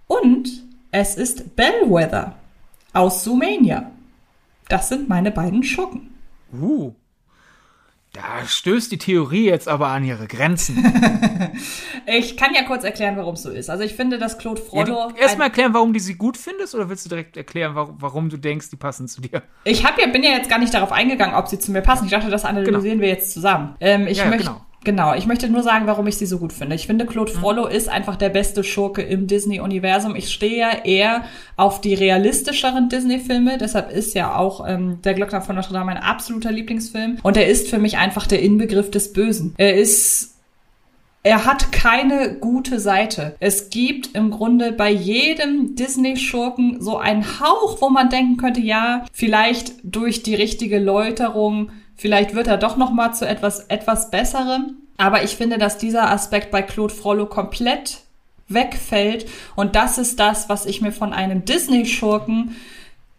Und 0.07 0.49
es 0.91 1.17
ist 1.17 1.57
Bellwether 1.57 2.35
aus 2.93 3.25
Zoomania. 3.25 3.91
Das 4.69 4.89
sind 4.89 5.09
meine 5.09 5.31
beiden 5.31 5.63
Schurken. 5.63 6.11
Uh. 6.53 6.93
Da 8.15 8.45
stößt 8.47 8.91
die 8.91 8.99
Theorie 8.99 9.45
jetzt 9.45 9.69
aber 9.69 9.89
an 9.89 10.03
ihre 10.03 10.27
Grenzen. 10.27 10.83
ich 12.07 12.39
kann 12.39 12.55
ja 12.55 12.63
kurz 12.63 12.83
erklären, 12.83 13.17
warum 13.19 13.35
es 13.35 13.43
so 13.43 13.51
ist. 13.51 13.69
Also 13.69 13.85
ich 13.85 13.95
finde, 13.95 14.19
dass 14.19 14.39
Claude 14.39 14.61
Frodo. 14.61 14.93
Ja, 14.93 15.15
Erstmal 15.17 15.49
erklären, 15.49 15.75
warum 15.75 15.93
du 15.93 16.01
sie 16.01 16.15
gut 16.15 16.39
findest, 16.39 16.75
oder 16.75 16.89
willst 16.89 17.05
du 17.05 17.11
direkt 17.11 17.37
erklären, 17.37 17.75
warum, 17.75 17.97
warum 18.01 18.29
du 18.31 18.39
denkst, 18.39 18.71
die 18.71 18.77
passen 18.77 19.09
zu 19.09 19.21
dir? 19.21 19.43
Ich 19.65 19.85
hab 19.85 20.01
ja, 20.01 20.07
bin 20.07 20.23
ja 20.23 20.31
jetzt 20.31 20.49
gar 20.49 20.59
nicht 20.59 20.73
darauf 20.73 20.91
eingegangen, 20.91 21.37
ob 21.37 21.49
sie 21.49 21.59
zu 21.59 21.71
mir 21.71 21.83
passen. 21.83 22.07
Ich 22.07 22.11
dachte, 22.11 22.31
das 22.31 22.47
analysieren 22.47 22.83
genau. 22.83 23.01
wir 23.01 23.09
jetzt 23.09 23.33
zusammen. 23.33 23.77
Ähm, 23.79 24.07
ich 24.07 24.19
ja, 24.19 24.25
möchte. 24.25 24.49
Genau. 24.49 24.65
Genau, 24.85 25.15
ich 25.15 25.27
möchte 25.27 25.49
nur 25.49 25.63
sagen, 25.63 25.87
warum 25.87 26.07
ich 26.07 26.17
sie 26.17 26.27
so 26.27 26.39
gut 26.39 26.53
finde. 26.53 26.77
Ich 26.77 26.87
finde, 26.87 27.05
Claude 27.05 27.33
mhm. 27.33 27.37
Frollo 27.37 27.65
mhm. 27.67 27.73
ist 27.73 27.89
einfach 27.89 28.17
der 28.17 28.29
beste 28.29 28.63
Schurke 28.63 29.03
im 29.03 29.27
Disney-Universum. 29.27 30.15
Ich 30.15 30.33
stehe 30.33 30.59
ja 30.59 30.71
eher 30.85 31.25
auf 31.57 31.81
die 31.81 31.95
realistischeren 31.95 32.89
Disney-Filme. 32.89 33.59
Deshalb 33.59 33.91
ist 33.91 34.15
ja 34.15 34.37
auch 34.37 34.67
ähm, 34.67 35.01
Der 35.03 35.15
Glöckner 35.15 35.43
von 35.43 35.57
Notre 35.57 35.73
Dame 35.73 35.87
mein 35.87 35.97
absoluter 35.97 36.53
Lieblingsfilm. 36.53 37.19
Und 37.23 37.37
er 37.37 37.49
ist 37.49 37.69
für 37.69 37.79
mich 37.79 37.99
einfach 37.99 38.27
der 38.27 38.41
Inbegriff 38.41 38.91
des 38.91 39.13
Bösen. 39.13 39.55
Er 39.59 39.75
ist 39.75 40.35
er 41.25 41.45
hat 41.45 41.73
keine 41.73 42.37
gute 42.41 42.79
Seite. 42.79 43.35
Es 43.41 43.71
gibt 43.71 44.15
im 44.15 44.31
Grunde 44.31 44.73
bei 44.73 44.91
jedem 44.91 45.75
Disney-Schurken 45.75 46.81
so 46.81 46.97
einen 46.97 47.41
Hauch, 47.41 47.83
wo 47.83 47.91
man 47.91 48.09
denken 48.09 48.37
könnte, 48.37 48.61
ja, 48.61 49.05
vielleicht 49.13 49.73
durch 49.83 50.23
die 50.23 50.37
richtige 50.37 50.79
Läuterung 50.79 51.71
Vielleicht 51.99 52.35
wird 52.35 52.47
er 52.47 52.57
doch 52.57 52.77
noch 52.77 52.93
mal 52.93 53.13
zu 53.13 53.27
etwas 53.27 53.61
etwas 53.67 54.11
besserem. 54.11 54.77
Aber 54.97 55.25
ich 55.25 55.37
finde, 55.37 55.59
dass 55.59 55.79
dieser 55.79 56.11
Aspekt 56.11 56.51
bei 56.51 56.63
Claude 56.63 56.95
Frollo 56.95 57.27
komplett 57.27 57.99
wegfällt. 58.49 59.27
Und 59.57 59.77
das 59.77 59.99
ist 59.99 60.19
das, 60.19 60.49
was 60.49 60.65
ich 60.65 60.81
mir 60.81 60.93
von 60.93 61.13
einem 61.13 61.45
Disney-Schurken 61.45 62.57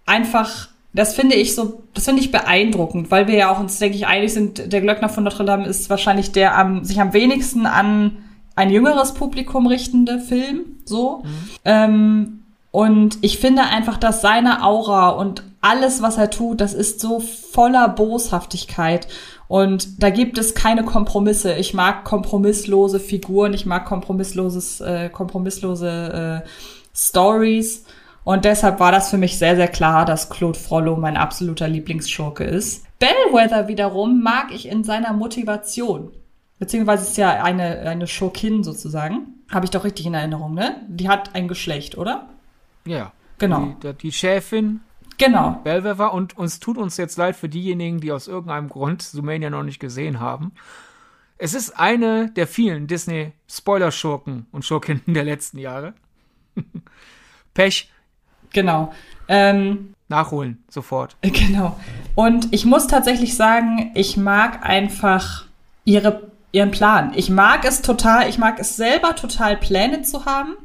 einfach, 0.05 0.69
das 0.93 1.13
finde 1.13 1.35
ich 1.35 1.55
so, 1.55 1.83
das 1.93 2.05
finde 2.05 2.21
ich 2.21 2.31
beeindruckend, 2.31 3.11
weil 3.11 3.27
wir 3.27 3.35
ja 3.35 3.51
auch 3.51 3.59
uns, 3.59 3.79
denke 3.79 3.97
ich, 3.97 4.07
einig 4.07 4.33
sind, 4.33 4.71
der 4.71 4.81
Glöckner 4.81 5.09
von 5.09 5.23
Notre 5.23 5.45
Dame 5.45 5.67
ist 5.67 5.89
wahrscheinlich 5.89 6.31
der 6.31 6.57
am, 6.57 6.83
sich 6.83 6.99
am 6.99 7.13
wenigsten 7.13 7.65
an 7.65 8.23
ein 8.55 8.71
jüngeres 8.71 9.13
Publikum 9.13 9.67
richtende 9.67 10.19
Film, 10.19 10.79
so. 10.83 11.23
Mhm. 11.23 11.29
Ähm, 11.63 12.38
und 12.71 13.17
ich 13.21 13.39
finde 13.39 13.63
einfach, 13.63 13.97
dass 13.97 14.21
seine 14.21 14.63
Aura 14.63 15.09
und 15.09 15.43
alles, 15.61 16.01
was 16.01 16.17
er 16.17 16.29
tut, 16.29 16.61
das 16.61 16.73
ist 16.73 16.99
so 16.99 17.19
voller 17.19 17.89
Boshaftigkeit. 17.89 19.07
Und 19.47 20.01
da 20.03 20.09
gibt 20.09 20.37
es 20.37 20.53
keine 20.53 20.85
Kompromisse. 20.85 21.53
Ich 21.55 21.73
mag 21.73 22.05
kompromisslose 22.05 22.99
Figuren, 22.99 23.53
ich 23.53 23.65
mag 23.65 23.85
kompromissloses, 23.85 24.81
äh, 24.81 25.09
kompromisslose 25.09 26.43
äh, 26.45 26.49
Stories. 26.95 27.85
Und 28.23 28.45
deshalb 28.45 28.79
war 28.79 28.91
das 28.91 29.09
für 29.09 29.17
mich 29.17 29.39
sehr, 29.39 29.55
sehr 29.55 29.67
klar, 29.67 30.05
dass 30.05 30.29
Claude 30.29 30.59
Frollo 30.59 30.95
mein 30.95 31.17
absoluter 31.17 31.67
Lieblingsschurke 31.67 32.43
ist. 32.43 32.85
Bellwether 32.99 33.67
wiederum 33.67 34.21
mag 34.21 34.53
ich 34.53 34.67
in 34.67 34.83
seiner 34.83 35.13
Motivation. 35.13 36.11
Beziehungsweise 36.59 37.03
ist 37.03 37.17
ja 37.17 37.41
eine, 37.41 37.79
eine 37.79 38.05
Schurkin 38.05 38.63
sozusagen. 38.63 39.39
Habe 39.49 39.65
ich 39.65 39.71
doch 39.71 39.83
richtig 39.83 40.05
in 40.05 40.13
Erinnerung, 40.13 40.53
ne? 40.53 40.75
Die 40.89 41.09
hat 41.09 41.33
ein 41.33 41.47
Geschlecht, 41.47 41.97
oder? 41.97 42.27
Ja. 42.85 43.11
Genau. 43.37 43.75
Die, 43.83 43.93
die 43.93 44.11
Chefin 44.11 44.81
Genau. 45.19 45.59
Belwever 45.65 46.13
und 46.13 46.37
uns 46.37 46.59
tut 46.59 46.77
uns 46.77 46.95
jetzt 46.97 47.17
leid 47.17 47.35
für 47.35 47.49
diejenigen, 47.49 47.99
die 47.99 48.11
aus 48.11 48.27
irgendeinem 48.27 48.69
Grund 48.69 49.01
Sumania 49.01 49.49
noch 49.49 49.63
nicht 49.63 49.79
gesehen 49.79 50.21
haben. 50.21 50.53
Es 51.37 51.53
ist 51.53 51.77
eine 51.77 52.31
der 52.31 52.47
vielen 52.47 52.87
Disney-Spoiler-Schurken 52.87 54.47
und 54.51 54.65
Schurkinnen 54.65 55.03
der 55.07 55.25
letzten 55.25 55.59
Jahre. 55.59 55.93
Pech. 57.53 57.91
Genau. 58.51 58.93
Ähm, 59.27 59.93
Nachholen, 60.07 60.63
sofort. 60.69 61.17
Genau. 61.21 61.77
Und 62.15 62.47
ich 62.51 62.65
muss 62.65 62.87
tatsächlich 62.87 63.35
sagen, 63.35 63.91
ich 63.95 64.17
mag 64.17 64.65
einfach 64.65 65.45
ihre, 65.83 66.28
ihren 66.51 66.71
Plan. 66.71 67.11
Ich 67.15 67.29
mag 67.29 67.65
es 67.65 67.81
total, 67.81 68.27
ich 68.29 68.37
mag 68.37 68.59
es 68.59 68.75
selber 68.75 69.15
total 69.15 69.57
Pläne 69.57 70.01
zu 70.01 70.25
haben. 70.25 70.55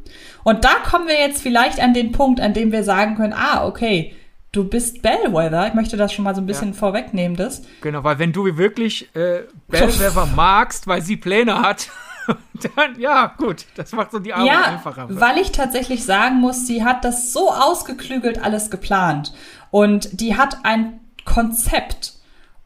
Und 0.42 0.64
da 0.64 0.74
kommen 0.88 1.06
wir 1.06 1.18
jetzt 1.18 1.42
vielleicht 1.42 1.80
an 1.80 1.94
den 1.94 2.12
Punkt, 2.12 2.40
an 2.40 2.54
dem 2.54 2.72
wir 2.72 2.84
sagen 2.84 3.16
können, 3.16 3.32
ah, 3.32 3.66
okay, 3.66 4.14
du 4.52 4.64
bist 4.64 5.02
Bellwether. 5.02 5.66
Ich 5.68 5.74
möchte 5.74 5.96
das 5.96 6.12
schon 6.12 6.24
mal 6.24 6.34
so 6.34 6.40
ein 6.40 6.46
bisschen 6.46 6.72
ja. 6.72 6.74
vorwegnehmen, 6.74 7.36
das. 7.36 7.62
Genau, 7.80 8.04
weil 8.04 8.18
wenn 8.18 8.32
du 8.32 8.56
wirklich 8.56 9.14
äh, 9.14 9.42
Bellwether 9.68 10.26
magst, 10.36 10.86
weil 10.86 11.02
sie 11.02 11.16
Pläne 11.16 11.60
hat, 11.60 11.88
dann, 12.76 12.98
ja, 12.98 13.34
gut, 13.36 13.66
das 13.74 13.92
macht 13.92 14.12
so 14.12 14.18
die 14.18 14.32
Arbeit 14.32 14.46
ja, 14.46 14.62
einfacher. 14.62 15.06
Weil 15.10 15.38
ich 15.38 15.52
tatsächlich 15.52 16.04
sagen 16.04 16.36
muss, 16.40 16.66
sie 16.66 16.84
hat 16.84 17.04
das 17.04 17.32
so 17.32 17.50
ausgeklügelt 17.50 18.42
alles 18.42 18.70
geplant. 18.70 19.34
Und 19.70 20.20
die 20.20 20.36
hat 20.36 20.58
ein 20.62 21.00
Konzept. 21.24 22.13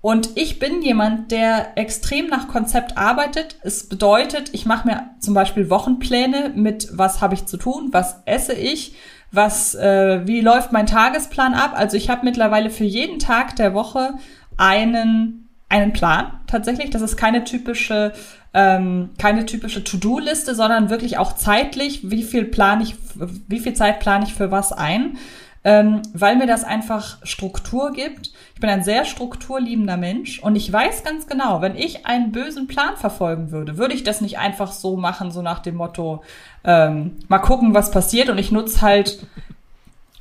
Und 0.00 0.30
ich 0.36 0.60
bin 0.60 0.80
jemand, 0.82 1.32
der 1.32 1.76
extrem 1.76 2.28
nach 2.28 2.48
Konzept 2.48 2.96
arbeitet. 2.96 3.56
Es 3.62 3.88
bedeutet, 3.88 4.50
ich 4.52 4.64
mache 4.64 4.86
mir 4.86 5.10
zum 5.18 5.34
Beispiel 5.34 5.70
Wochenpläne 5.70 6.52
mit, 6.54 6.88
was 6.92 7.20
habe 7.20 7.34
ich 7.34 7.46
zu 7.46 7.56
tun, 7.56 7.88
was 7.90 8.22
esse 8.24 8.52
ich, 8.52 8.94
was, 9.32 9.74
äh, 9.74 10.26
wie 10.26 10.40
läuft 10.40 10.72
mein 10.72 10.86
Tagesplan 10.86 11.52
ab? 11.52 11.72
Also 11.74 11.96
ich 11.96 12.10
habe 12.10 12.24
mittlerweile 12.24 12.70
für 12.70 12.84
jeden 12.84 13.18
Tag 13.18 13.56
der 13.56 13.74
Woche 13.74 14.14
einen, 14.56 15.48
einen 15.68 15.92
Plan 15.92 16.32
tatsächlich. 16.46 16.90
Das 16.90 17.02
ist 17.02 17.16
keine 17.16 17.42
typische, 17.42 18.12
ähm, 18.54 19.10
keine 19.18 19.46
typische 19.46 19.82
To-Do-Liste, 19.82 20.54
sondern 20.54 20.90
wirklich 20.90 21.18
auch 21.18 21.34
zeitlich, 21.34 22.08
wie 22.08 22.22
viel 22.22 22.44
plan 22.44 22.80
ich, 22.80 22.94
wie 23.48 23.58
viel 23.58 23.74
Zeit 23.74 23.98
plane 23.98 24.24
ich 24.24 24.34
für 24.34 24.52
was 24.52 24.72
ein 24.72 25.18
ähm, 25.64 26.02
weil 26.12 26.36
mir 26.36 26.46
das 26.46 26.64
einfach 26.64 27.18
Struktur 27.24 27.92
gibt. 27.92 28.30
Ich 28.54 28.60
bin 28.60 28.70
ein 28.70 28.84
sehr 28.84 29.04
strukturliebender 29.04 29.96
Mensch 29.96 30.38
und 30.40 30.56
ich 30.56 30.72
weiß 30.72 31.04
ganz 31.04 31.26
genau, 31.26 31.60
wenn 31.60 31.76
ich 31.76 32.06
einen 32.06 32.32
bösen 32.32 32.66
Plan 32.66 32.96
verfolgen 32.96 33.50
würde, 33.50 33.76
würde 33.76 33.94
ich 33.94 34.04
das 34.04 34.20
nicht 34.20 34.38
einfach 34.38 34.72
so 34.72 34.96
machen, 34.96 35.30
so 35.30 35.42
nach 35.42 35.58
dem 35.58 35.76
Motto, 35.76 36.22
ähm, 36.64 37.16
mal 37.28 37.38
gucken, 37.38 37.74
was 37.74 37.90
passiert 37.90 38.28
und 38.30 38.38
ich 38.38 38.52
nutze 38.52 38.82
halt 38.82 39.26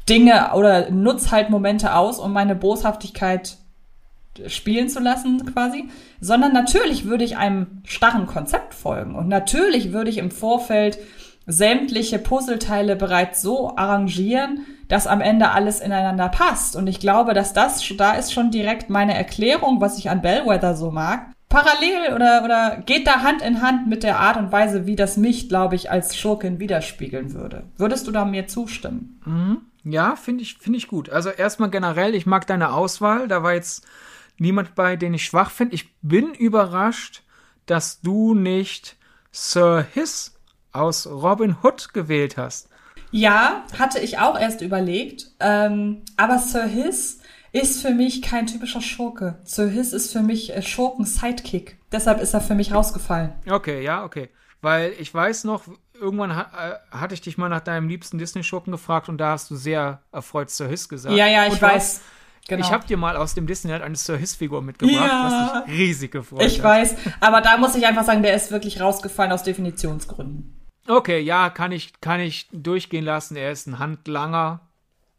Dinge 0.10 0.52
oder 0.54 0.90
nutze 0.90 1.32
halt 1.32 1.50
Momente 1.50 1.94
aus, 1.94 2.20
um 2.20 2.34
meine 2.34 2.56
Boshaftigkeit 2.56 3.58
spielen 4.48 4.88
zu 4.88 5.00
lassen 5.00 5.46
quasi, 5.54 5.86
sondern 6.22 6.54
natürlich 6.54 7.06
würde 7.06 7.24
ich 7.24 7.38
einem 7.38 7.82
starren 7.86 8.28
Konzept 8.28 8.74
folgen 8.74 9.16
und 9.16 9.28
natürlich 9.28 9.92
würde 9.92 10.10
ich 10.10 10.20
im 10.20 10.32
Vorfeld 10.32 11.00
sämtliche 11.48 12.20
Puzzleteile 12.20 12.96
bereits 12.96 13.42
so 13.42 13.76
arrangieren, 13.76 14.66
dass 14.88 15.08
am 15.08 15.22
Ende 15.22 15.52
alles 15.52 15.80
ineinander 15.80 16.30
passt. 16.30 16.76
Und 16.76 16.88
ich 16.88 17.00
glaube, 17.00 17.34
dass 17.34 17.54
das, 17.54 17.84
da 17.98 18.14
ist 18.14 18.34
schon 18.34 18.52
direkt 18.52 18.90
meine 18.90 19.16
Erklärung, 19.16 19.82
was 19.82 19.98
ich 19.98 20.10
an 20.10 20.22
Bellwether 20.22 20.76
so 20.76 20.92
mag. 20.92 21.28
Parallel 21.50 22.14
oder, 22.14 22.44
oder 22.44 22.84
geht 22.86 23.08
da 23.08 23.22
Hand 23.22 23.42
in 23.42 23.62
Hand 23.62 23.88
mit 23.88 24.04
der 24.04 24.20
Art 24.20 24.36
und 24.38 24.52
Weise, 24.52 24.86
wie 24.86 24.98
das 24.98 25.16
mich, 25.16 25.48
glaube 25.48 25.76
ich, 25.76 25.90
als 25.90 26.18
Schurkin 26.18 26.60
widerspiegeln 26.60 27.34
würde. 27.34 27.64
Würdest 27.78 28.06
du 28.08 28.12
da 28.12 28.26
mir 28.26 28.48
zustimmen? 28.48 29.22
Mhm. 29.26 29.62
Ja, 29.84 30.18
finde 30.18 30.44
ich, 30.44 30.58
finde 30.58 30.78
ich 30.78 30.90
gut. 30.90 31.10
Also 31.10 31.30
erstmal 31.30 31.70
generell, 31.70 32.16
ich 32.16 32.26
mag 32.26 32.46
deine 32.48 32.74
Auswahl. 32.74 33.30
Da 33.30 33.44
war 33.44 33.54
jetzt 33.54 33.86
niemand 34.38 34.76
bei, 34.76 34.98
den 34.98 35.14
ich 35.14 35.24
schwach 35.24 35.50
finde. 35.50 35.76
Ich 35.76 35.96
bin 36.02 36.34
überrascht, 36.34 37.24
dass 37.66 38.02
du 38.02 38.34
nicht 38.34 38.98
Sir 39.32 39.86
Hiss 39.94 40.34
aus 40.74 41.08
Robin 41.08 41.58
Hood 41.64 41.94
gewählt 41.94 42.36
hast. 42.36 42.70
Ja, 43.12 43.64
hatte 43.78 44.00
ich 44.00 44.20
auch 44.20 44.40
erst 44.40 44.62
überlegt. 44.62 45.28
Ähm, 45.40 46.04
aber 46.18 46.40
Sir 46.40 46.66
Hiss 46.66 47.20
ist 47.52 47.82
für 47.82 47.92
mich 47.92 48.22
kein 48.22 48.48
typischer 48.48 48.82
Schurke. 48.82 49.40
Sir 49.44 49.68
Hiss 49.68 49.94
ist 49.94 50.12
für 50.12 50.22
mich 50.22 50.56
äh, 50.56 50.62
Schurken-Sidekick. 50.62 51.78
Deshalb 51.92 52.22
ist 52.22 52.34
er 52.34 52.42
für 52.42 52.56
mich 52.56 52.74
rausgefallen. 52.74 53.34
Okay, 53.50 53.84
ja, 53.84 54.04
okay. 54.04 54.30
Weil 54.62 54.94
ich 55.00 55.14
weiß 55.14 55.46
noch, 55.46 55.64
irgendwann 55.94 56.36
ha 56.36 56.50
äh, 56.92 56.98
hatte 56.98 57.14
ich 57.14 57.22
dich 57.22 57.38
mal 57.38 57.50
nach 57.50 57.62
deinem 57.62 57.88
liebsten 57.88 58.18
Disney-Schurken 58.18 58.72
gefragt 58.72 59.08
und 59.10 59.18
da 59.18 59.32
hast 59.32 59.50
du 59.50 59.56
sehr 59.56 60.02
erfreut 60.12 60.50
Sir 60.50 60.68
Hiss 60.68 60.90
gesagt. 60.90 61.16
Ja, 61.16 61.28
ja, 61.28 61.46
ich 61.46 61.54
und 61.54 61.62
weiß. 61.62 62.02
Genau. 62.50 62.66
Ich 62.66 62.72
habe 62.72 62.88
dir 62.88 62.96
mal 62.96 63.18
aus 63.18 63.34
dem 63.34 63.46
Disneyland 63.46 63.84
eine 63.84 63.96
Sir 63.98 64.16
Hiss-Figur 64.18 64.62
mitgebracht, 64.62 65.06
ja. 65.06 65.54
was 65.54 65.66
dich 65.66 65.74
riesig 65.78 66.12
gefreut 66.12 66.44
Ich 66.44 66.60
hat. 66.60 66.66
weiß, 66.66 66.96
aber 67.20 67.42
da 67.42 67.58
muss 67.58 67.76
ich 67.76 67.86
einfach 67.86 68.06
sagen, 68.06 68.24
der 68.24 68.36
ist 68.36 68.52
wirklich 68.52 68.80
rausgefallen 68.80 69.34
aus 69.34 69.44
Definitionsgründen. 69.44 70.57
Okay, 70.88 71.20
ja, 71.20 71.50
kann 71.50 71.72
ich, 71.72 72.00
kann 72.02 72.20
ich 72.20 72.48
durchgehen 72.52 73.04
lassen. 73.04 73.36
Er 73.36 73.52
ist 73.52 73.68
ein 73.68 73.80
Handlanger. 73.80 74.62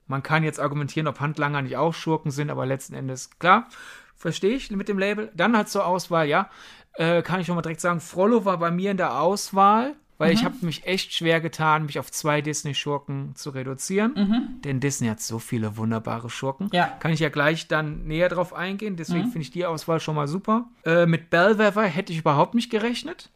Man 0.06 0.22
kann 0.22 0.42
jetzt 0.42 0.58
argumentieren, 0.58 1.06
ob 1.06 1.20
Handlanger 1.20 1.62
nicht 1.62 1.76
auch 1.76 1.92
Schurken 1.92 2.30
sind, 2.30 2.50
aber 2.50 2.64
letzten 2.64 2.94
Endes, 2.94 3.30
klar, 3.38 3.68
verstehe 4.16 4.56
ich 4.56 4.70
mit 4.70 4.88
dem 4.88 4.98
Label. 4.98 5.30
Dann 5.34 5.56
halt 5.56 5.68
zur 5.68 5.86
Auswahl, 5.86 6.26
ja, 6.26 6.48
äh, 6.94 7.22
kann 7.22 7.40
ich 7.40 7.46
schon 7.46 7.56
mal 7.56 7.62
direkt 7.62 7.82
sagen, 7.82 8.00
Frollo 8.00 8.44
war 8.44 8.58
bei 8.58 8.70
mir 8.70 8.90
in 8.90 8.96
der 8.96 9.20
Auswahl, 9.20 9.94
weil 10.16 10.30
mhm. 10.30 10.34
ich 10.34 10.44
habe 10.44 10.56
mich 10.62 10.86
echt 10.86 11.12
schwer 11.12 11.40
getan, 11.42 11.84
mich 11.84 11.98
auf 11.98 12.10
zwei 12.10 12.40
Disney-Schurken 12.40 13.36
zu 13.36 13.50
reduzieren. 13.50 14.14
Mhm. 14.16 14.62
Denn 14.62 14.80
Disney 14.80 15.08
hat 15.08 15.20
so 15.20 15.38
viele 15.38 15.76
wunderbare 15.76 16.30
Schurken. 16.30 16.70
Ja. 16.72 16.86
Kann 16.86 17.12
ich 17.12 17.20
ja 17.20 17.28
gleich 17.28 17.68
dann 17.68 18.06
näher 18.06 18.30
drauf 18.30 18.54
eingehen. 18.54 18.96
Deswegen 18.96 19.26
mhm. 19.26 19.32
finde 19.32 19.42
ich 19.42 19.50
die 19.50 19.66
Auswahl 19.66 20.00
schon 20.00 20.16
mal 20.16 20.26
super. 20.26 20.66
Äh, 20.84 21.06
mit 21.06 21.30
Bellwether 21.30 21.82
hätte 21.82 22.12
ich 22.12 22.20
überhaupt 22.20 22.54
nicht 22.54 22.70
gerechnet 22.70 23.30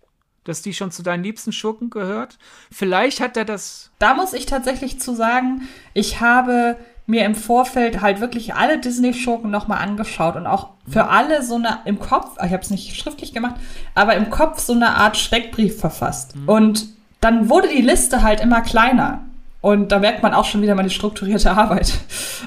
dass 0.44 0.62
die 0.62 0.74
schon 0.74 0.90
zu 0.90 1.02
deinen 1.02 1.22
liebsten 1.22 1.52
Schurken 1.52 1.90
gehört. 1.90 2.38
Vielleicht 2.70 3.20
hat 3.20 3.36
er 3.36 3.44
das. 3.44 3.90
Da 3.98 4.14
muss 4.14 4.32
ich 4.32 4.46
tatsächlich 4.46 5.00
zu 5.00 5.14
sagen, 5.14 5.68
ich 5.94 6.20
habe 6.20 6.76
mir 7.06 7.24
im 7.24 7.34
Vorfeld 7.34 8.00
halt 8.00 8.20
wirklich 8.20 8.54
alle 8.54 8.78
Disney-Schurken 8.78 9.50
nochmal 9.50 9.78
angeschaut 9.78 10.36
und 10.36 10.46
auch 10.46 10.70
für 10.88 11.08
alle 11.08 11.42
so 11.42 11.56
eine 11.56 11.80
im 11.84 11.98
Kopf, 11.98 12.36
ich 12.36 12.52
habe 12.52 12.62
es 12.62 12.70
nicht 12.70 12.96
schriftlich 12.96 13.32
gemacht, 13.32 13.56
aber 13.94 14.14
im 14.14 14.30
Kopf 14.30 14.60
so 14.60 14.72
eine 14.72 14.96
Art 14.96 15.16
Steckbrief 15.16 15.78
verfasst. 15.78 16.36
Mhm. 16.36 16.48
Und 16.48 16.86
dann 17.20 17.48
wurde 17.48 17.68
die 17.68 17.82
Liste 17.82 18.22
halt 18.22 18.40
immer 18.40 18.62
kleiner. 18.62 19.24
Und 19.60 19.92
da 19.92 20.00
merkt 20.00 20.24
man 20.24 20.34
auch 20.34 20.44
schon 20.44 20.60
wieder 20.60 20.74
meine 20.74 20.90
strukturierte 20.90 21.52
Arbeit. 21.52 21.92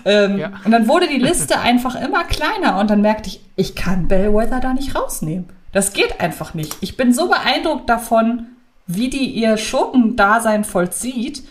Ähm, 0.07 0.37
ja. 0.37 0.51
Und 0.63 0.69
dann 0.69 0.87
wurde 0.87 1.07
die 1.07 1.17
Liste 1.17 1.59
einfach 1.61 1.95
immer 1.95 2.25
kleiner 2.25 2.77
und 2.77 2.91
dann 2.91 3.01
merkte 3.01 3.29
ich, 3.29 3.41
ich 3.55 3.73
kann 3.73 4.07
Bellwether 4.07 4.59
da 4.59 4.71
nicht 4.71 4.93
rausnehmen. 4.93 5.45
Das 5.75 5.91
geht 5.91 6.21
einfach 6.21 6.53
nicht. 6.53 6.77
Ich 6.79 6.95
bin 6.95 7.11
so 7.11 7.27
beeindruckt 7.27 7.89
davon, 7.89 8.45
wie 8.87 9.09
die 9.09 9.25
ihr 9.25 9.57
Schurkendasein 9.57 10.63
vollzieht. 10.63 11.43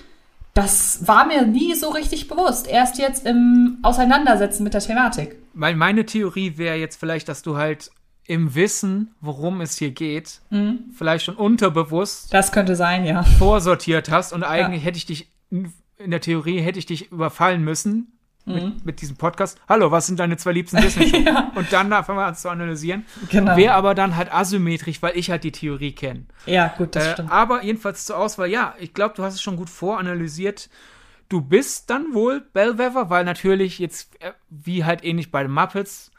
Das 0.55 1.07
war 1.07 1.27
mir 1.27 1.45
nie 1.45 1.75
so 1.75 1.91
richtig 1.91 2.27
bewusst. 2.27 2.67
Erst 2.67 2.99
jetzt 2.99 3.27
im 3.27 3.81
Auseinandersetzen 3.83 4.65
mit 4.65 4.73
der 4.73 4.81
Thematik. 4.81 5.37
Weil 5.53 5.77
meine 5.77 6.07
Theorie 6.07 6.57
wäre 6.57 6.77
jetzt 6.77 6.99
vielleicht, 6.99 7.29
dass 7.29 7.43
du 7.43 7.59
halt 7.59 7.91
im 8.27 8.55
Wissen, 8.55 9.15
worum 9.21 9.61
es 9.61 9.77
hier 9.77 9.91
geht, 9.91 10.41
mhm. 10.49 10.85
vielleicht 10.97 11.27
schon 11.27 11.37
unterbewusst. 11.37 12.33
Das 12.33 12.51
könnte 12.51 12.77
sein, 12.77 13.05
ja. 13.05 13.25
Vorsortiert 13.25 14.11
hast 14.11 14.33
und 14.33 14.43
eigentlich 14.43 14.81
ja. 14.81 14.87
hätte 14.87 14.97
ich 14.97 15.05
dich 15.05 15.31
in 15.51 16.11
der 16.11 16.23
Theorie 16.23 16.61
hätte 16.61 16.79
ich 16.79 16.87
dich 16.87 17.13
überfallen 17.13 17.63
müssen 17.63 18.15
mit, 18.47 18.85
mit 18.85 19.01
diesem 19.01 19.17
Podcast. 19.17 19.59
Hallo, 19.69 19.91
was 19.91 20.07
sind 20.07 20.21
deine 20.21 20.37
zwei 20.37 20.53
liebsten 20.53 20.81
Disney-Schurken? 20.81 21.27
Ja. 21.35 21.53
Und 21.55 21.73
dann 21.73 21.89
fangen 22.05 22.19
wir 22.19 22.27
an 22.27 22.35
zu 22.35 22.49
analysieren. 22.51 23.05
Genau. 23.31 23.57
Wäre 23.57 23.75
aber 23.75 23.95
dann 23.95 24.17
halt 24.17 24.33
asymmetrisch, 24.33 25.01
weil 25.03 25.17
ich 25.17 25.31
halt 25.31 25.45
die 25.45 25.53
Theorie 25.53 25.93
kenne. 25.93 26.27
Ja, 26.47 26.69
gut, 26.77 26.95
das 26.97 27.07
Äh, 27.07 27.13
stimmt. 27.15 27.31
aber 27.33 27.63
jedenfalls 27.65 28.05
zur 28.05 28.19
Auswahl, 28.19 28.49
ja, 28.49 28.75
ich 28.79 28.93
glaube, 28.95 29.15
du 29.17 29.23
hast 29.23 29.35
es 29.35 29.43
schon 29.43 29.57
gut 29.57 29.71
voranalysiert. 29.71 30.69
Du 31.31 31.41
bist 31.41 31.89
dann 31.89 32.13
wohl 32.13 32.41
Bellwether, 32.53 33.09
weil 33.09 33.25
natürlich 33.25 33.79
jetzt, 33.79 34.21
äh, 34.21 34.33
wie 34.51 34.85
halt 34.85 35.03
ähnlich 35.05 35.31
bei 35.31 35.43
den 35.43 35.53
Muppets, 35.53 36.11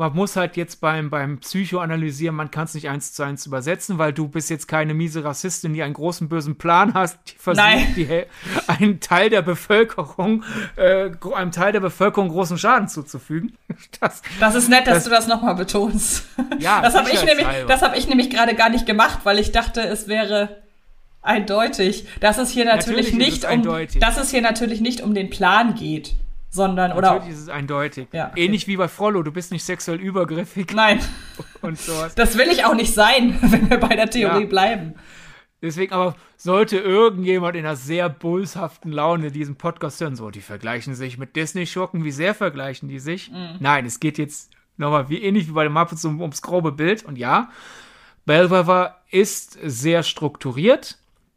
man 0.00 0.14
muss 0.14 0.34
halt 0.34 0.56
jetzt 0.56 0.80
beim, 0.80 1.10
beim 1.10 1.40
Psycho 1.40 1.78
analysieren, 1.78 2.34
man 2.34 2.50
kann 2.50 2.64
es 2.64 2.72
nicht 2.72 2.88
eins 2.88 3.12
zu 3.12 3.22
eins 3.22 3.44
übersetzen, 3.44 3.98
weil 3.98 4.14
du 4.14 4.28
bist 4.28 4.48
jetzt 4.48 4.66
keine 4.66 4.94
miese 4.94 5.22
Rassistin, 5.22 5.74
die 5.74 5.82
einen 5.82 5.92
großen 5.92 6.26
bösen 6.30 6.56
Plan 6.56 6.94
hast, 6.94 7.18
die 7.28 7.34
versucht, 7.38 7.66
die, 7.96 8.08
einen 8.66 9.00
Teil 9.00 9.28
der 9.28 9.42
Bevölkerung, 9.42 10.42
äh, 10.76 11.10
einem 11.34 11.52
Teil 11.52 11.72
der 11.72 11.80
Bevölkerung 11.80 12.30
großen 12.30 12.56
Schaden 12.58 12.88
zuzufügen. 12.88 13.56
Das, 14.00 14.22
Das 14.40 14.54
ist 14.54 14.68
nett, 14.70 14.86
dass 14.86 14.94
das- 14.94 15.04
du 15.04 15.10
das 15.10 15.26
nochmal 15.26 15.54
betonst. 15.54 16.24
Ja, 16.58 16.80
das 16.80 16.94
habe 16.94 17.10
ich 17.10 17.22
nämlich, 17.24 17.46
das 17.68 17.82
habe 17.82 17.96
ich 17.96 18.08
nämlich 18.08 18.30
gerade 18.30 18.54
gar 18.54 18.68
nicht 18.70 18.86
gemacht, 18.86 19.20
weil 19.24 19.38
ich 19.38 19.52
dachte, 19.52 19.82
es 19.82 20.08
wäre 20.08 20.60
eindeutig, 21.22 22.06
dass 22.20 22.38
es 22.38 22.50
hier 22.50 22.64
natürlich, 22.64 23.12
Natürlich 23.12 23.32
nicht 23.32 23.44
um, 23.44 23.50
eindeutig. 23.50 24.00
dass 24.00 24.16
es 24.16 24.30
hier 24.30 24.40
natürlich 24.42 24.80
nicht 24.80 25.00
um 25.02 25.14
den 25.14 25.28
Plan 25.30 25.74
geht, 25.74 26.14
sondern 26.50 26.92
oder 26.92 27.12
natürlich 27.14 27.34
ist 27.34 27.42
es 27.42 27.48
eindeutig. 27.48 28.08
Ja. 28.12 28.32
Ähnlich 28.36 28.66
wie 28.66 28.76
bei 28.76 28.88
Frollo, 28.88 29.22
du 29.22 29.32
bist 29.32 29.52
nicht 29.52 29.64
sexuell 29.64 30.00
übergriffig 30.00 30.72
nein, 30.74 31.00
und 31.62 31.78
sowas. 31.78 32.14
das 32.14 32.36
will 32.36 32.48
ich 32.48 32.64
auch 32.64 32.74
nicht 32.74 32.92
sein, 32.92 33.38
wenn 33.42 33.70
wir 33.70 33.78
bei 33.78 33.94
der 33.96 34.10
Theorie 34.10 34.42
Ja. 34.42 34.46
bleiben. 34.48 34.94
Deswegen 35.62 35.92
aber 35.92 36.16
sollte 36.38 36.78
irgendjemand 36.78 37.54
in 37.54 37.66
einer 37.66 37.76
sehr 37.76 38.08
böshaften 38.08 38.90
Laune 38.92 39.30
diesen 39.30 39.56
Podcast 39.56 40.00
hören, 40.00 40.16
so, 40.16 40.30
die 40.30 40.40
vergleichen 40.40 40.94
sich 40.94 41.18
mit 41.18 41.36
Disney-Schurken, 41.36 42.02
wie 42.02 42.12
sehr 42.12 42.34
vergleichen 42.34 42.88
die 42.88 42.98
sich? 42.98 43.30
Nein, 43.58 43.84
es 43.84 44.00
geht 44.00 44.16
jetzt 44.16 44.50
nochmal 44.78 45.10
wie 45.10 45.22
ähnlich 45.22 45.48
wie 45.48 45.52
bei 45.52 45.64
den 45.64 45.74
Muppets 45.74 46.02
um, 46.06 46.18
ums 46.22 46.40
grobe 46.40 46.72
Bild. 46.72 47.04
Und 47.04 47.18
ja, 47.18 47.50
Bellwether 48.24 48.96
ist 49.10 49.58
sehr 49.62 50.02
strukturiert, 50.02 50.96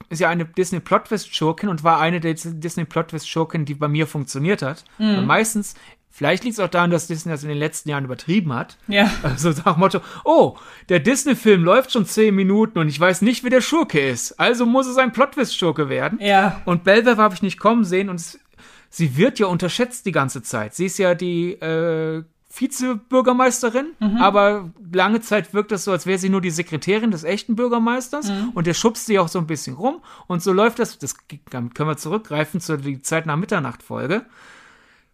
ist 0.09 0.19
ja 0.19 0.29
eine 0.29 0.45
Disney-Plot-Twist-Schurkin 0.45 1.69
und 1.69 1.83
war 1.83 1.99
eine 1.99 2.19
der 2.19 2.33
Disney-Plot-Twist-Schurken, 2.33 3.65
die 3.65 3.73
bei 3.75 3.87
mir 3.87 4.07
funktioniert 4.07 4.61
hat. 4.61 4.83
Und 4.99 5.25
meistens, 5.25 5.75
vielleicht 6.09 6.43
liegt 6.43 6.53
es 6.57 6.59
auch 6.63 6.69
daran, 6.69 6.91
dass 6.91 7.07
Disney 7.07 7.31
das 7.31 7.43
in 7.43 7.49
den 7.49 7.57
letzten 7.57 7.89
Jahren 7.89 8.05
übertrieben 8.05 8.53
hat. 8.53 8.77
Ja, 8.87 9.09
Also 9.23 9.49
nach 9.49 9.73
dem 9.73 9.79
Motto, 9.79 9.99
oh, 10.23 10.57
der 10.89 10.99
Disney-Film 10.99 11.63
läuft 11.63 11.91
schon 11.91 12.05
zehn 12.05 12.35
Minuten 12.35 12.77
und 12.79 12.87
ich 12.87 12.99
weiß 12.99 13.21
nicht, 13.21 13.43
wer 13.43 13.49
der 13.49 13.61
Schurke 13.61 13.99
ist. 13.99 14.39
Also 14.39 14.65
muss 14.65 14.87
es 14.87 14.97
ein 14.97 15.11
Plot-Twist-Schurke 15.11 15.89
werden. 15.89 16.19
ja, 16.21 16.61
Und 16.65 16.83
Bellwether 16.83 17.17
habe 17.21 17.35
ich 17.35 17.41
nicht 17.41 17.59
kommen 17.59 17.83
sehen 17.83 18.09
und 18.09 18.15
es, 18.19 18.39
sie 18.89 19.17
wird 19.17 19.39
ja 19.39 19.47
unterschätzt 19.47 20.05
die 20.05 20.11
ganze 20.11 20.43
Zeit. 20.43 20.75
Sie 20.75 20.85
ist 20.85 20.97
ja 20.99 21.15
die 21.15 21.53
äh, 21.53 22.23
Vizebürgermeisterin, 22.55 23.93
aber 24.19 24.71
lange 24.93 25.21
Zeit 25.21 25.53
wirkt 25.55 25.71
es 25.71 25.85
so, 25.85 25.91
als 25.91 26.05
wäre 26.05 26.19
sie 26.19 26.29
nur 26.29 26.39
die 26.39 26.51
Sekretärin 26.51 27.09
des 27.09 27.23
echten 27.23 27.55
Bürgermeisters 27.55 28.29
und 28.53 28.67
der 28.67 28.75
schubst 28.75 29.07
sie 29.07 29.17
auch 29.17 29.27
so 29.27 29.39
ein 29.39 29.47
bisschen 29.47 29.75
rum 29.75 30.01
und 30.27 30.43
so 30.43 30.53
läuft 30.53 30.77
das, 30.77 30.99
das 30.99 31.15
können 31.49 31.71
wir 31.75 31.97
zurückgreifen 31.97 32.61
zur 32.61 32.77
die 32.77 33.01
Zeit 33.01 33.25
nach 33.25 33.37
Mitternacht-Folge. 33.37 34.25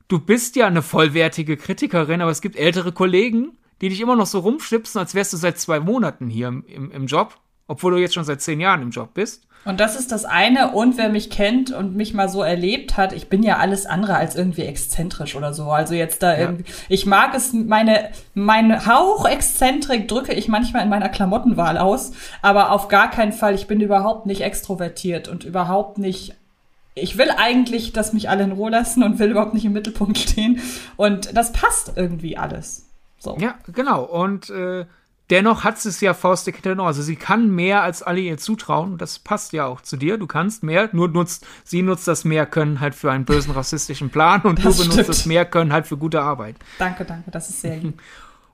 Du 0.10 0.20
bist 0.20 0.58
ja 0.58 0.68
eine 0.68 0.82
vollwertige 0.82 1.56
Kritikerin, 1.56 2.22
aber 2.22 2.32
es 2.32 2.42
gibt 2.42 2.58
ältere 2.58 2.92
Kollegen, 2.92 3.58
die 3.82 3.90
dich 3.90 4.02
immer 4.02 4.16
noch 4.16 4.26
so 4.26 4.40
rumschubsen, 4.40 5.00
als 5.00 5.16
wärst 5.16 5.32
du 5.32 5.38
seit 5.38 5.60
zwei 5.60 5.80
Monaten 5.80 6.28
hier 6.28 6.50
im, 6.50 6.66
im, 6.66 6.92
im 6.92 7.06
Job, 7.06 7.38
obwohl 7.70 7.94
du 7.94 7.98
jetzt 8.00 8.14
schon 8.16 8.26
seit 8.26 8.42
zehn 8.42 8.60
Jahren 8.60 8.82
im 8.82 8.90
Job 8.90 9.14
bist. 9.14 9.44
Und 9.66 9.80
das 9.80 10.00
ist 10.00 10.12
das 10.12 10.24
eine. 10.26 10.72
Und 10.72 10.98
wer 10.98 11.10
mich 11.10 11.30
kennt 11.30 11.72
und 11.72 11.96
mich 11.96 12.14
mal 12.14 12.30
so 12.30 12.42
erlebt 12.42 12.96
hat, 12.98 13.12
ich 13.14 13.28
bin 13.30 13.44
ja 13.44 13.58
alles 13.58 13.86
andere 13.86 14.16
als 14.16 14.36
irgendwie 14.36 14.64
exzentrisch 14.64 15.36
oder 15.36 15.54
so. 15.54 15.70
Also 15.70 15.94
jetzt 15.96 16.24
da 16.24 16.34
Ja. 16.34 16.40
irgendwie, 16.40 16.66
ich 16.88 17.06
mag 17.06 17.36
es, 17.36 17.52
meine, 17.54 18.10
meine 18.34 18.86
Hauch 18.86 19.26
Exzentrik 19.28 20.08
drücke 20.08 20.34
ich 20.34 20.48
manchmal 20.48 20.84
in 20.84 20.90
meiner 20.90 21.10
Klamottenwahl 21.10 21.78
aus, 21.78 22.14
aber 22.42 22.72
auf 22.72 22.88
gar 22.88 23.10
keinen 23.12 23.34
Fall. 23.34 23.54
Ich 23.54 23.68
bin 23.68 23.82
überhaupt 23.82 24.26
nicht 24.26 24.42
extrovertiert 24.42 25.28
und 25.28 25.44
überhaupt 25.44 25.98
nicht 25.98 26.36
ich 26.96 27.18
will 27.18 27.30
eigentlich, 27.38 27.94
dass 27.94 28.12
mich 28.12 28.30
alle 28.30 28.44
in 28.44 28.52
Ruhe 28.52 28.72
lassen 28.72 29.04
und 29.04 29.20
will 29.20 29.32
überhaupt 29.32 29.54
nicht 29.54 29.64
im 29.64 29.72
Mittelpunkt 29.74 30.18
stehen. 30.18 30.60
Und 30.98 31.36
das 31.38 31.54
passt 31.54 31.94
irgendwie 31.96 32.36
alles. 32.38 32.88
So. 33.20 33.38
Ja, 33.40 33.56
genau. 33.74 34.04
Und 34.04 34.50
äh, 34.50 34.86
dennoch 35.30 35.64
hat 35.64 35.80
sie 35.80 35.90
es 35.90 36.02
ja 36.02 36.14
den 36.14 36.80
Ohren. 36.80 36.88
Also 36.88 37.02
sie 37.02 37.16
kann 37.16 37.50
mehr, 37.50 37.84
als 37.84 38.04
alle 38.04 38.20
ihr 38.20 38.38
zutrauen. 38.38 38.94
Und 38.94 39.02
das 39.02 39.20
passt 39.20 39.54
ja 39.54 39.66
auch 39.66 39.82
zu 39.82 39.98
dir. 39.98 40.18
Du 40.18 40.28
kannst 40.28 40.64
mehr, 40.64 40.90
nur 40.92 41.08
nutzt, 41.08 41.46
sie 41.64 41.82
nutzt 41.82 42.08
das 42.08 42.26
mehr 42.26 42.46
Können 42.46 42.80
halt 42.80 42.96
für 42.96 43.12
einen 43.12 43.26
bösen 43.26 43.52
rassistischen 43.52 44.10
Plan 44.10 44.42
und 44.42 44.64
Das 44.64 44.78
du 44.78 44.84
benutzt 44.84 44.94
stimmt. 44.94 45.10
das 45.10 45.26
mehr 45.26 45.46
Können 45.46 45.74
halt 45.74 45.88
für 45.88 45.98
gute 45.98 46.22
Arbeit. 46.22 46.56
Danke, 46.78 47.06
danke. 47.06 47.32
Das 47.32 47.50
ist 47.50 47.62
sehr 47.62 47.78
lieb. 47.78 48.02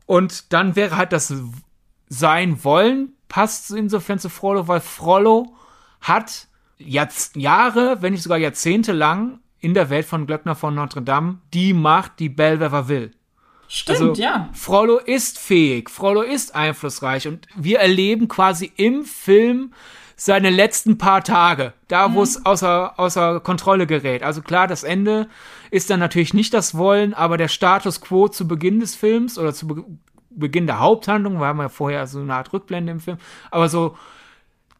Und 0.08 0.54
dann 0.54 0.76
wäre 0.76 0.98
halt 0.98 1.12
das 1.14 1.34
Sein 2.10 2.64
wollen, 2.64 3.14
passt 3.28 3.72
insofern 3.72 4.20
zu 4.20 4.30
Frollo, 4.30 4.68
weil 4.68 4.80
Frollo 4.80 5.56
hat 6.00 6.48
jetzt 6.78 7.36
Jahre, 7.36 8.04
wenn 8.04 8.14
nicht 8.14 8.22
sogar 8.22 8.38
Jahrzehnte 8.38 8.92
lang 8.92 9.40
in 9.60 9.74
der 9.74 9.90
Welt 9.90 10.06
von 10.06 10.28
Glöckner 10.28 10.54
von 10.54 10.76
Notre 10.76 11.02
Dame 11.02 11.40
die 11.56 11.74
Macht, 11.74 12.20
die 12.20 12.30
Bellwether 12.30 12.88
will. 12.88 13.14
Stimmt, 13.68 14.00
Also, 14.00 14.22
ja. 14.22 14.50
Frollo 14.54 14.98
ist 14.98 15.40
fähig, 15.40 15.90
Frollo 15.90 16.22
ist 16.22 16.56
einflussreich 16.56 17.28
und 17.28 17.48
wir 17.56 17.80
erleben 17.80 18.28
quasi 18.28 18.72
im 18.78 19.04
Film 19.06 19.74
seine 20.16 20.50
letzten 20.50 20.98
paar 20.98 21.24
Tage, 21.24 21.74
da 21.88 22.14
wo 22.14 22.24
es 22.24 22.46
außer, 22.46 22.98
außer 22.98 23.42
Kontrolle 23.42 23.86
gerät. 23.86 24.24
Also 24.24 24.42
klar, 24.42 24.68
das 24.68 24.84
Ende 24.84 25.28
ist 25.72 25.90
dann 25.90 26.00
natürlich 26.00 26.34
nicht 26.34 26.54
das 26.54 26.78
Wollen, 26.78 27.14
aber 27.14 27.38
der 27.38 27.50
Status 27.50 28.00
quo 28.00 28.30
zu 28.30 28.48
Beginn 28.48 28.80
des 28.80 28.96
Films 28.96 29.38
oder 29.38 29.54
zu 29.54 29.68
Be 29.68 29.84
Beginn 30.38 30.68
der 30.68 30.82
Haupthandlung, 30.82 31.40
wir 31.40 31.46
haben 31.46 31.62
ja 31.62 31.70
vorher 31.70 32.08
so 32.08 32.20
eine 32.20 32.34
Art 32.36 32.52
Rückblende 32.52 32.92
im 32.92 33.00
Film, 33.00 33.18
aber 33.52 33.70
so 33.70 33.98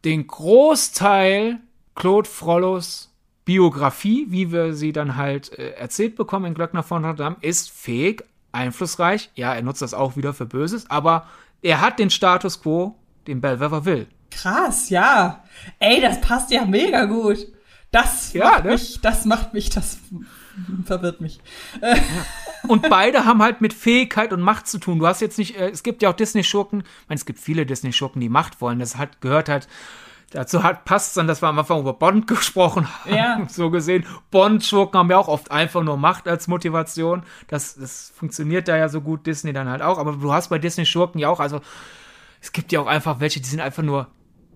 den 0.04 0.26
Großteil 0.26 1.60
Claude 1.94 2.28
Frollos 2.28 3.10
Biografie, 3.46 4.26
wie 4.28 4.52
wir 4.52 4.74
sie 4.74 4.92
dann 4.92 5.16
halt 5.16 5.50
äh, 5.58 5.70
erzählt 5.70 6.14
bekommen 6.16 6.44
in 6.44 6.54
Glöckner 6.54 6.82
von 6.82 7.00
Notre 7.00 7.16
Dame, 7.16 7.36
ist 7.40 7.70
fähig, 7.70 8.24
einflussreich. 8.56 9.30
Ja, 9.34 9.54
er 9.54 9.62
nutzt 9.62 9.82
das 9.82 9.94
auch 9.94 10.16
wieder 10.16 10.34
für 10.34 10.46
Böses, 10.46 10.90
aber 10.90 11.26
er 11.62 11.80
hat 11.80 11.98
den 11.98 12.10
Status 12.10 12.62
quo, 12.62 12.96
den 13.26 13.40
Bellwether 13.40 13.84
will. 13.84 14.06
Krass, 14.30 14.90
ja. 14.90 15.44
Ey, 15.78 16.00
das 16.00 16.20
passt 16.20 16.50
ja 16.50 16.64
mega 16.64 17.04
gut. 17.04 17.38
Das 17.90 18.32
Ja, 18.32 18.44
macht 18.50 18.64
ne? 18.64 18.72
mich, 18.72 19.00
das 19.00 19.24
macht 19.24 19.54
mich, 19.54 19.70
das 19.70 19.98
verwirrt 20.84 21.20
mich. 21.20 21.40
Und 22.68 22.88
beide 22.88 23.24
haben 23.24 23.42
halt 23.42 23.60
mit 23.60 23.72
Fähigkeit 23.72 24.32
und 24.32 24.40
Macht 24.40 24.66
zu 24.66 24.78
tun. 24.78 24.98
Du 24.98 25.06
hast 25.06 25.20
jetzt 25.20 25.38
nicht, 25.38 25.56
äh, 25.56 25.70
es 25.70 25.82
gibt 25.82 26.02
ja 26.02 26.10
auch 26.10 26.14
Disney-Schurken, 26.14 26.80
ich 26.80 27.08
meine, 27.08 27.16
es 27.18 27.24
gibt 27.26 27.38
viele 27.38 27.64
Disney-Schurken, 27.64 28.20
die 28.20 28.28
Macht 28.28 28.60
wollen. 28.60 28.78
Das 28.78 28.96
hat 28.96 29.20
gehört 29.20 29.48
halt, 29.48 29.68
dazu 30.30 30.62
hat 30.62 30.84
passt 30.84 31.16
dann, 31.16 31.26
dass 31.26 31.42
wir 31.42 31.48
am 31.48 31.58
Anfang 31.58 31.80
über 31.80 31.92
Bond 31.92 32.26
gesprochen 32.28 32.86
haben. 32.88 33.14
Ja. 33.14 33.46
So 33.48 33.70
gesehen. 33.70 34.04
Bond-Schurken 34.30 34.98
haben 34.98 35.10
ja 35.10 35.18
auch 35.18 35.28
oft 35.28 35.50
einfach 35.50 35.82
nur 35.82 35.96
Macht 35.96 36.28
als 36.28 36.48
Motivation. 36.48 37.22
Das, 37.48 37.74
das 37.76 38.12
funktioniert 38.16 38.68
da 38.68 38.76
ja 38.76 38.88
so 38.88 39.00
gut, 39.00 39.26
Disney 39.26 39.52
dann 39.52 39.68
halt 39.68 39.82
auch. 39.82 39.98
Aber 39.98 40.12
du 40.12 40.32
hast 40.32 40.48
bei 40.48 40.58
Disney-Schurken 40.58 41.18
ja 41.20 41.28
auch, 41.28 41.40
also 41.40 41.60
es 42.40 42.52
gibt 42.52 42.72
ja 42.72 42.80
auch 42.80 42.86
einfach 42.86 43.20
welche, 43.20 43.40
die 43.40 43.48
sind 43.48 43.60
einfach 43.60 43.82
nur, 43.82 44.08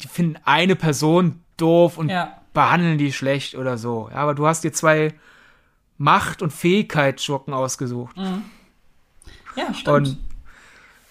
die 0.03 0.09
finden 0.09 0.39
eine 0.45 0.77
Person 0.77 1.43
doof 1.57 1.99
und 1.99 2.09
Ja. 2.09 2.33
behandeln 2.53 2.99
die 2.99 3.13
schlecht 3.13 3.55
oder 3.55 3.79
so. 3.79 4.09
Ja, 4.13 4.19
aber 4.19 4.35
du 4.35 4.47
hast 4.47 4.65
dir 4.65 4.73
zwei 4.73 5.15
Macht- 5.99 6.41
und 6.43 6.53
Fähigkeitsschurken 6.53 7.53
ausgesucht. 7.53 8.17
Ja, 9.57 9.75
stimmt. 9.75 9.89
Und 9.89 10.19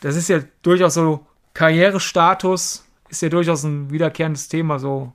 das 0.01 0.15
ist 0.15 0.29
ja 0.29 0.39
durchaus 0.63 0.93
so, 0.95 1.25
Karrierestatus 1.53 2.85
ist 3.09 3.21
ja 3.21 3.29
durchaus 3.29 3.63
ein 3.63 3.91
wiederkehrendes 3.91 4.47
Thema 4.47 4.79
so 4.79 5.13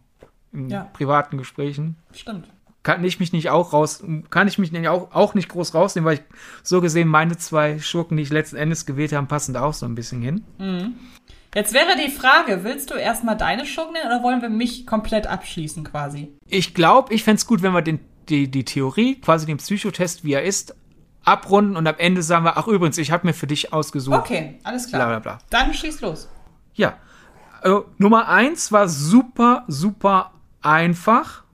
in 0.52 0.68
Ja. 0.70 0.84
privaten 0.92 1.38
Gesprächen. 1.38 1.96
stimmt. 2.12 2.48
Kann 2.82 3.02
ich 3.02 3.18
mich 3.18 3.32
nicht 3.32 3.48
auch 3.48 3.72
raus, 3.72 4.04
kann 4.28 4.46
ich 4.46 4.58
mich 4.58 4.70
nicht 4.70 4.88
auch, 4.88 5.12
auch 5.14 5.32
nicht 5.32 5.48
groß 5.48 5.72
rausnehmen, 5.74 6.04
weil 6.06 6.16
ich 6.18 6.22
so 6.62 6.82
gesehen 6.82 7.08
meine 7.08 7.38
zwei 7.38 7.78
Schurken, 7.78 8.18
die 8.18 8.22
ich 8.24 8.30
letzten 8.30 8.56
Endes 8.56 8.84
gewählt 8.84 9.14
habe, 9.14 9.26
passen 9.26 9.54
da 9.54 9.62
auch 9.62 9.72
so 9.72 9.86
ein 9.86 9.94
bisschen 9.94 10.20
hin. 10.20 10.44
Jetzt 11.54 11.72
wäre 11.72 11.96
die 12.04 12.10
Frage, 12.10 12.62
willst 12.62 12.90
du 12.90 12.94
erstmal 12.94 13.38
deine 13.38 13.64
Schurken 13.64 13.94
nennen 13.94 14.06
oder 14.08 14.22
wollen 14.22 14.42
wir 14.42 14.50
mich 14.50 14.86
komplett 14.86 15.26
abschließen 15.26 15.82
quasi? 15.84 16.34
Ich 16.46 16.74
glaube, 16.74 17.14
ich 17.14 17.24
fänd's 17.24 17.46
gut, 17.46 17.62
wenn 17.62 17.72
wir 17.72 17.80
den, 17.80 18.00
die, 18.28 18.50
die 18.50 18.64
Theorie, 18.66 19.18
quasi 19.18 19.46
den 19.46 19.56
Psychotest, 19.56 20.22
wie 20.24 20.34
er 20.34 20.42
ist, 20.42 20.74
abrunden 21.24 21.76
und 21.78 21.86
am 21.86 21.94
Ende 21.96 22.22
sagen 22.22 22.44
wir, 22.44 22.58
ach 22.58 22.66
übrigens, 22.66 22.98
ich 22.98 23.10
habe 23.12 23.26
mir 23.26 23.32
für 23.32 23.46
dich 23.46 23.72
ausgesucht. 23.72 24.18
Okay, 24.18 24.58
alles 24.62 24.88
klar. 24.88 25.06
Bla, 25.06 25.18
bla, 25.20 25.36
bla. 25.36 25.38
Dann 25.48 25.72
schieß 25.72 26.02
los. 26.02 26.28
Ja. 26.74 26.98
Also, 27.64 27.86
Nummer 27.96 28.28
eins 28.28 28.72
war 28.72 28.88
super, 28.88 29.64
super 29.68 30.32
einfach. 30.60 31.44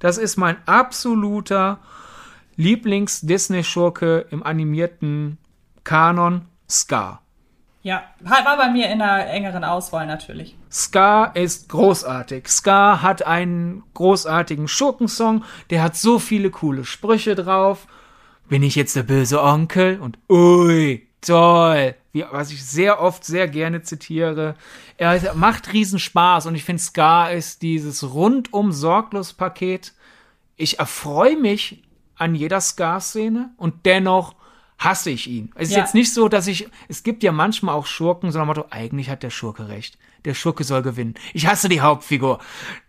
Das 0.00 0.18
ist 0.18 0.36
mein 0.36 0.56
absoluter 0.66 1.78
Lieblings-Disney-Schurke 2.56 4.26
im 4.30 4.42
animierten 4.42 5.38
Kanon, 5.84 6.46
Scar. 6.68 7.22
Ja, 7.82 8.02
war 8.18 8.56
bei 8.56 8.68
mir 8.70 8.90
in 8.90 9.00
einer 9.00 9.28
engeren 9.28 9.62
Auswahl 9.62 10.08
natürlich. 10.08 10.56
Scar 10.72 11.36
ist 11.36 11.68
großartig. 11.68 12.48
Scar 12.48 13.00
hat 13.00 13.24
einen 13.24 13.84
großartigen 13.94 14.66
Schurkensong, 14.66 15.44
der 15.70 15.84
hat 15.84 15.96
so 15.96 16.18
viele 16.18 16.50
coole 16.50 16.84
Sprüche 16.84 17.36
drauf. 17.36 17.86
bin 18.48 18.64
ich 18.64 18.74
jetzt 18.74 18.96
der 18.96 19.04
böse 19.04 19.40
Onkel? 19.40 20.00
Und 20.00 20.18
ui, 20.28 21.06
toll. 21.20 21.94
Wie, 22.12 22.24
was 22.30 22.50
ich 22.50 22.64
sehr 22.64 23.00
oft 23.00 23.24
sehr 23.24 23.46
gerne 23.48 23.82
zitiere. 23.82 24.56
Er 24.96 25.34
macht 25.34 25.72
Riesenspaß 25.72 26.46
und 26.46 26.54
ich 26.56 26.64
finde, 26.64 26.82
Scar 26.82 27.32
ist 27.32 27.62
dieses 27.62 28.02
rundum 28.12 28.72
sorglos 28.72 29.32
Paket. 29.32 29.92
Ich 30.56 30.78
erfreue 30.78 31.36
mich 31.36 31.82
an 32.16 32.34
jeder 32.34 32.60
Scar-Szene 32.60 33.50
und 33.56 33.86
dennoch 33.86 34.34
hasse 34.78 35.10
ich 35.10 35.28
ihn. 35.28 35.52
Es 35.54 35.68
ist 35.68 35.74
Ja. 35.74 35.80
jetzt 35.82 35.94
nicht 35.94 36.12
so, 36.12 36.28
dass 36.28 36.46
ich, 36.46 36.68
es 36.88 37.02
gibt 37.02 37.22
ja 37.22 37.32
manchmal 37.32 37.74
auch 37.74 37.86
Schurken, 37.86 38.32
so 38.32 38.38
nach 38.38 38.44
dem 38.44 38.48
Motto, 38.48 38.64
eigentlich 38.70 39.08
hat 39.08 39.22
der 39.22 39.30
Schurke 39.30 39.68
recht. 39.68 39.96
Der 40.24 40.34
Schurke 40.34 40.64
soll 40.64 40.82
gewinnen. 40.82 41.14
Ich 41.32 41.46
hasse 41.46 41.68
die 41.68 41.80
Hauptfigur. 41.80 42.40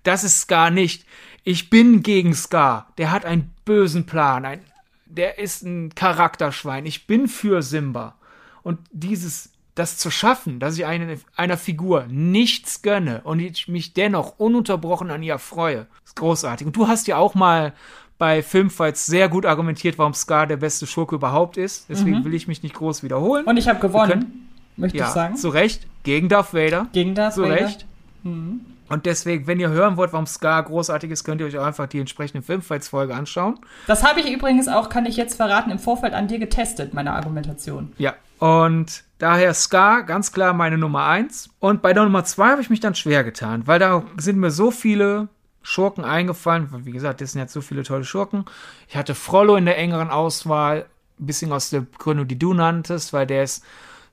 Das 0.03 0.23
ist 0.23 0.41
Scar 0.41 0.69
nicht. 0.71 1.05
Ich 1.43 1.69
bin 1.69 2.01
gegen 2.03 2.33
Scar. 2.33 2.91
Der 2.97 3.11
hat 3.11 3.23
einen 3.25 3.53
bösen 3.65 4.05
Plan. 4.05 4.45
Ein, 4.45 4.61
der 5.05 5.37
ist 5.39 5.63
ein 5.63 5.93
Charakterschwein. 5.95 6.85
Ich 6.85 7.07
bin 7.07 7.27
für 7.27 7.61
Simba. 7.61 8.15
Und 8.63 8.79
dieses, 8.91 9.49
das 9.75 9.97
zu 9.97 10.11
schaffen, 10.11 10.59
dass 10.59 10.77
ich 10.77 10.85
eine, 10.85 11.17
einer 11.35 11.57
Figur 11.57 12.05
nichts 12.09 12.81
gönne 12.81 13.21
und 13.23 13.39
ich 13.39 13.67
mich 13.67 13.93
dennoch 13.93 14.37
ununterbrochen 14.39 15.09
an 15.11 15.23
ihr 15.23 15.37
freue, 15.39 15.87
ist 16.05 16.15
großartig. 16.15 16.67
Und 16.67 16.75
du 16.75 16.87
hast 16.87 17.07
ja 17.07 17.17
auch 17.17 17.35
mal 17.35 17.73
bei 18.17 18.43
Filmfights 18.43 19.07
sehr 19.07 19.29
gut 19.29 19.45
argumentiert, 19.47 19.97
warum 19.97 20.13
Scar 20.13 20.45
der 20.45 20.57
beste 20.57 20.85
Schurke 20.85 21.15
überhaupt 21.15 21.57
ist. 21.57 21.89
Deswegen 21.89 22.23
will 22.23 22.35
ich 22.35 22.47
mich 22.47 22.61
nicht 22.61 22.75
groß 22.75 23.01
wiederholen. 23.01 23.45
Und 23.45 23.57
ich 23.57 23.67
habe 23.67 23.79
gewonnen, 23.79 24.09
können- 24.09 24.49
möchte 24.77 24.97
ja, 24.99 25.07
ich 25.07 25.11
sagen. 25.13 25.35
zu 25.37 25.49
Recht, 25.49 25.87
gegen 26.03 26.29
Darth 26.29 26.53
Vader. 26.53 26.87
Gegen 26.93 27.15
das 27.15 27.35
Zu 27.35 27.41
Vader. 27.43 27.55
Recht. 27.55 27.85
Und 28.23 29.05
deswegen, 29.05 29.47
wenn 29.47 29.59
ihr 29.59 29.69
hören 29.69 29.97
wollt, 29.97 30.13
warum 30.13 30.27
Scar 30.27 30.63
großartig 30.63 31.11
ist, 31.11 31.23
könnt 31.23 31.41
ihr 31.41 31.47
euch 31.47 31.57
auch 31.57 31.65
einfach 31.65 31.87
die 31.87 31.99
entsprechende 31.99 32.43
Filmfights-Folge 32.43 33.15
anschauen. 33.15 33.59
Das 33.87 34.03
habe 34.03 34.19
ich 34.19 34.31
übrigens 34.31 34.67
auch, 34.67 34.89
kann 34.89 35.05
ich 35.05 35.17
jetzt 35.17 35.35
verraten, 35.35 35.71
im 35.71 35.79
Vorfeld 35.79 36.13
an 36.13 36.27
dir 36.27 36.39
getestet, 36.39 36.93
meine 36.93 37.13
Argumentation. 37.13 37.93
Ja. 37.97 38.15
Und 38.39 39.03
daher 39.19 39.53
Scar, 39.53 40.03
ganz 40.03 40.31
klar 40.31 40.53
meine 40.53 40.77
Nummer 40.77 41.05
eins. 41.05 41.49
Und 41.59 41.81
bei 41.81 41.93
der 41.93 42.03
Nummer 42.03 42.23
zwei 42.25 42.49
habe 42.49 42.61
ich 42.61 42.69
mich 42.69 42.79
dann 42.79 42.95
schwer 42.95 43.23
getan, 43.23 43.67
weil 43.67 43.79
da 43.79 44.03
sind 44.17 44.37
mir 44.39 44.51
so 44.51 44.71
viele 44.71 45.29
Schurken 45.61 46.03
eingefallen. 46.03 46.69
Wie 46.85 46.91
gesagt, 46.91 47.21
Disney 47.21 47.41
hat 47.41 47.51
so 47.51 47.61
viele 47.61 47.83
tolle 47.83 48.03
Schurken. 48.03 48.45
Ich 48.87 48.97
hatte 48.97 49.15
Frollo 49.15 49.55
in 49.55 49.65
der 49.65 49.77
engeren 49.77 50.09
Auswahl, 50.09 50.87
ein 51.19 51.27
bisschen 51.27 51.51
aus 51.53 51.69
der 51.69 51.85
Gründung, 51.99 52.27
die 52.27 52.39
du 52.39 52.53
nanntest, 52.53 53.13
weil 53.13 53.27
der 53.27 53.43
ist 53.43 53.63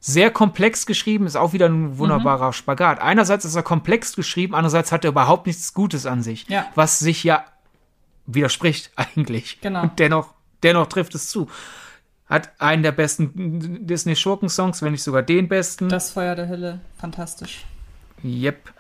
sehr 0.00 0.30
komplex 0.30 0.86
geschrieben, 0.86 1.26
ist 1.26 1.36
auch 1.36 1.52
wieder 1.52 1.66
ein 1.66 1.98
wunderbarer 1.98 2.52
Spagat. 2.52 3.00
Einerseits 3.00 3.44
ist 3.44 3.56
er 3.56 3.62
komplex 3.62 4.14
geschrieben, 4.14 4.54
andererseits 4.54 4.92
hat 4.92 5.04
er 5.04 5.10
überhaupt 5.10 5.46
nichts 5.46 5.74
Gutes 5.74 6.06
an 6.06 6.22
sich, 6.22 6.48
Ja. 6.48 6.66
was 6.76 6.98
sich 7.00 7.24
ja 7.24 7.44
widerspricht 8.26 8.92
eigentlich. 8.96 9.60
Genau. 9.60 9.82
Und 9.82 9.98
dennoch, 9.98 10.34
dennoch 10.62 10.86
trifft 10.86 11.14
es 11.14 11.28
zu. 11.28 11.48
Hat 12.26 12.50
einen 12.60 12.82
der 12.82 12.92
besten 12.92 13.86
Disney-Schurken-Songs, 13.86 14.82
wenn 14.82 14.92
nicht 14.92 15.02
sogar 15.02 15.22
den 15.22 15.48
besten. 15.48 15.88
Das 15.88 16.10
Feuer 16.10 16.34
der 16.34 16.48
Hölle, 16.48 16.80
fantastisch. 16.98 17.64
Yep. 18.22 18.72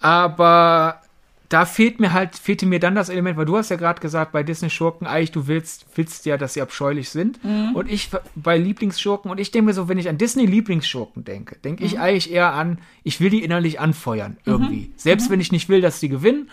Aber 0.00 1.00
da 1.50 1.66
fehlt 1.66 2.00
mir 2.00 2.12
halt, 2.14 2.36
fehlte 2.36 2.64
mir 2.64 2.78
dann 2.80 2.94
das 2.94 3.08
Element, 3.10 3.36
weil 3.36 3.44
du 3.44 3.56
hast 3.56 3.68
ja 3.70 3.76
gerade 3.76 4.00
gesagt, 4.00 4.30
bei 4.32 4.42
Disney-Schurken, 4.42 5.06
eigentlich, 5.06 5.32
du 5.32 5.46
willst, 5.48 5.84
willst 5.96 6.24
ja, 6.24 6.36
dass 6.38 6.54
sie 6.54 6.62
abscheulich 6.62 7.10
sind. 7.10 7.42
Mhm. 7.44 7.74
Und 7.74 7.90
ich 7.90 8.08
bei 8.36 8.56
Lieblingsschurken, 8.56 9.30
und 9.30 9.38
ich 9.40 9.50
denke 9.50 9.66
mir 9.66 9.74
so, 9.74 9.88
wenn 9.88 9.98
ich 9.98 10.08
an 10.08 10.16
Disney-Lieblingsschurken 10.16 11.24
denke, 11.24 11.56
denke 11.56 11.82
Mhm. 11.82 11.86
ich 11.88 11.98
eigentlich 11.98 12.32
eher 12.32 12.52
an, 12.54 12.78
ich 13.02 13.20
will 13.20 13.30
die 13.30 13.42
innerlich 13.44 13.80
anfeuern, 13.80 14.38
irgendwie. 14.46 14.92
Selbst 14.96 15.28
Mhm. 15.28 15.32
wenn 15.34 15.40
ich 15.40 15.52
nicht 15.52 15.68
will, 15.68 15.80
dass 15.80 16.00
die 16.00 16.08
gewinnen. 16.08 16.48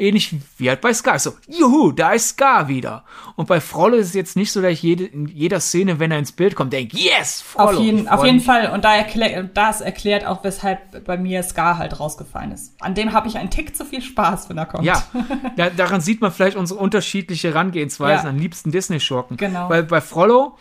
Ähnlich 0.00 0.34
wie 0.56 0.68
halt 0.68 0.80
bei 0.80 0.92
Scar. 0.94 1.18
So, 1.18 1.34
juhu, 1.46 1.92
da 1.92 2.12
ist 2.12 2.30
Scar 2.30 2.68
wieder. 2.68 3.04
Und 3.36 3.46
bei 3.46 3.60
Frollo 3.60 3.96
ist 3.96 4.08
es 4.08 4.14
jetzt 4.14 4.36
nicht 4.36 4.50
so, 4.50 4.62
dass 4.62 4.72
ich 4.72 4.82
jede, 4.82 5.04
in 5.04 5.26
jeder 5.26 5.60
Szene, 5.60 5.98
wenn 5.98 6.10
er 6.10 6.18
ins 6.18 6.32
Bild 6.32 6.54
kommt, 6.56 6.72
denke, 6.72 6.96
yes, 6.96 7.42
Frollo. 7.42 7.78
Auf 7.78 7.84
jeden, 7.84 8.08
auf 8.08 8.24
jeden. 8.24 8.40
Fall. 8.40 8.70
Und 8.70 8.84
da 8.84 8.94
erklär, 8.96 9.42
das 9.44 9.80
erklärt 9.80 10.24
auch, 10.26 10.42
weshalb 10.42 11.04
bei 11.04 11.16
mir 11.18 11.42
Scar 11.42 11.78
halt 11.78 12.00
rausgefallen 12.00 12.52
ist. 12.52 12.72
An 12.80 12.94
dem 12.94 13.12
habe 13.12 13.28
ich 13.28 13.36
einen 13.36 13.50
Tick 13.50 13.76
zu 13.76 13.84
viel 13.84 14.02
Spaß, 14.02 14.48
wenn 14.48 14.58
er 14.58 14.66
kommt. 14.66 14.84
Ja, 14.84 15.02
da, 15.56 15.70
daran 15.70 16.00
sieht 16.00 16.20
man 16.20 16.32
vielleicht 16.32 16.56
unsere 16.56 16.80
unterschiedliche 16.80 17.48
Herangehensweisen 17.48 18.24
Ja. 18.24 18.30
an 18.30 18.38
liebsten 18.38 18.70
Disney-Schurken. 18.70 19.36
Genau. 19.36 19.68
Weil 19.68 19.82
bei 19.82 20.00
Frollo, 20.00 20.56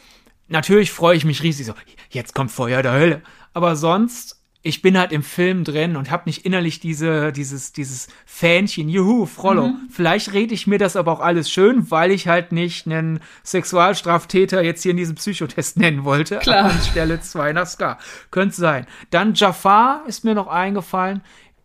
natürlich 0.48 0.92
freue 0.92 1.16
ich 1.16 1.26
mich 1.26 1.44
riesig 1.44 1.66
so, 1.66 1.74
jetzt 2.10 2.36
kommt 2.36 2.52
Feuer 2.52 2.82
der 2.82 2.94
Hölle. 2.94 3.22
Aber 3.54 3.76
sonst, 3.76 4.39
ich 4.62 4.82
bin 4.82 4.98
halt 4.98 5.14
im 5.14 5.24
Film 5.24 5.64
drin 5.64 5.96
und 5.96 6.12
habe 6.12 6.24
nicht 6.26 6.46
innerlich 6.46 6.82
diese, 6.82 7.32
dieses, 7.32 7.72
dieses 7.72 8.10
Fähnchen, 8.26 8.90
juhu, 8.90 9.26
Frollo. 9.26 9.68
Mhm. 9.68 9.90
Vielleicht 9.90 10.34
rede 10.34 10.54
ich 10.54 10.68
mir 10.68 10.78
das 10.78 10.98
aber 10.98 11.14
auch 11.14 11.22
alles 11.22 11.50
schön, 11.50 11.90
weil 11.92 12.12
ich 12.12 12.28
halt 12.28 12.52
nicht 12.52 12.86
einen 12.86 13.22
Sexualstraftäter 13.44 14.62
jetzt 14.62 14.84
hier 14.84 14.92
in 14.92 14.98
diesem 14.98 15.16
Psychotest 15.16 15.78
nennen 15.78 16.04
wollte. 16.04 16.40
Klar. 16.40 16.72
Anstelle 16.72 17.22
2 17.22 17.54
nach 17.54 17.68
Scar. 17.68 18.00
Könnte 18.32 18.58
sein. 18.58 18.86
Dann 19.12 19.34
Jafar 19.34 20.04
ist 20.08 20.26
mir 20.26 20.36
noch 20.36 20.48
eingefallen. 20.48 21.22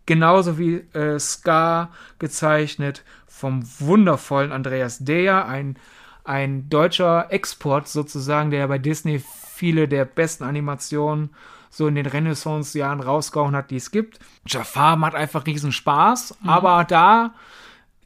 Genauso 0.07 0.59
wie 0.59 0.77
äh, 0.93 1.19
Scar 1.19 1.91
gezeichnet 2.21 3.03
vom 3.27 3.65
wundervollen 3.81 4.53
Andreas 4.53 5.05
Deyer, 5.05 5.47
ein, 5.47 5.77
ein 6.23 6.69
deutscher 6.69 7.33
Export 7.33 7.89
sozusagen, 7.89 8.53
der 8.53 8.61
ja 8.61 8.67
bei 8.69 8.79
Disney 8.79 9.21
viele 9.55 9.89
der 9.89 10.05
besten 10.05 10.45
Animationen 10.45 11.31
so 11.75 11.89
in 11.89 11.95
den 11.97 12.07
Renaissance-Jahren 12.07 13.01
rausgehauen 13.01 13.57
hat, 13.57 13.71
die 13.71 13.77
es 13.77 13.91
gibt. 13.91 14.19
Jafar 14.47 14.97
macht 14.97 15.15
einfach 15.15 15.47
riesen 15.47 15.73
Spaß, 15.73 16.39
aber 16.47 16.85
da 16.85 17.35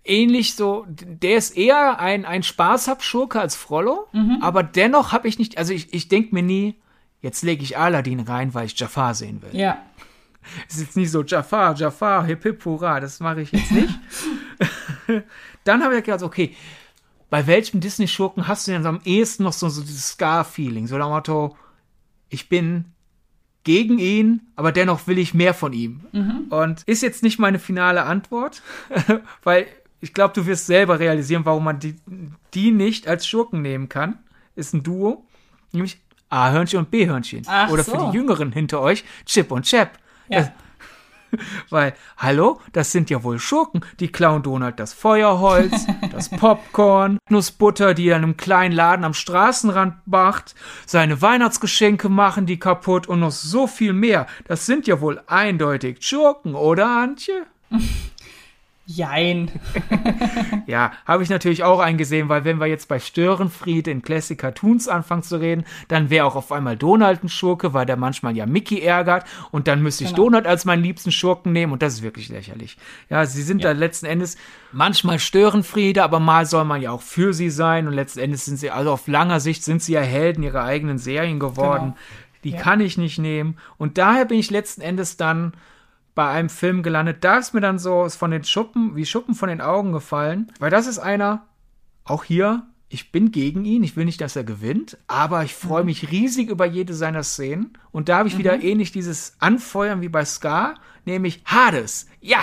ähnlich 0.05 0.55
so, 0.55 0.87
der 0.89 1.37
ist 1.37 1.57
eher 1.57 2.01
ein, 2.01 2.25
ein 2.25 2.43
Spaßhab-Schurke 2.43 3.41
als 3.41 3.57
Frollo, 3.57 4.09
aber 4.41 4.63
dennoch 4.63 5.13
habe 5.13 5.29
ich 5.29 5.39
nicht, 5.39 5.59
also 5.59 5.75
ich, 5.75 5.93
ich 5.93 6.09
denke 6.09 6.35
mir 6.35 6.43
nie, 6.43 6.77
jetzt 7.21 7.43
lege 7.43 7.63
ich 7.63 7.77
Aladdin 7.77 8.21
rein, 8.21 8.55
weil 8.55 8.67
ich 8.67 8.79
Jafar 8.79 9.15
sehen 9.15 9.43
will. 9.43 9.55
Ja. 9.59 9.83
Es 10.67 10.75
ist 10.77 10.81
jetzt 10.81 10.97
nicht 10.97 11.11
so 11.11 11.23
Jafar, 11.23 11.75
Jafar, 11.77 12.25
hip 12.25 12.43
hip 12.45 12.65
hurra, 12.65 13.01
das 13.01 13.21
mache 13.21 13.43
ich 13.43 13.53
jetzt 13.53 13.71
nicht. 13.71 13.99
Dann 15.65 15.83
habe 15.83 15.99
ich 15.99 16.05
gedacht, 16.05 16.23
okay, 16.23 16.55
bei 17.31 17.47
welchem 17.47 17.81
Disney-Schurken 17.81 18.49
hast 18.49 18.67
du 18.67 18.73
denn 18.73 18.87
am 18.87 19.01
ehesten 19.05 19.43
noch 19.43 19.53
so, 19.53 19.69
so 19.69 19.83
dieses 19.83 20.11
Scar-Feeling? 20.11 20.87
So 20.87 20.97
dem 20.97 21.09
Motto, 21.09 21.57
ich 22.31 22.49
bin 22.49 22.87
gegen 23.69 23.99
ihn, 23.99 24.41
aber 24.57 24.73
dennoch 24.73 25.07
will 25.09 25.19
ich 25.19 25.35
mehr 25.35 25.53
von 25.53 25.75
ihm. 25.75 26.01
Und 26.49 26.85
ist 26.85 27.03
jetzt 27.03 27.23
nicht 27.23 27.39
meine 27.39 27.59
finale 27.59 28.05
Antwort, 28.05 28.63
weil 29.45 29.67
ich 30.01 30.15
glaube, 30.15 30.33
du 30.33 30.47
wirst 30.47 30.65
selber 30.65 30.99
realisieren, 31.01 31.45
warum 31.45 31.65
man 31.65 31.79
die, 31.79 31.95
die 32.55 32.71
nicht 32.71 33.07
als 33.07 33.27
Schurken 33.27 33.61
nehmen 33.61 33.91
kann. 33.91 34.21
Ist 34.57 34.73
ein 34.73 34.83
Duo, 34.83 35.27
nämlich 35.73 36.01
A-Hörnchen 36.31 36.79
und 36.79 36.91
B-Hörnchen. 36.91 37.47
Oder 37.71 37.83
so. 37.83 37.93
für 37.93 38.07
die 38.07 38.17
Jüngeren 38.17 38.53
hinter 38.53 38.81
euch, 38.81 39.05
Chip 39.27 39.53
und 39.53 39.67
Chap. 39.67 39.99
Ja. 40.31 40.39
Das, 40.39 40.51
weil, 41.71 41.95
hallo, 42.17 42.61
das 42.73 42.93
sind 42.93 43.11
ja 43.11 43.23
wohl 43.23 43.39
Schurken. 43.39 43.85
Die 44.01 44.09
klauen 44.09 44.43
Donald 44.43 44.79
das 44.79 44.93
Feuerholz, 44.93 45.87
das 46.13 46.29
Popcorn, 46.29 47.19
Nussbutter, 47.29 47.95
die 47.95 48.09
er 48.09 48.17
in 48.17 48.25
einem 48.25 48.37
kleinen 48.37 48.75
Laden 48.75 49.05
am 49.05 49.15
Straßenrand 49.15 49.95
macht, 50.07 50.55
seine 50.87 51.21
Weihnachtsgeschenke 51.21 52.09
machen 52.09 52.47
die 52.47 52.59
kaputt 52.59 53.07
und 53.07 53.21
noch 53.21 53.31
so 53.31 53.67
viel 53.67 53.93
mehr. 53.93 54.27
Das 54.47 54.67
sind 54.67 54.87
ja 54.87 55.01
wohl 55.01 55.21
eindeutig 55.27 55.99
Schurken, 56.01 56.55
oder 56.55 56.87
Antje? 56.87 57.47
Jein. 58.91 59.51
Ja, 60.67 60.93
habe 61.07 61.23
ich 61.23 61.31
natürlich 61.31 61.63
auch 61.65 61.79
eingesehen, 61.81 62.29
weil 62.29 62.45
wenn 62.45 62.59
wir 62.59 62.67
jetzt 62.67 62.89
bei 62.89 62.99
Störenfried 62.99 63.89
in 63.89 64.03
Classic 64.03 64.37
Cartoons 64.37 64.87
anfangen 64.87 65.23
zu 65.23 65.37
reden, 65.41 65.65
dann 65.89 66.11
wäre 66.11 66.27
auch 66.27 66.37
auf 66.37 66.53
einmal 66.53 66.77
Donald 66.77 67.25
ein 67.25 67.29
Schurke, 67.31 67.73
weil 67.73 67.87
der 67.87 67.97
manchmal 67.97 68.37
ja 68.37 68.45
Mickey 68.45 68.81
ärgert 68.81 69.25
und 69.51 69.67
dann 69.67 69.83
müsste 69.83 70.05
ich 70.05 70.11
Genau. 70.11 70.25
Donald 70.25 70.47
als 70.47 70.65
meinen 70.67 70.83
liebsten 70.83 71.11
Schurken 71.11 71.53
nehmen 71.53 71.73
und 71.73 71.81
das 71.83 71.95
ist 71.95 72.03
wirklich 72.03 72.29
lächerlich. 72.29 72.77
Ja, 73.09 73.25
sie 73.25 73.43
sind 73.43 73.65
da 73.65 73.73
letzten 73.73 74.05
Endes 74.07 74.37
manchmal 74.73 75.19
Störenfriede, 75.19 76.03
aber 76.03 76.21
mal 76.21 76.45
soll 76.45 76.65
man 76.65 76.83
ja 76.83 76.91
auch 76.91 77.03
für 77.03 77.33
sie 77.33 77.51
sein 77.51 77.87
und 77.87 77.95
letzten 77.95 78.21
Endes 78.21 78.45
sind 78.45 78.59
sie, 78.59 78.71
also 78.71 78.93
auf 78.93 79.07
langer 79.09 79.41
Sicht 79.41 79.65
sind 79.65 79.83
sie 79.83 79.93
ja 79.95 80.01
Helden 80.03 80.43
ihrer 80.43 80.65
eigenen 80.65 80.99
Serien 80.99 81.39
geworden. 81.41 81.95
Genau. 81.95 81.97
Die 82.45 82.51
Ja. 82.51 82.61
kann 82.61 82.81
ich 82.81 82.99
nicht 82.99 83.19
nehmen 83.19 83.57
und 83.79 83.97
daher 83.97 84.27
bin 84.27 84.39
ich 84.39 84.51
letzten 84.51 84.83
Endes 84.83 85.17
dann 85.17 85.53
bei 86.19 86.27
einem 86.27 86.49
Film 86.49 86.83
gelandet. 86.83 87.23
Da 87.23 87.37
ist 87.39 87.55
mir 87.55 87.61
dann 87.61 87.79
so 87.79 88.05
ist 88.05 88.17
von 88.17 88.33
den 88.33 88.43
Schuppen, 88.43 88.97
wie 88.97 89.07
Schuppen 89.07 89.37
von 89.37 89.49
den 89.49 89.61
Augen 89.61 89.93
gefallen, 89.93 90.51
weil 90.59 90.69
das 90.69 90.89
ist 90.89 90.99
einer, 90.99 91.47
auch 92.03 92.25
hier, 92.25 92.67
ich 92.89 93.13
bin 93.13 93.31
gegen 93.31 93.65
ihn, 93.65 93.85
ich 93.85 93.95
will 93.95 94.05
nicht, 94.05 94.21
dass 94.21 94.35
er 94.35 94.43
gewinnt, 94.43 94.99
aber 95.07 95.45
ich 95.45 95.55
freue 95.55 95.85
mich 95.85 96.11
riesig 96.11 96.51
über 96.51 96.67
jede 96.67 96.93
seiner 96.93 97.23
Szenen. 97.23 97.79
Und 97.93 98.09
da 98.09 98.19
habe 98.19 98.27
ich 98.29 98.37
wieder 98.37 98.61
ähnlich 98.61 98.91
dieses 98.91 99.37
Anfeuern 99.39 100.01
wie 100.01 100.09
bei 100.09 100.25
Scar, 100.25 100.75
nämlich 101.05 101.41
Hades. 101.45 102.09
Ja, 102.21 102.41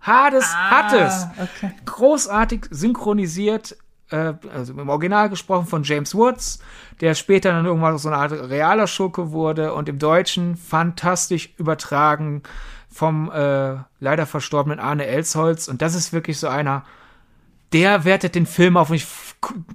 Hades 0.00 0.54
hat 0.54 0.92
es 0.92 1.24
Ah, 1.24 1.32
okay. 1.42 1.72
großartig 1.84 2.66
synchronisiert, 2.70 3.76
äh, 4.10 4.34
also 4.54 4.72
im 4.72 4.88
Original 4.88 5.30
gesprochen 5.30 5.66
von 5.66 5.82
James 5.82 6.14
Woods, 6.14 6.60
der 7.00 7.16
später 7.16 7.50
dann 7.50 7.66
irgendwann 7.66 7.98
so 7.98 8.08
eine 8.08 8.18
Art 8.18 8.30
realer 8.30 8.86
Schurke 8.86 9.32
wurde 9.32 9.74
und 9.74 9.88
im 9.88 9.98
Deutschen 9.98 10.56
fantastisch 10.56 11.52
übertragen 11.58 12.44
vom 12.90 13.30
äh, 13.30 13.76
leider 14.00 14.26
verstorbenen 14.26 14.78
Arne 14.80 15.06
Elsholz. 15.06 15.68
Und 15.68 15.82
das 15.82 15.94
ist 15.94 16.12
wirklich 16.12 16.38
so 16.38 16.48
einer, 16.48 16.84
der 17.72 18.04
wertet 18.04 18.34
den 18.34 18.46
Film 18.46 18.76
auf. 18.76 18.90
Und 18.90 18.96
ich, 18.96 19.06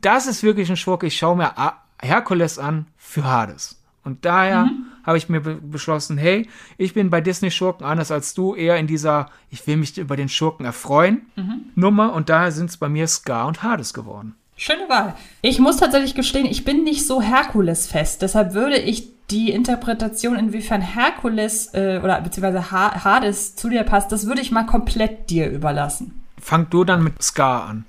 das 0.01 0.27
ist 0.27 0.43
wirklich 0.43 0.69
ein 0.69 0.77
Schurke. 0.77 1.07
Ich 1.07 1.17
schaue 1.17 1.37
mir 1.37 1.57
A- 1.57 1.81
Herkules 2.01 2.57
an 2.57 2.87
für 2.97 3.23
Hades. 3.23 3.77
Und 4.03 4.25
daher 4.25 4.63
mhm. 4.65 4.85
habe 5.05 5.19
ich 5.19 5.29
mir 5.29 5.41
be 5.41 5.55
beschlossen, 5.55 6.17
hey, 6.17 6.49
ich 6.77 6.95
bin 6.95 7.11
bei 7.11 7.21
Disney-Schurken 7.21 7.85
anders 7.85 8.09
als 8.09 8.33
du, 8.33 8.55
eher 8.55 8.77
in 8.77 8.87
dieser, 8.87 9.29
ich 9.51 9.67
will 9.67 9.77
mich 9.77 9.95
über 9.99 10.15
den 10.15 10.29
Schurken 10.29 10.65
erfreuen, 10.65 11.27
mhm. 11.35 11.65
Nummer. 11.75 12.13
Und 12.13 12.29
daher 12.29 12.51
sind 12.51 12.71
es 12.71 12.77
bei 12.77 12.89
mir 12.89 13.07
Scar 13.07 13.45
und 13.45 13.61
Hades 13.61 13.93
geworden. 13.93 14.35
Schöne 14.57 14.89
Wahl. 14.89 15.15
Ich 15.41 15.59
muss 15.59 15.77
tatsächlich 15.77 16.15
gestehen, 16.15 16.45
ich 16.45 16.63
bin 16.65 16.83
nicht 16.83 17.05
so 17.05 17.21
Herkules-fest. 17.21 18.23
Deshalb 18.23 18.53
würde 18.55 18.77
ich 18.77 19.09
die 19.31 19.51
Interpretation, 19.51 20.35
inwiefern 20.35 20.81
Herkules 20.81 21.73
äh, 21.73 21.99
oder 22.03 22.21
beziehungsweise 22.21 22.71
ha 22.71 23.03
Hades 23.03 23.55
zu 23.55 23.69
dir 23.69 23.83
passt, 23.83 24.11
das 24.11 24.27
würde 24.27 24.41
ich 24.41 24.51
mal 24.51 24.65
komplett 24.65 25.29
dir 25.29 25.49
überlassen. 25.49 26.21
Fang 26.39 26.69
du 26.69 26.83
dann 26.83 27.03
mit 27.03 27.21
Scar 27.23 27.65
an. 27.65 27.85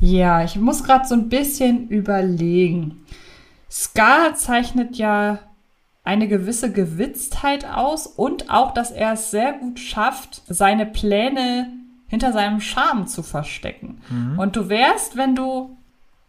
Ja, 0.00 0.44
ich 0.44 0.56
muss 0.56 0.84
gerade 0.84 1.06
so 1.06 1.14
ein 1.14 1.28
bisschen 1.28 1.88
überlegen. 1.88 3.04
Scar 3.70 4.34
zeichnet 4.34 4.96
ja 4.96 5.40
eine 6.04 6.28
gewisse 6.28 6.72
Gewitztheit 6.72 7.66
aus 7.66 8.06
und 8.06 8.48
auch, 8.48 8.72
dass 8.72 8.90
er 8.90 9.12
es 9.12 9.30
sehr 9.30 9.52
gut 9.52 9.78
schafft, 9.78 10.42
seine 10.48 10.86
Pläne 10.86 11.68
hinter 12.06 12.32
seinem 12.32 12.60
Charme 12.60 13.06
zu 13.06 13.22
verstecken. 13.22 14.00
Mhm. 14.08 14.38
Und 14.38 14.56
du 14.56 14.70
wärst, 14.70 15.16
wenn 15.16 15.34
du 15.34 15.76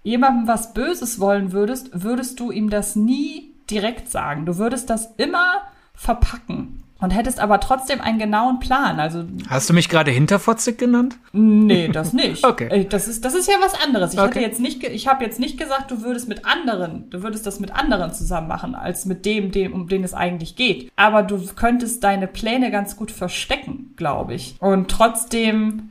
jemandem 0.04 0.48
was 0.48 0.74
Böses 0.74 1.20
wollen 1.20 1.54
würdest, 1.54 1.92
würdest 1.94 2.40
du 2.40 2.52
ihm 2.52 2.70
das 2.70 2.96
nie 2.96 3.49
direkt 3.70 4.10
sagen. 4.10 4.46
Du 4.46 4.58
würdest 4.58 4.90
das 4.90 5.14
immer 5.18 5.62
verpacken 5.94 6.84
und 7.02 7.12
hättest 7.12 7.40
aber 7.40 7.60
trotzdem 7.60 8.02
einen 8.02 8.20
genauen 8.20 8.60
Plan. 8.60 9.00
Also 9.00 9.24
Hast 9.48 9.70
du 9.70 9.74
mich 9.74 9.90
gerade 9.90 10.12
hinterfotzig 10.12 10.78
genannt? 10.78 11.18
Nee, 11.32 11.88
das 11.88 12.14
nicht. 12.14 12.44
okay. 12.46 12.68
Äh, 12.70 12.86
das 12.86 13.08
ist, 13.08 13.24
das 13.24 13.34
ist 13.34 13.48
ja 13.48 13.56
was 13.62 13.74
anderes. 13.82 14.14
Ich 14.14 14.20
okay. 14.20 14.28
hatte 14.28 14.40
jetzt 14.42 14.60
nicht, 14.60 14.84
ich 14.84 15.08
habe 15.08 15.24
jetzt 15.24 15.40
nicht 15.40 15.58
gesagt, 15.58 15.92
du 15.92 16.04
würdest 16.04 16.28
mit 16.28 16.46
anderen, 16.46 17.10
du 17.10 17.24
würdest 17.24 17.46
das 17.46 17.60
mit 17.60 17.74
anderen 17.74 18.14
zusammen 18.14 18.48
machen, 18.48 18.76
als 18.76 19.06
mit 19.06 19.26
dem, 19.26 19.52
dem, 19.52 19.74
um 19.74 19.88
den 19.88 20.04
es 20.04 20.14
eigentlich 20.14 20.56
geht. 20.56 20.92
Aber 20.96 21.24
du 21.24 21.40
könntest 21.56 22.04
deine 22.04 22.28
Pläne 22.28 22.70
ganz 22.70 22.98
gut 22.98 23.12
verstecken, 23.12 23.94
glaube 23.96 24.34
ich. 24.34 24.56
Und 24.60 24.92
trotzdem 24.92 25.90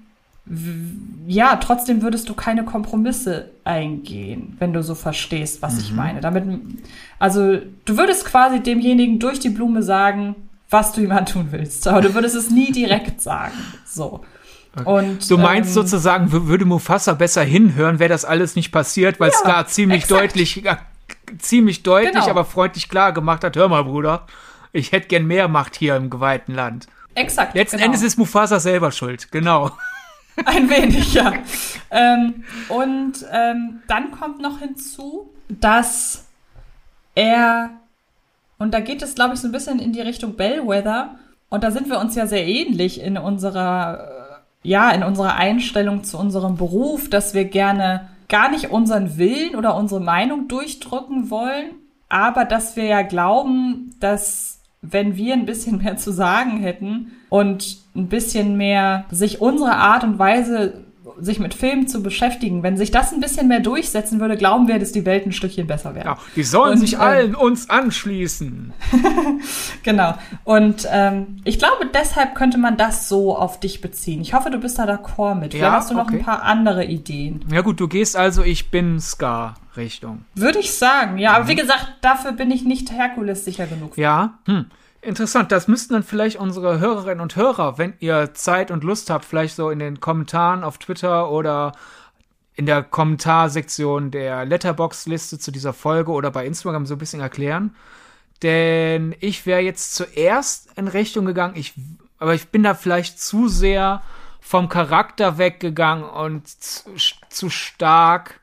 ja, 1.27 1.57
trotzdem 1.57 2.01
würdest 2.01 2.29
du 2.29 2.35
keine 2.35 2.65
Kompromisse 2.65 3.51
eingehen, 3.65 4.57
wenn 4.59 4.73
du 4.73 4.83
so 4.83 4.95
verstehst, 4.95 5.61
was 5.61 5.75
mhm. 5.75 5.81
ich 5.81 5.93
meine. 5.93 6.21
Damit, 6.21 6.45
also 7.19 7.59
du 7.85 7.97
würdest 7.97 8.25
quasi 8.25 8.61
demjenigen 8.61 9.19
durch 9.19 9.39
die 9.39 9.51
Blume 9.51 9.83
sagen, 9.83 10.37
was 10.71 10.93
du 10.93 11.03
ihm 11.03 11.13
antun 11.13 11.49
willst. 11.51 11.87
Aber 11.87 12.01
du 12.01 12.15
würdest 12.15 12.35
es 12.35 12.51
nie 12.51 12.73
direkt 12.73 13.21
sagen. 13.21 13.53
So. 13.85 14.23
Und, 14.85 15.29
du 15.31 15.39
meinst 15.39 15.71
ähm, 15.71 15.75
sozusagen, 15.75 16.31
würde 16.31 16.65
Mufasa 16.65 17.15
besser 17.15 17.43
hinhören, 17.43 17.99
wäre 17.99 18.11
das 18.11 18.25
alles 18.25 18.55
nicht 18.55 18.71
passiert, 18.71 19.19
weil 19.19 19.31
ja, 19.31 19.37
Scar 19.37 19.67
ziemlich 19.67 20.05
exakt. 20.05 20.21
deutlich, 20.21 20.65
äh, 20.65 20.77
ziemlich 21.39 21.83
deutlich, 21.83 22.13
genau. 22.13 22.29
aber 22.29 22.45
freundlich 22.45 22.89
klar 22.89 23.13
gemacht 23.13 23.45
hat, 23.45 23.57
hör 23.57 23.69
mal, 23.69 23.85
Bruder, 23.85 24.27
ich 24.73 24.93
hätte 24.93 25.09
gern 25.09 25.27
mehr 25.27 25.49
Macht 25.49 25.77
hier 25.77 25.97
im 25.97 26.11
geweihten 26.11 26.55
Land. 26.55 26.87
Exakt. 27.15 27.55
Letzten 27.55 27.79
genau. 27.79 27.87
Endes 27.87 28.03
ist 28.03 28.19
Mufasa 28.19 28.61
selber 28.61 28.93
schuld, 28.93 29.33
genau. 29.33 29.73
Ein 30.45 30.71
wenig, 30.71 31.15
ja. 31.15 31.33
ähm, 31.91 32.45
und 32.69 33.27
ähm, 33.33 33.83
dann 33.89 34.11
kommt 34.13 34.41
noch 34.41 34.61
hinzu, 34.61 35.31
dass 35.49 36.27
er 37.15 37.71
und 38.59 38.75
da 38.75 38.81
geht 38.81 39.03
es, 39.03 39.15
glaube 39.15 39.35
ich, 39.35 39.41
so 39.41 39.49
ein 39.49 39.53
bisschen 39.53 39.79
in 39.79 39.93
die 39.93 40.01
Richtung 40.01 40.35
Bellwether. 40.35 41.15
Und 41.49 41.65
da 41.65 41.71
sind 41.71 41.89
wir 41.89 41.99
uns 41.99 42.15
ja 42.15 42.27
sehr 42.27 42.47
ähnlich 42.47 43.01
in 43.01 43.17
unserer, 43.17 44.41
äh, 44.65 44.69
ja, 44.69 44.91
in 44.91 45.03
unserer 45.03 45.37
Einstellung 45.37 46.05
zu 46.05 46.19
unserem 46.19 46.57
Beruf, 46.57 47.09
dass 47.09 47.35
wir 47.35 47.45
gerne 47.45 48.09
gar 48.29 48.51
nicht 48.51 48.71
unseren 48.71 49.17
Willen 49.17 49.57
oder 49.57 49.77
unsere 49.77 50.01
Meinung 50.01 50.49
durchdrücken 50.49 51.31
wollen, 51.31 51.71
aber 52.11 52.45
dass 52.45 52.77
wir 52.77 52.85
ja 52.85 53.03
glauben, 53.03 53.95
dass 54.01 54.61
wenn 54.83 55.17
wir 55.17 55.35
ein 55.35 55.47
bisschen 55.47 55.79
mehr 55.79 55.97
zu 55.97 56.13
sagen 56.13 56.59
hätten 56.59 57.13
und 57.29 57.79
ein 57.95 58.09
bisschen 58.09 58.57
mehr 58.57 59.05
sich 59.11 59.41
unsere 59.41 59.77
Art 59.77 60.05
und 60.05 60.19
Weise 60.19 60.85
sich 61.21 61.39
mit 61.39 61.55
Filmen 61.55 61.89
zu 61.89 62.03
beschäftigen. 62.03 62.63
Wenn 62.63 62.77
sich 62.77 62.91
das 62.91 63.13
ein 63.13 63.21
bisschen 63.21 63.49
mehr 63.49 63.61
durchsetzen 63.61 64.21
würde, 64.21 64.37
glauben 64.37 64.69
wir, 64.69 64.79
dass 64.79 64.93
die 64.93 65.05
Welt 65.05 65.27
ein 65.27 65.33
Stückchen 65.33 65.67
besser 65.67 65.95
wäre. 65.95 66.07
Ja, 66.07 66.19
die 66.37 66.43
sollen 66.43 66.73
und, 66.73 66.79
sich 66.79 66.95
äh, 66.95 66.99
allen 66.99 67.35
uns 67.35 67.71
anschließen. 67.71 68.73
genau. 69.83 70.15
Und 70.45 70.87
ähm, 70.91 71.41
ich 71.45 71.59
glaube, 71.59 71.89
deshalb 71.93 72.35
könnte 72.35 72.59
man 72.59 72.77
das 72.77 73.09
so 73.09 73.37
auf 73.37 73.61
dich 73.61 73.81
beziehen. 73.81 74.21
Ich 74.21 74.35
hoffe, 74.35 74.51
du 74.51 74.59
bist 74.59 74.79
da 74.79 74.85
d'accord 74.85 75.35
mit. 75.35 75.53
Vielleicht 75.53 75.63
ja, 75.63 75.73
hast 75.73 75.91
du 75.91 75.95
noch 75.95 76.07
okay. 76.07 76.19
ein 76.19 76.25
paar 76.25 76.43
andere 76.43 76.85
Ideen. 76.85 77.45
Ja 77.51 77.63
gut, 77.63 77.81
du 77.81 77.89
gehst 77.89 78.17
also, 78.17 78.43
ich 78.43 78.71
bin 78.71 79.01
Scar. 79.01 79.55
Richtung. 79.77 80.25
Würde 80.35 80.59
ich 80.59 80.75
sagen, 80.75 81.19
ja. 81.19 81.31
Mhm. 81.31 81.37
Aber 81.37 81.49
wie 81.49 81.55
gesagt, 81.55 81.87
dafür 82.01 82.33
bin 82.33 82.51
ich 82.51 82.65
nicht 82.65 82.91
Herkules 82.91 83.45
sicher 83.45 83.67
genug. 83.67 83.97
Ja, 83.97 84.39
hm. 84.47 84.67
Interessant, 85.01 85.53
das 85.53 85.69
müssten 85.69 85.95
dann 85.95 86.03
vielleicht 86.03 86.39
unsere 86.39 86.81
Hörerinnen 86.81 87.21
und 87.21 87.37
Hörer, 87.37 87.79
wenn 87.79 87.95
ihr 88.01 88.35
Zeit 88.35 88.71
und 88.71 88.83
Lust 88.83 89.11
habt, 89.11 89.25
vielleicht 89.25 89.55
so 89.55 89.71
in 89.71 89.79
den 89.79 90.01
Kommentaren 90.01 90.65
auf 90.65 90.79
Twitter 90.79 91.31
oder 91.31 91.73
in 92.55 92.67
der 92.67 92.83
Kommentarsektion 92.83 94.11
der 94.11 94.45
Letterbox-Liste 94.45 95.39
zu 95.39 95.53
dieser 95.53 95.73
Folge 95.73 96.11
oder 96.11 96.33
bei 96.33 96.45
Instagram 96.45 96.87
so 96.87 96.97
ein 96.97 96.99
bisschen 96.99 97.21
erklären. 97.21 97.77
Denn 98.43 99.15
ich 99.21 99.47
wäre 99.47 99.61
jetzt 99.61 99.95
zuerst 99.95 100.69
in 100.77 100.89
Richtung 100.89 101.27
gegangen, 101.27 101.55
ich, 101.57 101.75
aber 102.19 102.35
ich 102.35 102.49
bin 102.49 102.65
da 102.65 102.75
vielleicht 102.75 103.21
zu 103.21 103.47
sehr 103.47 104.03
vom 104.41 104.69
Charakter 104.69 105.39
weggegangen 105.39 106.05
und 106.05 106.49
zu, 106.49 106.91
zu 107.29 107.51
stark 107.51 108.41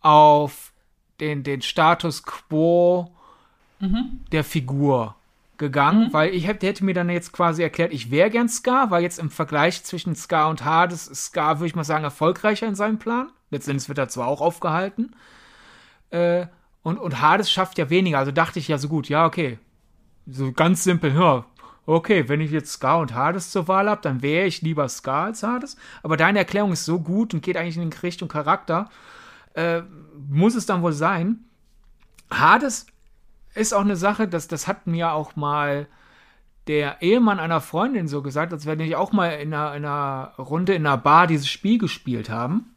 auf 0.00 0.72
den, 1.20 1.42
den 1.42 1.60
Status 1.60 2.22
quo 2.22 3.10
mhm. 3.80 4.20
der 4.32 4.44
Figur 4.44 5.16
gegangen, 5.60 6.08
mhm. 6.08 6.12
weil 6.12 6.34
ich 6.34 6.48
hätte, 6.48 6.66
hätte 6.66 6.84
mir 6.84 6.94
dann 6.94 7.08
jetzt 7.08 7.32
quasi 7.32 7.62
erklärt, 7.62 7.92
ich 7.92 8.10
wäre 8.10 8.30
gern 8.30 8.48
Scar, 8.48 8.90
weil 8.90 9.04
jetzt 9.04 9.20
im 9.20 9.30
Vergleich 9.30 9.84
zwischen 9.84 10.16
Scar 10.16 10.48
und 10.48 10.64
Hades 10.64 11.06
ist 11.06 11.26
Scar, 11.26 11.60
würde 11.60 11.68
ich 11.68 11.76
mal 11.76 11.84
sagen, 11.84 12.02
erfolgreicher 12.02 12.66
in 12.66 12.74
seinem 12.74 12.98
Plan. 12.98 13.30
Letztendlich 13.50 13.88
wird 13.88 13.98
er 13.98 14.08
zwar 14.08 14.26
auch 14.26 14.40
aufgehalten. 14.40 15.14
Äh, 16.10 16.46
und, 16.82 16.98
und 16.98 17.20
Hades 17.20 17.50
schafft 17.50 17.78
ja 17.78 17.90
weniger, 17.90 18.18
also 18.18 18.32
dachte 18.32 18.58
ich 18.58 18.66
ja 18.66 18.78
so 18.78 18.88
gut, 18.88 19.08
ja, 19.08 19.26
okay. 19.26 19.58
So 20.26 20.50
ganz 20.50 20.82
simpel, 20.82 21.14
ja, 21.14 21.44
okay, 21.86 22.28
wenn 22.28 22.40
ich 22.40 22.50
jetzt 22.50 22.72
Scar 22.72 22.98
und 22.98 23.14
Hades 23.14 23.50
zur 23.50 23.68
Wahl 23.68 23.88
habe, 23.88 24.00
dann 24.02 24.22
wäre 24.22 24.46
ich 24.46 24.62
lieber 24.62 24.88
Scar 24.88 25.26
als 25.26 25.42
Hades. 25.42 25.76
Aber 26.02 26.16
deine 26.16 26.38
Erklärung 26.40 26.72
ist 26.72 26.84
so 26.84 26.98
gut 27.00 27.34
und 27.34 27.42
geht 27.42 27.56
eigentlich 27.56 27.76
in 27.76 27.92
Richtung 27.92 28.28
Charakter. 28.28 28.88
Äh, 29.54 29.82
muss 30.28 30.54
es 30.54 30.66
dann 30.66 30.82
wohl 30.82 30.92
sein. 30.92 31.44
Hades 32.30 32.86
ist 33.54 33.72
auch 33.72 33.80
eine 33.80 33.96
Sache, 33.96 34.28
dass 34.28 34.48
das 34.48 34.66
hat 34.68 34.86
mir 34.86 35.12
auch 35.12 35.36
mal 35.36 35.86
der 36.66 37.02
Ehemann 37.02 37.40
einer 37.40 37.60
Freundin 37.60 38.06
so 38.06 38.22
gesagt, 38.22 38.52
als 38.52 38.66
wenn 38.66 38.80
ich 38.80 38.94
auch 38.96 39.12
mal 39.12 39.30
in 39.30 39.52
einer, 39.52 39.74
in 39.74 39.84
einer 39.84 40.34
Runde 40.38 40.74
in 40.74 40.86
einer 40.86 40.96
Bar 40.96 41.26
dieses 41.26 41.48
Spiel 41.48 41.78
gespielt 41.78 42.30
haben. 42.30 42.76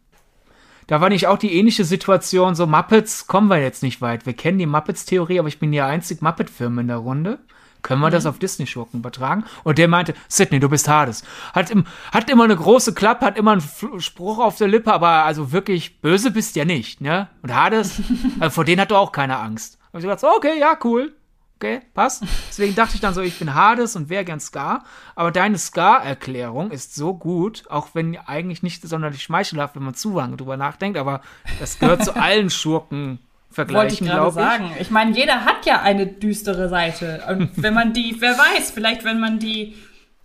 Da 0.88 1.00
war 1.00 1.10
nicht 1.10 1.28
auch 1.28 1.38
die 1.38 1.54
ähnliche 1.54 1.86
Situation, 1.86 2.56
so 2.56 2.68
Muppets 2.68 3.28
kommen 3.28 3.48
wir 3.50 3.62
jetzt 3.62 3.84
nicht 3.84 4.02
weit. 4.02 4.26
Wir 4.26 4.34
kennen 4.34 4.58
die 4.58 4.66
Muppets-Theorie, 4.66 5.40
aber 5.40 5.48
ich 5.48 5.60
bin 5.60 5.72
der 5.72 5.86
einzige 5.86 6.24
Muppet-Film 6.24 6.80
in 6.80 6.88
der 6.88 6.98
Runde. 6.98 7.40
Können 7.84 8.02
wir 8.02 8.08
mhm. 8.08 8.14
das 8.14 8.26
auf 8.26 8.40
Disney-Schurken 8.40 9.02
übertragen? 9.02 9.44
Und 9.64 9.78
der 9.78 9.88
meinte, 9.88 10.14
Sidney, 10.28 10.60
du 10.60 10.70
bist 10.70 10.88
Hades. 10.88 11.24
Hat, 11.54 11.70
im, 11.70 11.86
hat 12.12 12.30
immer 12.30 12.46
eine 12.46 12.56
große 12.56 12.94
Klappe, 12.94 13.26
hat 13.26 13.38
immer 13.38 13.52
einen 13.52 14.02
Spruch 14.02 14.40
auf 14.40 14.58
der 14.58 14.70
Lippe, 14.70 14.92
aber 14.92 15.26
also 15.26 15.52
wirklich 15.52 16.02
böse 16.02 16.32
bist 16.32 16.56
ja 16.56 16.66
nicht, 16.66 17.02
ne? 17.02 17.30
Und 17.42 17.54
Hades, 17.54 18.02
also 18.40 18.50
vor 18.56 18.66
denen 18.66 18.82
hat 18.82 18.92
du 18.92 18.96
auch 18.96 19.12
keine 19.12 19.38
Angst. 19.38 19.78
Und 19.94 20.02
ich 20.02 20.06
dachte, 20.06 20.28
okay, 20.28 20.60
ja, 20.60 20.78
cool. 20.84 21.14
Okay, 21.56 21.82
passt. 21.94 22.24
Deswegen 22.50 22.76
dachte 22.76 22.96
ich 22.96 23.00
dann 23.00 23.14
so, 23.14 23.22
ich 23.22 23.40
bin 23.40 23.54
Hades 23.54 23.96
und 23.96 24.10
wäre 24.10 24.26
gern 24.26 24.42
Scar. 24.42 24.84
Aber 25.16 25.32
deine 25.32 25.58
Scar-Erklärung 25.58 26.72
ist 26.72 26.96
so 26.96 27.14
gut, 27.14 27.64
auch 27.70 27.90
wenn 27.94 28.18
eigentlich 28.18 28.64
nicht 28.64 28.86
sonderlich 28.86 29.24
schmeichelhaft, 29.24 29.76
wenn 29.76 29.84
man 29.84 29.94
zu 29.94 30.18
lange 30.18 30.36
drüber 30.36 30.58
nachdenkt, 30.58 30.98
aber 30.98 31.22
das 31.62 31.80
gehört 31.80 32.04
zu 32.04 32.16
allen 32.18 32.50
Schurken. 32.50 33.20
Vergleichen, 33.50 33.92
Wollte 33.92 34.04
ich 34.04 34.10
gerade 34.10 34.32
sagen. 34.32 34.72
Ich 34.80 34.90
meine, 34.90 35.16
jeder 35.16 35.46
hat 35.46 35.66
ja 35.68 35.80
eine 35.82 36.08
düstere 36.08 36.70
Seite. 36.70 37.24
Und 37.30 37.52
wenn 37.56 37.76
man 37.76 37.94
die, 37.94 38.16
wer 38.20 38.36
weiß, 38.36 38.72
vielleicht 38.72 39.04
wenn 39.04 39.20
man 39.20 39.38
die 39.38 39.76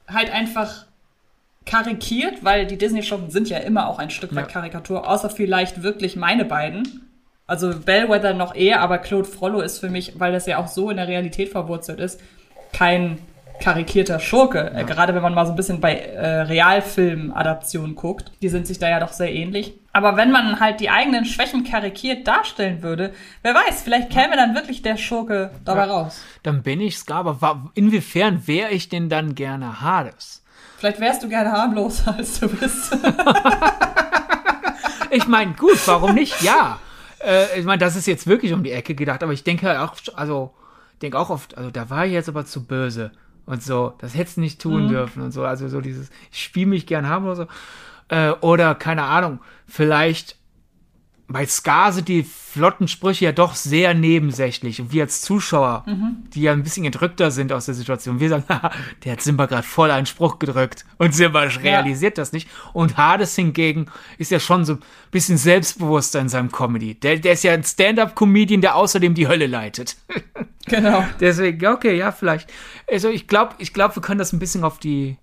halt 0.08 0.32
einfach 0.32 0.86
karikiert, 1.66 2.42
weil 2.42 2.66
die 2.66 2.78
Disney-Schurken 2.78 3.30
sind 3.30 3.50
ja 3.50 3.58
immer 3.58 3.86
auch 3.88 3.98
ein 3.98 4.08
Stück 4.08 4.34
weit 4.34 4.46
ja. 4.46 4.52
Karikatur, 4.52 5.06
außer 5.06 5.28
vielleicht 5.28 5.82
wirklich 5.82 6.16
meine 6.16 6.46
beiden 6.46 7.07
also 7.48 7.72
Bellwether 7.74 8.34
noch 8.34 8.54
eher, 8.54 8.80
aber 8.80 8.98
Claude 8.98 9.26
Frollo 9.26 9.60
ist 9.60 9.78
für 9.78 9.88
mich, 9.88 10.20
weil 10.20 10.32
das 10.32 10.46
ja 10.46 10.58
auch 10.58 10.68
so 10.68 10.90
in 10.90 10.98
der 10.98 11.08
Realität 11.08 11.48
verwurzelt 11.48 11.98
ist, 11.98 12.20
kein 12.72 13.18
karikierter 13.58 14.20
Schurke. 14.20 14.70
Ja. 14.74 14.82
Gerade 14.82 15.14
wenn 15.14 15.22
man 15.22 15.34
mal 15.34 15.46
so 15.46 15.52
ein 15.52 15.56
bisschen 15.56 15.80
bei 15.80 15.94
äh, 15.94 16.42
Realfilm-Adaptionen 16.42 17.94
guckt, 17.94 18.30
die 18.42 18.50
sind 18.50 18.66
sich 18.66 18.78
da 18.78 18.88
ja 18.88 19.00
doch 19.00 19.12
sehr 19.12 19.32
ähnlich. 19.32 19.74
Aber 19.94 20.16
wenn 20.16 20.30
man 20.30 20.60
halt 20.60 20.80
die 20.80 20.90
eigenen 20.90 21.24
Schwächen 21.24 21.64
karikiert 21.64 22.28
darstellen 22.28 22.82
würde, 22.82 23.14
wer 23.42 23.54
weiß, 23.54 23.82
vielleicht 23.82 24.10
käme 24.10 24.36
dann 24.36 24.54
wirklich 24.54 24.82
der 24.82 24.98
Schurke 24.98 25.50
dabei 25.64 25.86
ja. 25.86 25.92
raus. 25.92 26.22
Dann 26.42 26.62
bin 26.62 26.82
ich's 26.82 27.06
gar, 27.06 27.26
aber 27.26 27.70
inwiefern 27.74 28.46
wäre 28.46 28.70
ich 28.70 28.90
denn 28.90 29.08
dann 29.08 29.34
gerne 29.34 29.80
Hades? 29.80 30.44
Vielleicht 30.76 31.00
wärst 31.00 31.22
du 31.22 31.28
gerne 31.28 31.50
harmloser, 31.50 32.14
als 32.16 32.38
du 32.38 32.48
bist. 32.48 32.96
ich 35.10 35.26
meine, 35.26 35.54
gut, 35.54 35.80
warum 35.86 36.14
nicht? 36.14 36.42
Ja. 36.42 36.78
Äh, 37.20 37.58
ich 37.58 37.64
meine, 37.64 37.78
das 37.78 37.96
ist 37.96 38.06
jetzt 38.06 38.26
wirklich 38.26 38.52
um 38.52 38.62
die 38.62 38.72
Ecke 38.72 38.94
gedacht, 38.94 39.22
aber 39.22 39.32
ich 39.32 39.44
denke 39.44 39.80
auch, 39.80 39.94
also, 40.14 40.54
denke 41.02 41.18
auch 41.18 41.30
oft, 41.30 41.56
also 41.56 41.70
da 41.70 41.90
war 41.90 42.06
ich 42.06 42.12
jetzt 42.12 42.28
aber 42.28 42.44
zu 42.44 42.64
böse 42.64 43.12
und 43.46 43.62
so, 43.62 43.94
das 43.98 44.14
hättest 44.14 44.36
du 44.36 44.40
nicht 44.42 44.60
tun 44.60 44.84
mhm. 44.84 44.88
dürfen 44.88 45.22
und 45.22 45.32
so, 45.32 45.44
also 45.44 45.68
so 45.68 45.80
dieses, 45.80 46.10
ich 46.30 46.42
spiele 46.42 46.66
mich 46.66 46.86
gern 46.86 47.08
haben 47.08 47.24
oder 47.26 47.36
so. 47.36 47.46
Äh, 48.08 48.30
oder, 48.40 48.74
keine 48.74 49.04
Ahnung, 49.04 49.40
vielleicht 49.66 50.36
bei 51.30 51.44
Ska 51.46 51.92
sind 51.92 52.08
die 52.08 52.22
flotten 52.22 52.88
Sprüche 52.88 53.26
ja 53.26 53.32
doch 53.32 53.54
sehr 53.54 53.92
nebensächlich. 53.92 54.80
Und 54.80 54.92
wir 54.92 55.02
als 55.02 55.20
Zuschauer, 55.20 55.84
mhm. 55.86 56.24
die 56.32 56.40
ja 56.42 56.52
ein 56.52 56.62
bisschen 56.62 56.86
entrückter 56.86 57.30
sind 57.30 57.52
aus 57.52 57.66
der 57.66 57.74
Situation, 57.74 58.18
wir 58.18 58.30
sagen, 58.30 58.44
der 59.04 59.12
hat 59.12 59.20
Simba 59.20 59.44
gerade 59.44 59.66
voll 59.66 59.90
einen 59.90 60.06
Spruch 60.06 60.38
gedrückt. 60.38 60.86
Und 60.96 61.14
Simba 61.14 61.44
ja. 61.44 61.60
realisiert 61.60 62.16
das 62.16 62.32
nicht. 62.32 62.48
Und 62.72 62.96
Hades 62.96 63.36
hingegen 63.36 63.90
ist 64.16 64.30
ja 64.30 64.40
schon 64.40 64.64
so 64.64 64.74
ein 64.74 64.80
bisschen 65.10 65.36
selbstbewusster 65.36 66.18
in 66.18 66.30
seinem 66.30 66.50
Comedy. 66.50 66.94
Der, 66.94 67.18
der 67.18 67.34
ist 67.34 67.44
ja 67.44 67.52
ein 67.52 67.62
Stand-up-Comedian, 67.62 68.62
der 68.62 68.74
außerdem 68.74 69.12
die 69.14 69.28
Hölle 69.28 69.46
leitet. 69.46 69.96
Genau. 70.70 71.02
Deswegen, 71.18 71.66
okay, 71.66 71.96
ja, 71.96 72.12
vielleicht. 72.12 72.52
Also 72.92 73.08
ich 73.08 73.26
glaube, 73.26 73.54
ich 73.56 73.72
glaube, 73.72 73.96
wir 73.96 74.02
können 74.02 74.18
das 74.18 74.34
ein 74.34 74.38
bisschen 74.38 74.64
auf 74.64 74.78
die, 74.78 75.16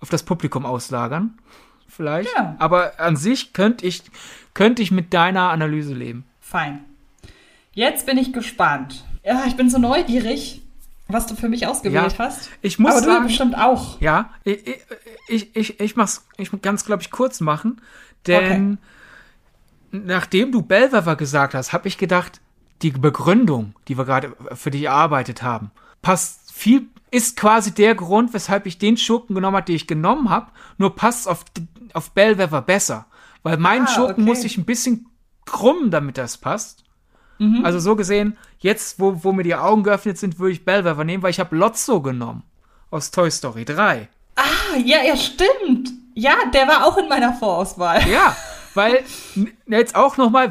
auf 0.00 0.08
das 0.08 0.22
Publikum 0.22 0.64
auslagern. 0.64 1.38
Vielleicht. 1.86 2.34
Ja. 2.34 2.56
Aber 2.58 2.98
an 2.98 3.16
sich 3.16 3.52
könnte 3.52 3.86
ich, 3.86 4.02
könnte 4.54 4.82
ich 4.82 4.90
mit 4.90 5.12
deiner 5.12 5.50
Analyse 5.50 5.94
leben. 5.94 6.24
Fein. 6.40 6.84
Jetzt 7.72 8.06
bin 8.06 8.16
ich 8.16 8.32
gespannt. 8.32 9.04
Ja, 9.24 9.44
ich 9.46 9.56
bin 9.56 9.68
so 9.68 9.78
neugierig, 9.78 10.62
was 11.08 11.26
du 11.26 11.34
für 11.34 11.48
mich 11.48 11.66
ausgewählt 11.66 12.14
ja, 12.18 12.24
hast. 12.24 12.50
Ich 12.62 12.78
muss 12.78 12.92
Aber 12.92 13.00
sagen, 13.02 13.22
du 13.22 13.28
bestimmt 13.28 13.58
auch. 13.58 14.00
Ja, 14.00 14.30
ich, 14.44 14.80
ich, 15.28 15.56
ich, 15.56 15.80
ich 15.80 15.96
mach's, 15.96 16.26
ich 16.36 16.50
ganz, 16.62 16.84
glaube 16.84 17.02
ich, 17.02 17.10
kurz 17.10 17.40
machen, 17.40 17.80
denn 18.26 18.78
okay. 19.90 20.00
nachdem 20.06 20.52
du 20.52 20.62
Bellwether 20.62 21.16
gesagt 21.16 21.54
hast, 21.54 21.72
habe 21.72 21.88
ich 21.88 21.98
gedacht, 21.98 22.40
die 22.82 22.90
Begründung, 22.90 23.74
die 23.88 23.98
wir 23.98 24.04
gerade 24.04 24.36
für 24.54 24.70
dich 24.70 24.84
erarbeitet 24.84 25.42
haben, 25.42 25.70
passt 26.02 26.52
viel, 26.52 26.86
ist 27.10 27.36
quasi 27.36 27.72
der 27.72 27.94
Grund, 27.94 28.34
weshalb 28.34 28.66
ich 28.66 28.78
den 28.78 28.96
Schurken 28.96 29.34
genommen 29.34 29.56
habe, 29.56 29.66
den 29.66 29.76
ich 29.76 29.86
genommen 29.86 30.30
habe, 30.30 30.50
nur 30.78 30.94
passt 30.94 31.28
auf, 31.28 31.44
auf 31.92 32.10
Bellwether 32.10 32.62
besser. 32.62 33.06
Weil 33.44 33.58
mein 33.58 33.82
ah, 33.82 33.86
Schurken 33.86 34.24
okay. 34.24 34.30
muss 34.30 34.42
ich 34.42 34.58
ein 34.58 34.64
bisschen 34.64 35.06
krumm, 35.44 35.92
damit 35.92 36.18
das 36.18 36.38
passt. 36.38 36.82
Mhm. 37.38 37.64
Also 37.64 37.78
so 37.78 37.94
gesehen, 37.94 38.36
jetzt, 38.58 38.98
wo, 38.98 39.22
wo 39.22 39.32
mir 39.32 39.44
die 39.44 39.54
Augen 39.54 39.84
geöffnet 39.84 40.18
sind, 40.18 40.40
würde 40.40 40.52
ich 40.52 40.64
Bellwether 40.64 41.04
nehmen, 41.04 41.22
weil 41.22 41.30
ich 41.30 41.38
habe 41.38 41.54
Lotso 41.54 42.00
genommen. 42.00 42.42
Aus 42.90 43.10
Toy 43.10 43.30
Story 43.30 43.64
3. 43.64 44.08
Ah, 44.36 44.42
ja, 44.82 45.02
ja, 45.02 45.16
stimmt. 45.16 45.92
Ja, 46.14 46.34
der 46.52 46.66
war 46.66 46.86
auch 46.86 46.96
in 46.96 47.08
meiner 47.08 47.34
Vorauswahl. 47.34 48.08
Ja, 48.08 48.36
weil 48.74 49.04
jetzt 49.66 49.94
auch 49.94 50.16
nochmal, 50.16 50.50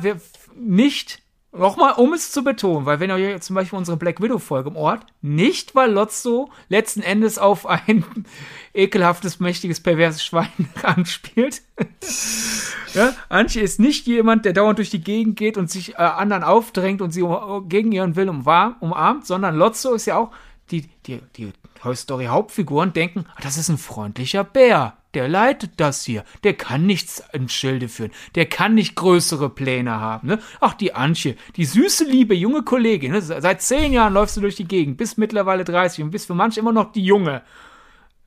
nicht 0.55 1.22
Nochmal, 1.56 1.93
um 1.97 2.14
es 2.14 2.32
zu 2.32 2.43
betonen, 2.43 2.88
weil 2.88 2.99
wenn 2.99 3.12
ihr 3.12 3.39
zum 3.39 3.56
Beispiel 3.56 3.78
unsere 3.78 3.95
Black 3.95 4.20
Widow-Folge 4.20 4.72
im 4.72 4.76
Ort, 4.76 5.06
nicht 5.22 5.76
weil 5.76 5.91
Lotso 5.91 6.49
letzten 6.68 7.04
Endes 7.04 7.38
auf 7.38 7.68
ein 7.68 8.04
ekelhaftes, 8.74 9.39
mächtiges, 9.39 9.80
perverses 9.80 10.24
Schwein 10.24 10.49
anspielt. 10.82 11.62
ja, 12.95 13.14
Antje 13.30 13.62
ist 13.62 13.80
nicht 13.80 14.08
jemand, 14.08 14.45
der 14.45 14.54
dauernd 14.54 14.80
durch 14.80 14.89
die 14.89 15.04
Gegend 15.04 15.36
geht 15.36 15.58
und 15.58 15.70
sich 15.70 15.93
äh, 15.93 15.97
anderen 15.97 16.43
aufdrängt 16.43 17.04
und 17.04 17.12
sie 17.12 17.22
um, 17.22 17.70
gegen 17.70 17.91
ihren 17.91 18.16
Willen 18.16 18.30
umarmt, 18.30 19.28
sondern 19.28 19.56
Lotso 19.56 19.93
ist 19.93 20.08
ja 20.08 20.18
auch 20.18 20.32
die, 20.72 20.89
die, 21.06 21.22
die 21.36 21.54
Toy 21.76 21.95
Story 21.95 22.26
Hauptfiguren 22.26 22.93
denken, 22.93 23.26
ah, 23.36 23.41
das 23.43 23.58
ist 23.58 23.70
ein 23.70 23.78
freundlicher 23.78 24.43
Bär 24.43 24.97
der 25.14 25.28
leitet 25.28 25.74
das 25.78 26.03
hier. 26.03 26.24
Der 26.43 26.53
kann 26.53 26.86
nichts 26.86 27.24
im 27.34 27.47
Schilde 27.47 27.88
führen. 27.88 28.11
Der 28.36 28.45
kann 28.45 28.74
nicht 28.74 28.95
größere 28.95 29.49
Pläne 29.49 29.99
haben. 29.99 30.28
Ne? 30.28 30.39
Ach, 30.59 30.74
die 30.74 30.93
Antje, 30.93 31.36
die 31.55 31.66
süße, 31.66 32.05
liebe, 32.05 32.34
junge 32.34 32.64
Kollegin. 32.64 33.11
Ne? 33.11 33.22
Seit 33.22 33.61
zehn 33.61 33.93
Jahren 33.93 34.14
läufst 34.14 34.38
du 34.38 34.41
durch 34.41 34.55
die 34.55 34.68
Gegend, 34.68 34.97
bist 34.97 35.18
mittlerweile 35.18 35.64
30 35.64 36.03
und 36.03 36.11
bist 36.11 36.28
für 36.28 36.36
manche 36.36 36.59
immer 36.59 36.74
noch 36.74 36.91
die 36.91 37.05
Junge. 37.05 37.43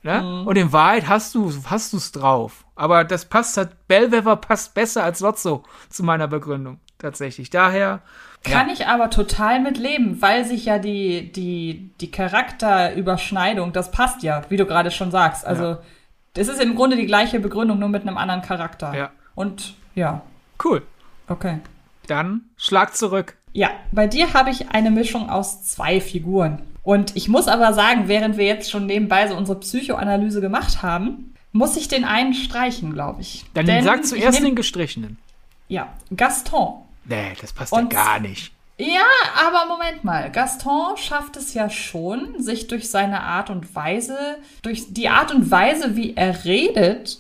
Ne? 0.03 0.22
Mhm. 0.22 0.47
Und 0.47 0.57
in 0.57 0.72
Wahrheit 0.72 1.09
hast 1.09 1.34
du 1.34 1.53
hast 1.66 1.93
du's 1.93 2.12
drauf. 2.12 2.64
Aber 2.76 3.05
das 3.05 3.24
passt 3.24 3.57
halt, 3.57 3.89
Bellwether 3.89 4.37
passt 4.37 4.74
besser 4.74 5.03
als 5.03 5.20
Lotso 5.20 5.64
zu 5.89 6.05
meiner 6.05 6.28
Begründung. 6.28 6.78
Tatsächlich. 6.99 7.51
Daher. 7.51 8.01
Kann 8.43 8.68
ja. 8.68 8.72
ich 8.72 8.87
aber 8.87 9.11
total 9.11 9.61
mit 9.61 9.76
leben, 9.76 10.22
weil 10.22 10.45
sich 10.45 10.66
ja 10.66 10.78
die, 10.78 11.32
die, 11.32 11.91
die 12.01 12.11
Charakterüberschneidung, 12.11 13.72
das 13.72 13.91
passt 13.91 14.22
ja, 14.22 14.43
wie 14.49 14.57
du 14.57 14.66
gerade 14.66 14.91
schon 14.91 15.11
sagst. 15.11 15.45
Also, 15.45 15.64
ja 15.64 15.78
es 16.39 16.49
ist 16.49 16.61
im 16.61 16.74
Grunde 16.74 16.97
die 16.97 17.07
gleiche 17.07 17.41
Begründung, 17.41 17.78
nur 17.78 17.89
mit 17.89 18.03
einem 18.03 18.18
anderen 18.18 18.43
Charakter. 18.43 18.95
Ja. 18.95 19.11
Und 19.34 19.74
ja. 19.95 20.22
Cool. 20.62 20.82
Okay. 21.28 21.59
Dann 22.07 22.43
schlag 22.57 22.97
zurück. 22.97 23.37
Ja, 23.53 23.70
bei 23.91 24.07
dir 24.07 24.34
habe 24.34 24.51
ich 24.51 24.70
eine 24.70 24.91
Mischung 24.91 25.30
aus 25.30 25.64
zwei 25.64 26.01
Figuren. 26.01 26.62
Und 26.82 27.16
ich 27.16 27.28
muss 27.28 27.49
aber 27.49 27.72
sagen, 27.72 28.07
während 28.07 28.37
wir 28.37 28.45
jetzt 28.45 28.70
schon 28.70 28.87
nebenbei 28.87 29.26
so 29.26 29.37
unsere 29.37 29.59
Psychoanalyse 29.59 30.41
gemacht 30.41 30.82
haben, 30.82 31.34
muss 31.53 31.76
ich 31.76 31.89
den 31.89 32.05
einen 32.05 32.34
streichen, 32.34 32.93
glaube 32.93 33.22
ich. 33.22 33.45
Dann 33.55 33.66
Denn 33.66 33.82
sag 33.82 34.05
zuerst 34.05 34.43
den 34.43 34.55
gestrichenen. 34.55 35.18
Ja, 35.68 35.93
Gaston. 36.14 36.82
Nee, 37.07 37.32
das 37.41 37.53
passt 37.53 37.72
ja 37.72 37.82
gar 37.82 38.20
nicht. 38.20 38.53
Ja, 38.79 39.07
aber 39.47 39.66
Moment 39.72 40.05
mal. 40.05 40.31
Gaston 40.31 40.97
schafft 40.97 41.37
es 41.37 41.55
ja 41.55 41.70
schon, 41.70 42.43
sich 42.43 42.66
durch 42.66 42.91
seine 42.91 43.22
Art 43.22 43.49
und 43.49 43.74
Weise, 43.74 44.18
durch 44.62 44.93
die 44.93 45.09
Art 45.09 45.33
und 45.33 45.51
Weise, 45.51 45.97
wie 45.97 46.14
er 46.14 46.45
redet, 46.45 47.18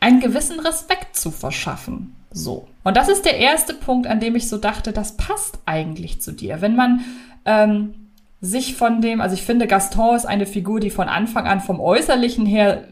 einen 0.00 0.20
gewissen 0.20 0.60
Respekt 0.60 1.16
zu 1.16 1.30
verschaffen. 1.30 2.14
So. 2.30 2.68
Und 2.84 2.96
das 2.96 3.08
ist 3.08 3.24
der 3.24 3.38
erste 3.38 3.72
Punkt, 3.72 4.06
an 4.06 4.20
dem 4.20 4.36
ich 4.36 4.48
so 4.48 4.58
dachte, 4.58 4.92
das 4.92 5.16
passt 5.16 5.58
eigentlich 5.64 6.20
zu 6.20 6.32
dir. 6.32 6.60
Wenn 6.60 6.76
man 6.76 7.00
ähm, 7.46 7.94
sich 8.42 8.74
von 8.74 9.00
dem, 9.00 9.20
also 9.20 9.34
ich 9.34 9.42
finde, 9.42 9.66
Gaston 9.66 10.16
ist 10.16 10.26
eine 10.26 10.46
Figur, 10.46 10.80
die 10.80 10.90
von 10.90 11.08
Anfang 11.08 11.46
an 11.46 11.60
vom 11.60 11.80
Äußerlichen 11.80 12.44
her 12.44 12.84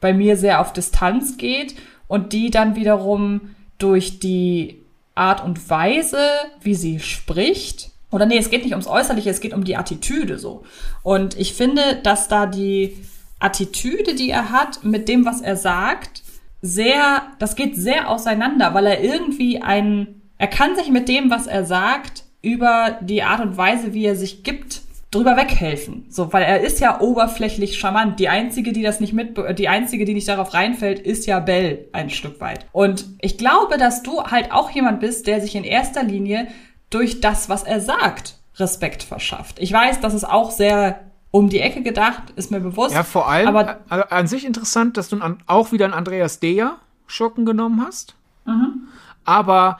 bei 0.00 0.12
mir 0.12 0.36
sehr 0.36 0.60
auf 0.60 0.72
Distanz 0.72 1.38
geht 1.38 1.76
und 2.08 2.32
die 2.32 2.50
dann 2.50 2.76
wiederum 2.76 3.54
durch 3.78 4.18
die 4.18 4.82
Art 5.18 5.44
und 5.44 5.68
Weise, 5.68 6.18
wie 6.60 6.74
sie 6.74 7.00
spricht. 7.00 7.90
Oder 8.10 8.24
nee, 8.24 8.38
es 8.38 8.50
geht 8.50 8.62
nicht 8.62 8.72
ums 8.72 8.86
Äußerliche, 8.86 9.30
es 9.30 9.40
geht 9.40 9.52
um 9.52 9.64
die 9.64 9.76
Attitüde 9.76 10.38
so. 10.38 10.64
Und 11.02 11.38
ich 11.38 11.52
finde, 11.52 12.00
dass 12.02 12.28
da 12.28 12.46
die 12.46 12.96
Attitüde, 13.38 14.14
die 14.14 14.30
er 14.30 14.50
hat, 14.50 14.82
mit 14.84 15.08
dem, 15.08 15.24
was 15.26 15.40
er 15.40 15.56
sagt, 15.56 16.22
sehr, 16.62 17.22
das 17.38 17.54
geht 17.54 17.76
sehr 17.76 18.08
auseinander, 18.08 18.74
weil 18.74 18.86
er 18.86 19.02
irgendwie 19.02 19.60
ein, 19.60 20.22
er 20.38 20.48
kann 20.48 20.74
sich 20.74 20.88
mit 20.88 21.08
dem, 21.08 21.30
was 21.30 21.46
er 21.46 21.64
sagt, 21.64 22.24
über 22.40 22.98
die 23.02 23.22
Art 23.22 23.40
und 23.40 23.56
Weise, 23.56 23.92
wie 23.92 24.06
er 24.06 24.16
sich 24.16 24.42
gibt, 24.42 24.80
drüber 25.10 25.36
weghelfen. 25.36 26.06
So, 26.10 26.32
weil 26.32 26.42
er 26.42 26.60
ist 26.60 26.80
ja 26.80 27.00
oberflächlich 27.00 27.78
charmant. 27.78 28.20
Die 28.20 28.28
einzige, 28.28 28.72
die 28.72 28.82
das 28.82 29.00
nicht 29.00 29.12
mit, 29.12 29.38
die 29.58 29.68
einzige, 29.68 30.04
die 30.04 30.14
nicht 30.14 30.28
darauf 30.28 30.52
reinfällt, 30.54 30.98
ist 30.98 31.26
ja 31.26 31.40
Belle 31.40 31.86
ein 31.92 32.10
Stück 32.10 32.40
weit. 32.40 32.66
Und 32.72 33.06
ich 33.20 33.38
glaube, 33.38 33.78
dass 33.78 34.02
du 34.02 34.22
halt 34.24 34.52
auch 34.52 34.70
jemand 34.70 35.00
bist, 35.00 35.26
der 35.26 35.40
sich 35.40 35.54
in 35.54 35.64
erster 35.64 36.02
Linie 36.02 36.48
durch 36.90 37.20
das, 37.20 37.48
was 37.48 37.62
er 37.62 37.80
sagt, 37.80 38.38
Respekt 38.56 39.02
verschafft. 39.02 39.58
Ich 39.60 39.72
weiß, 39.72 40.00
das 40.00 40.14
ist 40.14 40.24
auch 40.24 40.50
sehr 40.50 41.00
um 41.30 41.48
die 41.48 41.60
Ecke 41.60 41.82
gedacht, 41.82 42.22
ist 42.36 42.50
mir 42.50 42.60
bewusst. 42.60 42.94
Ja, 42.94 43.02
vor 43.02 43.28
allem 43.28 43.48
aber 43.48 43.80
an 43.88 44.26
sich 44.26 44.46
interessant, 44.46 44.96
dass 44.96 45.08
du 45.08 45.20
auch 45.46 45.72
wieder 45.72 45.84
einen 45.84 45.94
Andreas 45.94 46.40
Deja 46.40 46.76
Schocken 47.06 47.44
genommen 47.44 47.84
hast. 47.86 48.14
Mhm. 48.46 48.88
Aber 49.24 49.78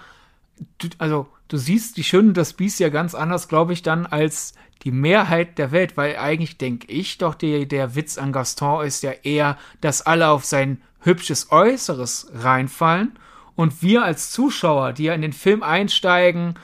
also 0.99 1.27
du 1.49 1.57
siehst 1.57 1.97
die 1.97 2.05
Schönen 2.05 2.35
das 2.35 2.53
Biest 2.53 2.81
ja 2.81 2.89
ganz 2.89 3.15
anders, 3.15 3.49
glaube 3.49 3.73
ich, 3.73 3.83
dann 3.83 4.07
als 4.07 4.55
die 4.83 4.93
Mehrheit 4.93 5.59
der 5.59 5.73
Welt, 5.73 5.97
weil 5.97 6.17
eigentlich 6.17 6.59
denke 6.59 6.87
ich 6.91 7.19
doch, 7.19 7.35
der, 7.35 7.67
der 7.67 7.95
Witz 7.97 8.17
an 8.17 8.33
Gaston 8.33 8.87
ist 8.87 9.03
ja 9.03 9.11
eher, 9.23 9.59
dass 9.81 10.03
alle 10.03 10.29
auf 10.29 10.45
sein 10.45 10.81
hübsches 11.01 11.51
Äußeres 11.51 12.31
reinfallen 12.33 13.19
und 13.57 13.83
wir 13.83 14.05
als 14.05 14.31
Zuschauer, 14.31 14.93
die 14.93 15.05
ja 15.05 15.15
in 15.15 15.23
den 15.23 15.33
Film 15.33 15.63
einsteigen, 15.63 16.55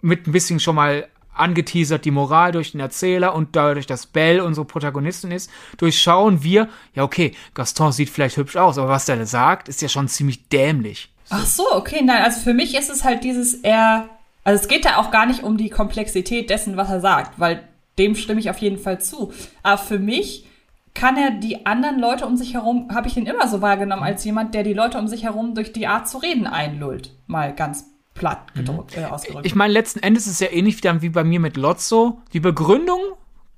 mit 0.00 0.26
ein 0.26 0.32
bisschen 0.32 0.60
schon 0.60 0.76
mal 0.76 1.06
angeteasert 1.34 2.04
die 2.04 2.10
Moral 2.10 2.52
durch 2.52 2.72
den 2.72 2.80
Erzähler 2.80 3.34
und 3.34 3.56
dadurch, 3.56 3.86
dass 3.86 4.06
Belle 4.06 4.44
unsere 4.44 4.66
Protagonistin 4.66 5.30
ist, 5.30 5.50
durchschauen 5.76 6.42
wir, 6.42 6.68
ja 6.94 7.02
okay, 7.02 7.32
Gaston 7.54 7.92
sieht 7.92 8.10
vielleicht 8.10 8.36
hübsch 8.36 8.56
aus, 8.56 8.78
aber 8.78 8.88
was 8.88 9.06
der 9.06 9.24
sagt, 9.26 9.68
ist 9.68 9.82
ja 9.82 9.88
schon 9.88 10.08
ziemlich 10.08 10.48
dämlich. 10.48 11.12
So. 11.24 11.34
Ach 11.36 11.46
so, 11.46 11.74
okay, 11.74 12.02
nein, 12.02 12.22
also 12.22 12.40
für 12.40 12.54
mich 12.54 12.76
ist 12.76 12.90
es 12.90 13.04
halt 13.04 13.22
dieses, 13.22 13.54
er 13.54 14.08
also 14.44 14.62
es 14.62 14.68
geht 14.68 14.84
da 14.84 14.96
auch 14.96 15.10
gar 15.10 15.26
nicht 15.26 15.42
um 15.42 15.56
die 15.56 15.70
Komplexität 15.70 16.50
dessen, 16.50 16.76
was 16.76 16.90
er 16.90 17.00
sagt, 17.00 17.38
weil 17.38 17.62
dem 17.98 18.14
stimme 18.14 18.40
ich 18.40 18.50
auf 18.50 18.58
jeden 18.58 18.78
Fall 18.78 19.00
zu. 19.00 19.32
Aber 19.62 19.78
für 19.78 19.98
mich 19.98 20.46
kann 20.94 21.16
er 21.16 21.30
die 21.30 21.66
anderen 21.66 22.00
Leute 22.00 22.26
um 22.26 22.36
sich 22.36 22.54
herum, 22.54 22.88
habe 22.92 23.08
ich 23.08 23.16
ihn 23.16 23.26
immer 23.26 23.46
so 23.48 23.60
wahrgenommen 23.62 24.02
als 24.02 24.24
jemand, 24.24 24.54
der 24.54 24.62
die 24.62 24.72
Leute 24.72 24.98
um 24.98 25.08
sich 25.08 25.22
herum 25.22 25.54
durch 25.54 25.72
die 25.72 25.86
Art 25.86 26.08
zu 26.08 26.18
reden 26.18 26.46
einlullt. 26.46 27.14
Mal 27.26 27.54
ganz 27.54 27.86
platt 28.14 28.54
gedrückt, 28.54 28.96
mhm. 28.96 29.02
äh, 29.02 29.06
ausgedrückt. 29.06 29.46
Ich 29.46 29.54
meine, 29.54 29.72
letzten 29.72 30.00
Endes 30.00 30.26
ist 30.26 30.34
es 30.34 30.40
ja 30.40 30.48
ähnlich 30.50 30.76
wie, 30.78 30.80
dann 30.80 31.02
wie 31.02 31.10
bei 31.10 31.24
mir 31.24 31.40
mit 31.40 31.56
Lotso. 31.56 32.20
Die 32.32 32.40
Begründung 32.40 33.00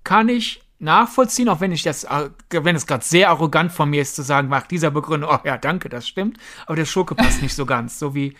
kann 0.04 0.28
ich 0.28 0.62
nachvollziehen, 0.78 1.48
auch 1.48 1.60
wenn 1.60 1.72
ich 1.72 1.82
das, 1.82 2.04
äh, 2.04 2.28
wenn 2.50 2.76
es 2.76 2.86
gerade 2.86 3.04
sehr 3.04 3.30
arrogant 3.30 3.72
von 3.72 3.88
mir 3.88 4.02
ist 4.02 4.16
zu 4.16 4.22
sagen, 4.22 4.48
nach 4.48 4.66
dieser 4.66 4.90
Begründung, 4.90 5.30
oh 5.32 5.38
ja, 5.44 5.56
danke, 5.56 5.88
das 5.88 6.08
stimmt, 6.08 6.38
aber 6.66 6.76
der 6.76 6.84
Schurke 6.84 7.14
passt 7.14 7.40
nicht 7.42 7.54
so 7.54 7.64
ganz, 7.64 7.98
so 7.98 8.14
wie 8.14 8.34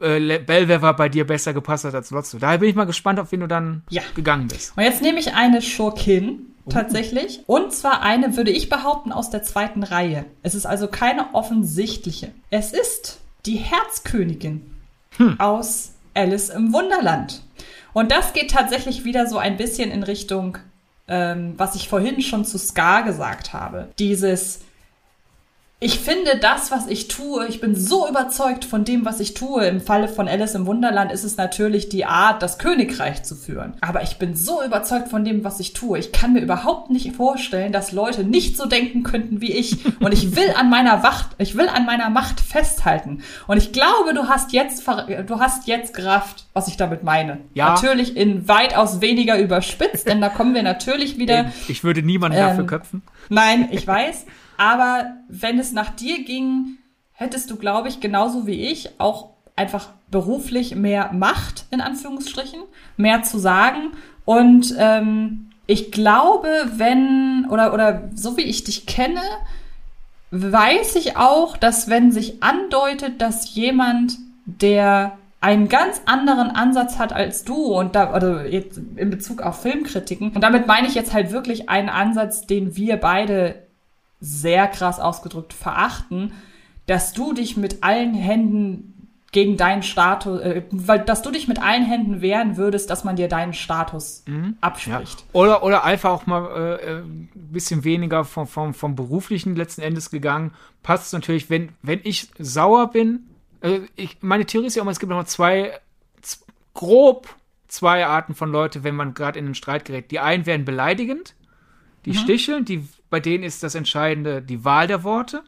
äh, 0.00 0.38
Bellwever 0.38 0.92
bei 0.94 1.08
dir 1.08 1.26
besser 1.26 1.52
gepasst 1.54 1.84
hat 1.84 1.94
als 1.94 2.10
Lotso. 2.10 2.38
Daher 2.38 2.58
bin 2.58 2.68
ich 2.68 2.74
mal 2.74 2.84
gespannt, 2.84 3.18
auf 3.20 3.32
wen 3.32 3.40
du 3.40 3.48
dann 3.48 3.82
Ja. 3.90 4.02
gegangen 4.14 4.48
bist. 4.48 4.72
Und 4.76 4.82
jetzt 4.82 5.02
nehme 5.02 5.18
ich 5.18 5.34
eine 5.34 5.62
Schurkin 5.62 6.46
tatsächlich. 6.68 7.40
Und 7.46 7.72
zwar 7.72 8.02
eine, 8.02 8.36
würde 8.36 8.50
ich 8.50 8.68
behaupten, 8.68 9.12
aus 9.12 9.30
der 9.30 9.42
zweiten 9.42 9.82
Reihe. 9.84 10.24
Es 10.42 10.54
ist 10.54 10.66
also 10.66 10.88
keine 10.88 11.32
offensichtliche. 11.34 12.32
Es 12.50 12.72
ist 12.72 13.20
die 13.46 13.56
Herzkönigin 13.56 14.62
aus 15.38 15.92
Alice 16.14 16.48
im 16.50 16.72
Wunderland. 16.72 17.42
Und 17.92 18.10
das 18.10 18.32
geht 18.32 18.50
tatsächlich 18.50 19.04
wieder 19.04 19.26
so 19.26 19.38
ein 19.38 19.56
bisschen 19.56 19.90
in 19.90 20.02
Richtung, 20.02 20.58
ähm, 21.08 21.54
was 21.56 21.74
ich 21.76 21.88
vorhin 21.88 22.20
schon 22.20 22.44
zu 22.44 22.58
Scar 22.58 23.04
gesagt 23.04 23.52
habe. 23.52 23.88
Dieses 23.98 24.60
ich 25.78 25.98
finde 25.98 26.38
das, 26.40 26.70
was 26.70 26.86
ich 26.86 27.06
tue, 27.08 27.46
ich 27.48 27.60
bin 27.60 27.76
so 27.76 28.08
überzeugt 28.08 28.64
von 28.64 28.84
dem, 28.86 29.04
was 29.04 29.20
ich 29.20 29.34
tue. 29.34 29.66
Im 29.66 29.82
Falle 29.82 30.08
von 30.08 30.26
Alice 30.26 30.54
im 30.54 30.64
Wunderland 30.64 31.12
ist 31.12 31.22
es 31.22 31.36
natürlich 31.36 31.90
die 31.90 32.06
Art, 32.06 32.42
das 32.42 32.56
Königreich 32.56 33.24
zu 33.24 33.34
führen. 33.34 33.74
Aber 33.82 34.02
ich 34.02 34.16
bin 34.16 34.34
so 34.34 34.64
überzeugt 34.64 35.08
von 35.08 35.22
dem, 35.22 35.44
was 35.44 35.60
ich 35.60 35.74
tue. 35.74 35.98
Ich 35.98 36.12
kann 36.12 36.32
mir 36.32 36.40
überhaupt 36.40 36.88
nicht 36.88 37.14
vorstellen, 37.14 37.72
dass 37.72 37.92
Leute 37.92 38.24
nicht 38.24 38.56
so 38.56 38.64
denken 38.64 39.02
könnten 39.02 39.42
wie 39.42 39.52
ich. 39.52 39.76
Und 40.00 40.12
ich 40.14 40.34
will 40.34 40.50
an 40.58 40.70
meiner 40.70 41.02
Wacht, 41.02 41.32
ich 41.36 41.58
will 41.58 41.68
an 41.68 41.84
meiner 41.84 42.08
Macht 42.08 42.40
festhalten. 42.40 43.22
Und 43.46 43.58
ich 43.58 43.72
glaube, 43.72 44.14
du 44.14 44.28
hast 44.28 44.54
jetzt, 44.54 44.82
du 44.88 45.40
hast 45.40 45.66
jetzt 45.68 45.92
gerafft, 45.92 46.46
was 46.54 46.68
ich 46.68 46.78
damit 46.78 47.02
meine. 47.04 47.40
Ja. 47.52 47.74
Natürlich 47.74 48.16
in 48.16 48.48
weitaus 48.48 49.02
weniger 49.02 49.38
überspitzt, 49.38 50.08
denn 50.08 50.22
da 50.22 50.30
kommen 50.30 50.54
wir 50.54 50.62
natürlich 50.62 51.18
wieder 51.18 51.52
Ich 51.68 51.84
würde 51.84 52.02
niemanden 52.02 52.38
Ähm, 52.38 52.46
dafür 52.46 52.66
köpfen. 52.66 53.02
Nein, 53.28 53.68
ich 53.72 53.86
weiß. 53.86 54.24
Aber 54.56 55.16
wenn 55.28 55.58
es 55.58 55.72
nach 55.72 55.90
dir 55.90 56.24
ging, 56.24 56.78
hättest 57.12 57.50
du, 57.50 57.56
glaube 57.56 57.88
ich, 57.88 58.00
genauso 58.00 58.46
wie 58.46 58.70
ich 58.70 59.00
auch 59.00 59.30
einfach 59.56 59.88
beruflich 60.10 60.76
mehr 60.76 61.12
Macht, 61.12 61.66
in 61.70 61.80
Anführungsstrichen, 61.80 62.60
mehr 62.96 63.22
zu 63.22 63.38
sagen. 63.38 63.92
Und 64.24 64.74
ähm, 64.78 65.50
ich 65.66 65.90
glaube, 65.90 66.48
wenn, 66.76 67.46
oder, 67.50 67.72
oder 67.74 68.08
so 68.14 68.36
wie 68.36 68.42
ich 68.42 68.64
dich 68.64 68.86
kenne, 68.86 69.22
weiß 70.30 70.96
ich 70.96 71.16
auch, 71.16 71.56
dass 71.56 71.88
wenn 71.88 72.12
sich 72.12 72.42
andeutet, 72.42 73.20
dass 73.20 73.54
jemand, 73.54 74.16
der 74.44 75.18
einen 75.40 75.68
ganz 75.68 76.02
anderen 76.06 76.50
Ansatz 76.50 76.98
hat 76.98 77.12
als 77.12 77.44
du 77.44 77.54
und 77.54 77.94
da, 77.94 78.10
also 78.10 78.40
jetzt 78.40 78.80
in 78.96 79.10
Bezug 79.10 79.42
auf 79.42 79.62
Filmkritiken. 79.62 80.32
Und 80.32 80.40
damit 80.40 80.66
meine 80.66 80.88
ich 80.88 80.94
jetzt 80.94 81.12
halt 81.12 81.30
wirklich 81.30 81.68
einen 81.68 81.88
Ansatz, 81.88 82.46
den 82.46 82.76
wir 82.76 82.96
beide 82.96 83.65
sehr 84.20 84.66
krass 84.68 84.98
ausgedrückt 85.00 85.52
verachten, 85.52 86.32
dass 86.86 87.12
du 87.12 87.32
dich 87.32 87.56
mit 87.56 87.82
allen 87.82 88.14
Händen 88.14 88.92
gegen 89.32 89.56
deinen 89.56 89.82
Status, 89.82 90.40
äh, 90.40 90.62
weil, 90.70 91.00
dass 91.00 91.20
du 91.22 91.30
dich 91.30 91.48
mit 91.48 91.60
allen 91.60 91.84
Händen 91.84 92.22
wehren 92.22 92.56
würdest, 92.56 92.88
dass 92.88 93.04
man 93.04 93.16
dir 93.16 93.28
deinen 93.28 93.52
Status 93.52 94.24
Ja. 94.26 94.52
abspricht. 94.60 95.24
Oder, 95.32 95.62
oder 95.62 95.84
einfach 95.84 96.10
auch 96.10 96.26
mal 96.26 96.46
äh, 96.46 96.74
äh, 96.84 96.98
ein 97.00 97.28
bisschen 97.34 97.84
weniger 97.84 98.24
vom, 98.24 98.46
vom, 98.46 98.72
vom 98.72 98.94
beruflichen 98.96 99.54
letzten 99.56 99.82
Endes 99.82 100.10
gegangen. 100.10 100.52
Passt 100.82 101.12
natürlich, 101.12 101.50
wenn, 101.50 101.70
wenn 101.82 102.00
ich 102.04 102.28
sauer 102.38 102.90
bin. 102.90 103.26
Also 103.60 103.82
ich, 103.96 104.18
meine 104.22 104.46
Theorie 104.46 104.68
ist 104.68 104.76
ja 104.76 104.82
immer, 104.82 104.92
es 104.92 105.00
gibt 105.00 105.10
noch 105.10 105.24
zwei, 105.24 105.72
grob 106.72 107.34
zwei 107.68 108.06
Arten 108.06 108.34
von 108.34 108.50
Leute, 108.50 108.84
wenn 108.84 108.94
man 108.94 109.12
gerade 109.12 109.38
in 109.38 109.44
einen 109.46 109.54
Streit 109.54 109.84
gerät. 109.84 110.10
Die 110.10 110.20
einen 110.20 110.46
werden 110.46 110.64
beleidigend, 110.64 111.34
die 112.04 112.14
sticheln, 112.14 112.64
die, 112.64 112.86
bei 113.10 113.20
denen 113.20 113.44
ist 113.44 113.62
das 113.62 113.74
Entscheidende 113.74 114.42
die 114.42 114.64
Wahl 114.64 114.86
der 114.86 115.04
Worte. 115.04 115.42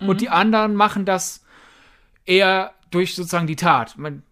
Und 0.00 0.20
die 0.20 0.28
anderen 0.28 0.74
machen 0.76 1.04
das 1.04 1.44
eher 2.24 2.72
durch 2.90 3.14
sozusagen 3.14 3.46
die 3.46 3.56
Tat. 3.56 3.98
Man, 3.98 4.22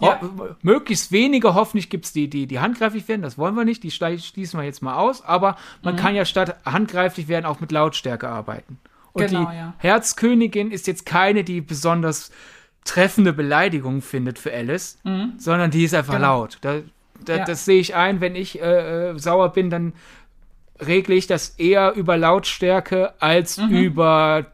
Ja. 0.00 0.18
Möglichst 0.62 1.12
wenige, 1.12 1.54
hoffentlich 1.54 1.90
gibt's 1.90 2.12
die, 2.12 2.28
die, 2.30 2.46
die 2.46 2.58
handgreiflich 2.60 3.06
werden, 3.08 3.20
das 3.22 3.36
wollen 3.36 3.54
wir 3.54 3.64
nicht, 3.66 3.82
die 3.82 3.90
schließen 3.90 4.58
wir 4.58 4.64
jetzt 4.64 4.80
mal 4.82 4.94
aus, 4.94 5.22
aber 5.22 5.56
man 5.82 5.96
kann 5.96 6.14
ja 6.14 6.24
statt 6.24 6.56
handgreiflich 6.64 7.28
werden 7.28 7.44
auch 7.44 7.60
mit 7.60 7.70
Lautstärke 7.70 8.28
arbeiten. 8.28 8.78
Und 9.12 9.26
Genau, 9.26 9.50
die 9.50 9.56
ja. 9.56 9.74
Herzkönigin 9.78 10.70
ist 10.70 10.86
jetzt 10.86 11.04
keine, 11.04 11.44
die 11.44 11.60
besonders 11.60 12.30
treffende 12.84 13.32
Beleidigung 13.34 14.00
findet 14.00 14.38
für 14.38 14.52
Alice, 14.54 14.98
sondern 15.36 15.70
die 15.70 15.84
ist 15.84 15.94
einfach 15.94 16.14
Genau. 16.14 16.40
laut. 16.40 16.58
Da, 16.62 16.80
da, 17.24 17.36
Ja. 17.36 17.44
Das 17.44 17.66
sehe 17.66 17.80
ich 17.80 17.94
ein, 17.94 18.20
wenn 18.22 18.34
ich 18.36 18.60
äh, 18.60 19.10
äh, 19.10 19.18
sauer 19.18 19.52
bin, 19.52 19.68
dann 19.68 19.92
regle 20.80 21.14
ich 21.14 21.26
das 21.26 21.50
eher 21.50 21.92
über 21.94 22.16
Lautstärke 22.16 23.14
als 23.20 23.58
Mhm. 23.58 23.70
über 23.70 24.46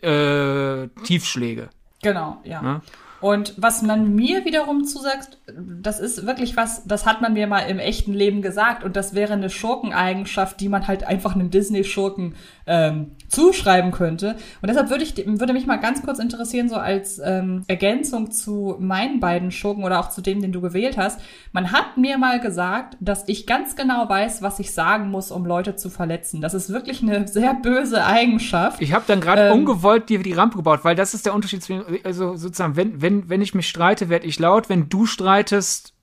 äh, 0.00 0.88
Tiefschläge. 1.04 1.68
Genau, 2.02 2.40
ja. 2.44 2.62
Ne? 2.62 2.80
Und 3.20 3.54
was 3.56 3.82
man 3.82 4.14
mir 4.14 4.44
wiederum 4.44 4.84
zusagt, 4.84 5.38
das 5.80 6.00
ist 6.00 6.26
wirklich 6.26 6.56
was, 6.56 6.84
das 6.84 7.06
hat 7.06 7.20
man 7.20 7.32
mir 7.32 7.46
mal 7.46 7.60
im 7.60 7.78
echten 7.78 8.12
Leben 8.12 8.42
gesagt 8.42 8.84
und 8.84 8.96
das 8.96 9.14
wäre 9.14 9.32
eine 9.32 9.50
Schurkeneigenschaft, 9.50 10.60
die 10.60 10.68
man 10.68 10.86
halt 10.86 11.04
einfach 11.04 11.34
einem 11.34 11.50
Disney-Schurken 11.50 12.34
ähm, 12.66 13.12
zuschreiben 13.28 13.90
könnte. 13.90 14.36
Und 14.60 14.68
deshalb 14.68 14.90
würde 14.90 15.04
ich 15.04 15.16
würde 15.26 15.52
mich 15.52 15.66
mal 15.66 15.76
ganz 15.76 16.02
kurz 16.02 16.18
interessieren, 16.18 16.68
so 16.68 16.76
als 16.76 17.20
ähm, 17.24 17.64
Ergänzung 17.66 18.30
zu 18.30 18.76
meinen 18.78 19.20
beiden 19.20 19.50
Schurken 19.50 19.84
oder 19.84 20.00
auch 20.00 20.10
zu 20.10 20.20
dem, 20.20 20.40
den 20.40 20.52
du 20.52 20.60
gewählt 20.60 20.96
hast. 20.96 21.20
Man 21.52 21.72
hat 21.72 21.96
mir 21.96 22.18
mal 22.18 22.40
gesagt, 22.40 22.96
dass 23.00 23.24
ich 23.28 23.46
ganz 23.46 23.76
genau 23.76 24.08
weiß, 24.08 24.42
was 24.42 24.58
ich 24.58 24.72
sagen 24.72 25.10
muss, 25.10 25.30
um 25.30 25.44
Leute 25.44 25.76
zu 25.76 25.90
verletzen. 25.90 26.40
Das 26.40 26.54
ist 26.54 26.70
wirklich 26.70 27.02
eine 27.02 27.26
sehr 27.26 27.54
böse 27.54 28.04
Eigenschaft. 28.04 28.80
Ich 28.80 28.92
habe 28.92 29.04
dann 29.06 29.20
gerade 29.20 29.42
Ähm. 29.48 29.52
ungewollt 29.52 30.08
dir 30.08 30.22
die 30.22 30.32
Rampe 30.32 30.56
gebaut, 30.56 30.80
weil 30.82 30.94
das 30.94 31.14
ist 31.14 31.26
der 31.26 31.34
Unterschied 31.34 31.62
zwischen, 31.62 31.84
also 32.04 32.36
sozusagen, 32.36 32.76
wenn, 32.76 33.02
wenn, 33.02 33.28
wenn 33.28 33.42
ich 33.42 33.54
mich 33.54 33.68
streite, 33.68 34.08
werde 34.08 34.26
ich 34.26 34.38
laut, 34.38 34.68
wenn 34.68 34.88
du 34.88 35.06
streitest, 35.06 35.32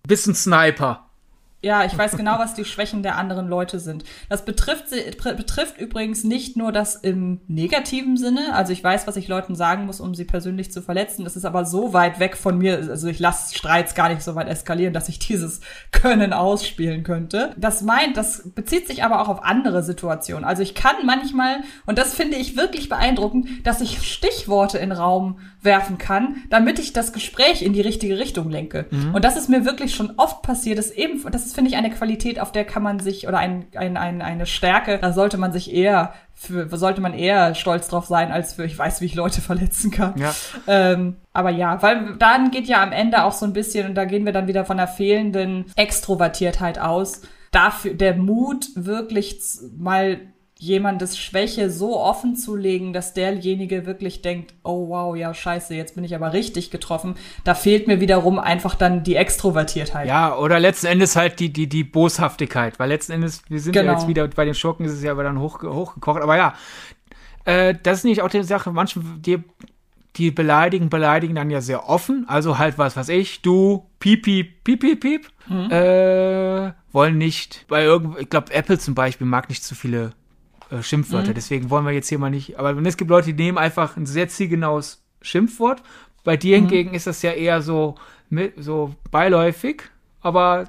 bist 0.07 0.27
ein 0.27 0.35
Sniper. 0.35 1.09
Ja, 1.61 1.83
ich 1.83 1.97
weiß 1.97 2.15
genau, 2.15 2.39
was 2.39 2.53
die 2.53 2.63
Schwächen 2.63 3.03
der 3.03 3.17
anderen 3.17 3.49
Leute 3.49 3.81
sind. 3.81 4.05
Das 4.29 4.45
betrifft, 4.45 4.91
betrifft 5.21 5.77
übrigens 5.77 6.23
nicht 6.23 6.55
nur 6.55 6.71
das 6.71 6.95
im 6.95 7.41
negativen 7.49 8.15
Sinne. 8.15 8.53
Also 8.53 8.71
ich 8.71 8.81
weiß, 8.81 9.07
was 9.07 9.17
ich 9.17 9.27
Leuten 9.27 9.55
sagen 9.55 9.85
muss, 9.85 9.99
um 9.99 10.15
sie 10.15 10.23
persönlich 10.23 10.71
zu 10.71 10.81
verletzen. 10.81 11.25
Das 11.25 11.35
ist 11.35 11.43
aber 11.43 11.65
so 11.65 11.91
weit 11.91 12.21
weg 12.21 12.37
von 12.37 12.57
mir. 12.57 12.77
Also 12.77 13.09
ich 13.09 13.19
lasse 13.19 13.53
Streits 13.53 13.93
gar 13.93 14.07
nicht 14.07 14.21
so 14.21 14.35
weit 14.35 14.47
eskalieren, 14.47 14.93
dass 14.93 15.09
ich 15.09 15.19
dieses 15.27 15.59
Können 15.91 16.31
ausspielen 16.31 17.03
könnte. 17.03 17.53
Das 17.57 17.81
meint, 17.81 18.15
das 18.15 18.49
bezieht 18.55 18.87
sich 18.87 19.03
aber 19.03 19.21
auch 19.21 19.27
auf 19.27 19.43
andere 19.43 19.83
Situationen. 19.83 20.45
Also 20.45 20.63
ich 20.63 20.75
kann 20.75 20.95
manchmal, 21.05 21.57
und 21.85 21.97
das 21.97 22.13
finde 22.13 22.37
ich 22.37 22.55
wirklich 22.55 22.87
beeindruckend, 22.87 23.67
dass 23.67 23.81
ich 23.81 24.01
Stichworte 24.01 24.77
in 24.77 24.93
Raum 24.93 25.39
werfen 25.61 25.97
kann, 25.97 26.43
damit 26.49 26.79
ich 26.79 26.93
das 26.93 27.11
Gespräch 27.11 27.61
in 27.61 27.73
die 27.73 27.81
richtige 27.81 28.17
Richtung 28.17 28.49
lenke. 28.49 28.85
Und 29.13 29.25
das 29.25 29.35
ist 29.35 29.49
mir 29.49 29.65
wirklich 29.65 29.93
schon 29.93 30.13
oft 30.15 30.41
passiert. 30.41 30.77
Das 30.77 30.87
ist 30.87 30.97
eben, 30.97 31.21
das 31.31 31.45
ist, 31.45 31.55
finde 31.55 31.69
ich, 31.69 31.77
eine 31.77 31.89
Qualität, 31.89 32.39
auf 32.39 32.51
der 32.51 32.63
kann 32.63 32.81
man 32.81 32.99
sich, 32.99 33.27
oder 33.27 33.39
ein, 33.39 33.67
ein, 33.75 33.97
ein, 33.97 34.21
eine 34.21 34.45
Stärke, 34.45 34.99
da 34.99 35.11
sollte 35.11 35.37
man 35.37 35.51
sich 35.51 35.73
eher, 35.73 36.13
für, 36.33 36.69
sollte 36.77 37.01
man 37.01 37.13
eher 37.13 37.55
stolz 37.55 37.89
drauf 37.89 38.05
sein, 38.05 38.31
als 38.31 38.53
für, 38.53 38.63
ich 38.63 38.77
weiß, 38.77 39.01
wie 39.01 39.05
ich 39.05 39.15
Leute 39.15 39.41
verletzen 39.49 39.91
kann. 39.91 40.13
Ja. 40.17 40.33
Ähm, 40.67 41.17
aber 41.33 41.49
ja, 41.49 41.81
weil 41.81 42.15
dann 42.17 42.51
geht 42.51 42.67
ja 42.67 42.81
am 42.81 42.93
Ende 42.93 43.23
auch 43.23 43.33
so 43.33 43.45
ein 43.45 43.53
bisschen, 43.53 43.87
und 43.87 43.95
da 43.95 44.05
gehen 44.05 44.25
wir 44.25 44.33
dann 44.33 44.47
wieder 44.47 44.63
von 44.63 44.77
der 44.77 44.87
fehlenden 44.87 45.65
Extrovertiertheit 45.75 46.79
aus, 46.79 47.23
dafür 47.51 47.95
der 47.95 48.15
Mut, 48.15 48.67
wirklich 48.75 49.39
mal 49.77 50.19
jemandes 50.61 51.17
Schwäche 51.17 51.69
so 51.69 51.97
offen 51.97 52.35
zu 52.35 52.53
legen, 52.57 52.91
dass 52.91 53.13
derjenige 53.13 53.85
wirklich 53.85 54.21
denkt, 54.21 54.53
oh 54.63 54.89
wow, 54.89 55.15
ja 55.15 55.33
scheiße, 55.33 55.73
jetzt 55.73 55.95
bin 55.95 56.03
ich 56.03 56.13
aber 56.13 56.33
richtig 56.33 56.69
getroffen. 56.69 57.15
Da 57.45 57.55
fehlt 57.55 57.87
mir 57.87 58.01
wiederum 58.01 58.39
einfach 58.39 58.75
dann 58.75 59.03
die 59.03 59.15
Extrovertiertheit. 59.15 60.05
Ja, 60.07 60.35
oder 60.35 60.59
letzten 60.59 60.87
Endes 60.87 61.15
halt 61.15 61.39
die, 61.39 61.51
die, 61.53 61.67
die 61.67 61.85
Boshaftigkeit, 61.85 62.77
weil 62.77 62.89
letzten 62.89 63.13
Endes, 63.13 63.41
wir 63.47 63.61
sind 63.61 63.71
Genau. 63.71 63.93
ja 63.93 63.97
jetzt 63.97 64.09
wieder 64.09 64.27
bei 64.27 64.43
den 64.43 64.53
Schurken, 64.53 64.85
ist 64.85 64.91
es 64.91 65.01
ja 65.01 65.11
aber 65.11 65.23
dann 65.23 65.39
hoch, 65.39 65.63
hochgekocht, 65.63 66.21
aber 66.21 66.35
ja, 66.35 66.53
äh, 67.45 67.73
das 67.81 67.99
ist 67.99 68.03
nicht 68.03 68.21
auch 68.21 68.29
die 68.29 68.43
Sache, 68.43 68.73
manche, 68.73 68.99
die, 68.99 69.41
die 70.17 70.29
beleidigen, 70.29 70.89
beleidigen 70.89 71.35
dann 71.35 71.49
ja 71.49 71.61
sehr 71.61 71.87
offen, 71.87 72.25
also 72.27 72.57
halt 72.57 72.77
was, 72.77 72.97
was 72.97 73.07
ich, 73.07 73.41
du, 73.41 73.85
piep, 73.99 74.23
piep, 74.23 74.61
piep, 74.65 74.81
piep, 74.81 74.99
piep, 74.99 75.71
äh, 75.71 76.71
wollen 76.91 77.17
nicht, 77.17 77.63
bei 77.69 77.83
irgend, 77.85 78.19
ich 78.19 78.29
glaube, 78.29 78.51
Apple 78.51 78.77
zum 78.77 78.93
Beispiel 78.93 79.25
mag 79.25 79.47
nicht 79.47 79.63
zu 79.63 79.73
viele 79.73 80.11
äh, 80.71 80.81
Schimpfwörter, 80.83 81.33
deswegen 81.33 81.69
wollen 81.69 81.85
wir 81.85 81.91
jetzt 81.93 82.09
hier 82.09 82.19
mal 82.19 82.29
nicht, 82.29 82.57
aber 82.59 82.75
es 82.85 82.97
gibt 82.97 83.09
Leute, 83.09 83.33
die 83.33 83.43
nehmen 83.43 83.57
einfach 83.57 83.97
ein 83.97 84.05
sehr 84.05 84.27
zielgenaues 84.29 85.01
Schimpfwort, 85.21 85.81
bei 86.23 86.37
dir 86.37 86.55
hingegen 86.57 86.93
ist 86.93 87.07
das 87.07 87.21
ja 87.21 87.31
eher 87.31 87.61
so, 87.61 87.95
so 88.57 88.93
beiläufig, 89.11 89.83
aber 90.21 90.65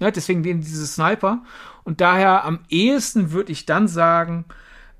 ja, 0.00 0.10
deswegen 0.10 0.42
den- 0.42 0.60
diese 0.60 0.86
Sniper. 0.86 1.38
Und 1.84 2.00
daher 2.00 2.44
am 2.44 2.58
ehesten 2.68 3.30
würde 3.32 3.52
ich 3.52 3.66
dann 3.66 3.88
sagen, 3.88 4.44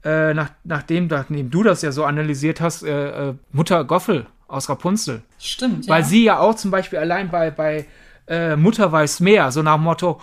äh, 0.04 0.32
nach, 0.32 0.50
nachdem, 0.64 1.08
nachdem 1.08 1.50
du 1.50 1.62
das 1.62 1.82
ja 1.82 1.92
so 1.92 2.04
analysiert 2.04 2.60
hast, 2.60 2.82
äh, 2.84 3.30
äh, 3.30 3.34
Mutter 3.52 3.84
Goffel 3.84 4.26
aus 4.48 4.68
Rapunzel. 4.68 5.22
Stimmt, 5.38 5.86
ja. 5.86 5.92
Weil 5.94 6.04
sie 6.04 6.24
ja 6.24 6.38
auch 6.38 6.54
zum 6.54 6.70
Beispiel 6.70 6.98
allein 7.00 7.30
bei, 7.30 7.50
bei 7.50 7.86
äh, 8.26 8.56
Mutter 8.56 8.90
weiß 8.90 9.20
mehr, 9.20 9.50
so 9.52 9.62
nach 9.62 9.74
dem 9.74 9.82
Motto, 9.84 10.20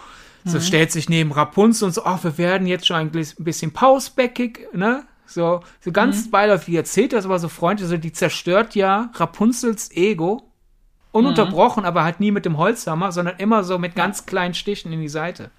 So 0.49 0.59
stellt 0.59 0.91
sich 0.91 1.09
neben 1.09 1.31
Rapunzel 1.31 1.85
und 1.85 1.93
so, 1.93 2.03
ach, 2.05 2.23
wir 2.23 2.37
werden 2.37 2.67
jetzt 2.67 2.87
schon 2.87 2.97
ein 2.97 3.11
bisschen 3.11 3.71
pausbäckig, 3.71 4.67
ne? 4.73 5.05
So, 5.25 5.59
so 5.81 5.91
ganz 5.91 6.31
beiläufig 6.31 6.75
erzählt 6.75 7.11
das 7.11 7.25
aber 7.25 7.37
so 7.37 7.49
freundlich, 7.49 7.89
so 7.89 7.97
die 7.97 8.13
zerstört 8.13 8.75
ja 8.75 9.11
Rapunzels 9.15 9.91
Ego. 9.91 10.43
Ununterbrochen, 11.11 11.83
aber 11.83 12.03
halt 12.03 12.19
nie 12.19 12.31
mit 12.31 12.45
dem 12.45 12.57
Holzhammer, 12.57 13.11
sondern 13.11 13.37
immer 13.37 13.63
so 13.63 13.79
mit 13.79 13.95
ganz 13.95 14.25
kleinen 14.25 14.53
Stichen 14.53 14.93
in 14.93 15.01
die 15.01 15.09
Seite. 15.09 15.49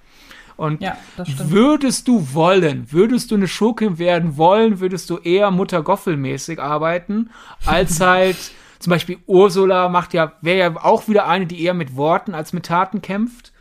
Und 0.56 0.82
Ja, 0.82 0.96
würdest 1.16 2.06
du 2.06 2.32
wollen, 2.32 2.90
würdest 2.92 3.30
du 3.30 3.36
eine 3.36 3.48
Schurkin 3.48 3.98
werden 3.98 4.36
wollen, 4.36 4.80
würdest 4.80 5.08
du 5.10 5.18
eher 5.18 5.50
Mutter 5.50 5.82
Goffel-mäßig 5.82 6.60
arbeiten, 6.60 7.30
als 7.64 8.00
halt 8.00 8.36
zum 8.78 8.90
Beispiel 8.90 9.18
Ursula 9.26 9.88
macht 9.88 10.14
ja, 10.14 10.32
wäre 10.40 10.58
ja 10.58 10.84
auch 10.84 11.08
wieder 11.08 11.26
eine, 11.26 11.46
die 11.46 11.62
eher 11.62 11.74
mit 11.74 11.96
Worten 11.96 12.34
als 12.34 12.52
mit 12.52 12.66
Taten 12.66 13.02
kämpft. 13.02 13.52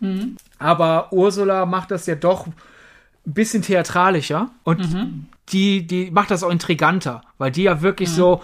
Mhm. 0.00 0.36
Aber 0.58 1.12
Ursula 1.12 1.66
macht 1.66 1.90
das 1.90 2.06
ja 2.06 2.14
doch 2.14 2.46
ein 2.46 2.54
bisschen 3.24 3.62
theatralischer 3.62 4.50
und 4.64 4.80
Mhm. 4.92 5.26
die, 5.50 5.86
die 5.86 6.10
macht 6.10 6.30
das 6.30 6.42
auch 6.42 6.50
intriganter, 6.50 7.22
weil 7.38 7.50
die 7.50 7.64
ja 7.64 7.76
Mhm. 7.76 7.82
wirklich 7.82 8.10
so 8.10 8.42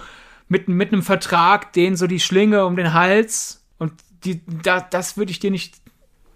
mit, 0.49 0.69
mit 0.69 0.93
einem 0.93 1.03
Vertrag, 1.03 1.73
denen 1.73 1.97
so 1.97 2.07
die 2.07 2.21
Schlinge 2.21 2.67
um 2.67 2.77
den 2.77 2.93
Hals 2.93 3.63
und 3.79 3.93
die, 4.25 4.41
da, 4.63 4.81
das 4.81 5.17
würde 5.17 5.31
ich 5.33 5.39
dir 5.41 5.51
nicht 5.51 5.77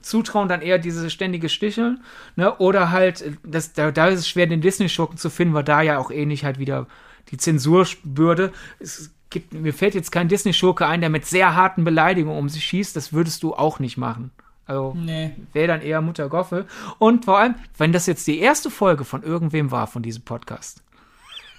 zutrauen, 0.01 0.49
dann 0.49 0.63
eher 0.63 0.79
diese 0.79 1.11
ständige 1.11 1.49
Sticheln, 1.49 2.01
ne? 2.37 2.57
Oder 2.59 2.93
halt, 2.93 3.25
das, 3.43 3.73
da, 3.73 3.91
da 3.91 4.07
ist 4.07 4.21
es 4.21 4.29
schwer, 4.29 4.47
den 4.47 4.61
Disney-Schurken 4.61 5.19
zu 5.19 5.31
finden, 5.31 5.55
weil 5.55 5.65
da 5.65 5.83
ja 5.83 5.99
auch 5.99 6.11
ähnlich 6.13 6.45
halt 6.45 6.59
wieder 6.61 6.87
die 7.33 7.39
Zensurbürde. 7.39 8.53
Es 8.79 9.11
gibt, 9.31 9.53
mir 9.53 9.75
fällt 9.75 9.97
jetzt 9.97 10.13
kein 10.13 10.29
Disney-Schurke 10.29 10.87
ein, 10.87 11.01
der 11.01 11.11
mit 11.11 11.27
sehr 11.27 11.57
harten 11.57 11.83
Beleidigungen 11.83 12.39
um 12.39 12.49
sich 12.49 12.65
schießt, 12.65 12.95
das 12.95 13.13
würdest 13.13 13.43
du 13.43 13.55
auch 13.55 13.81
nicht 13.81 13.97
machen. 13.97 14.31
Also 14.67 14.95
Nee. 14.97 15.33
wäre 15.53 15.69
dann 15.69 15.81
eher 15.83 16.01
Mutter 16.01 16.29
Goffel. 16.29 16.67
Und 16.99 17.25
vor 17.25 17.39
allem, 17.39 17.55
wenn 17.79 17.93
das 17.93 18.07
jetzt 18.07 18.27
die 18.27 18.39
erste 18.41 18.71
Folge 18.71 19.05
von 19.05 19.23
irgendwem 19.23 19.71
war 19.71 19.87
von 19.87 20.03
diesem 20.03 20.23
Podcast, 20.23 20.83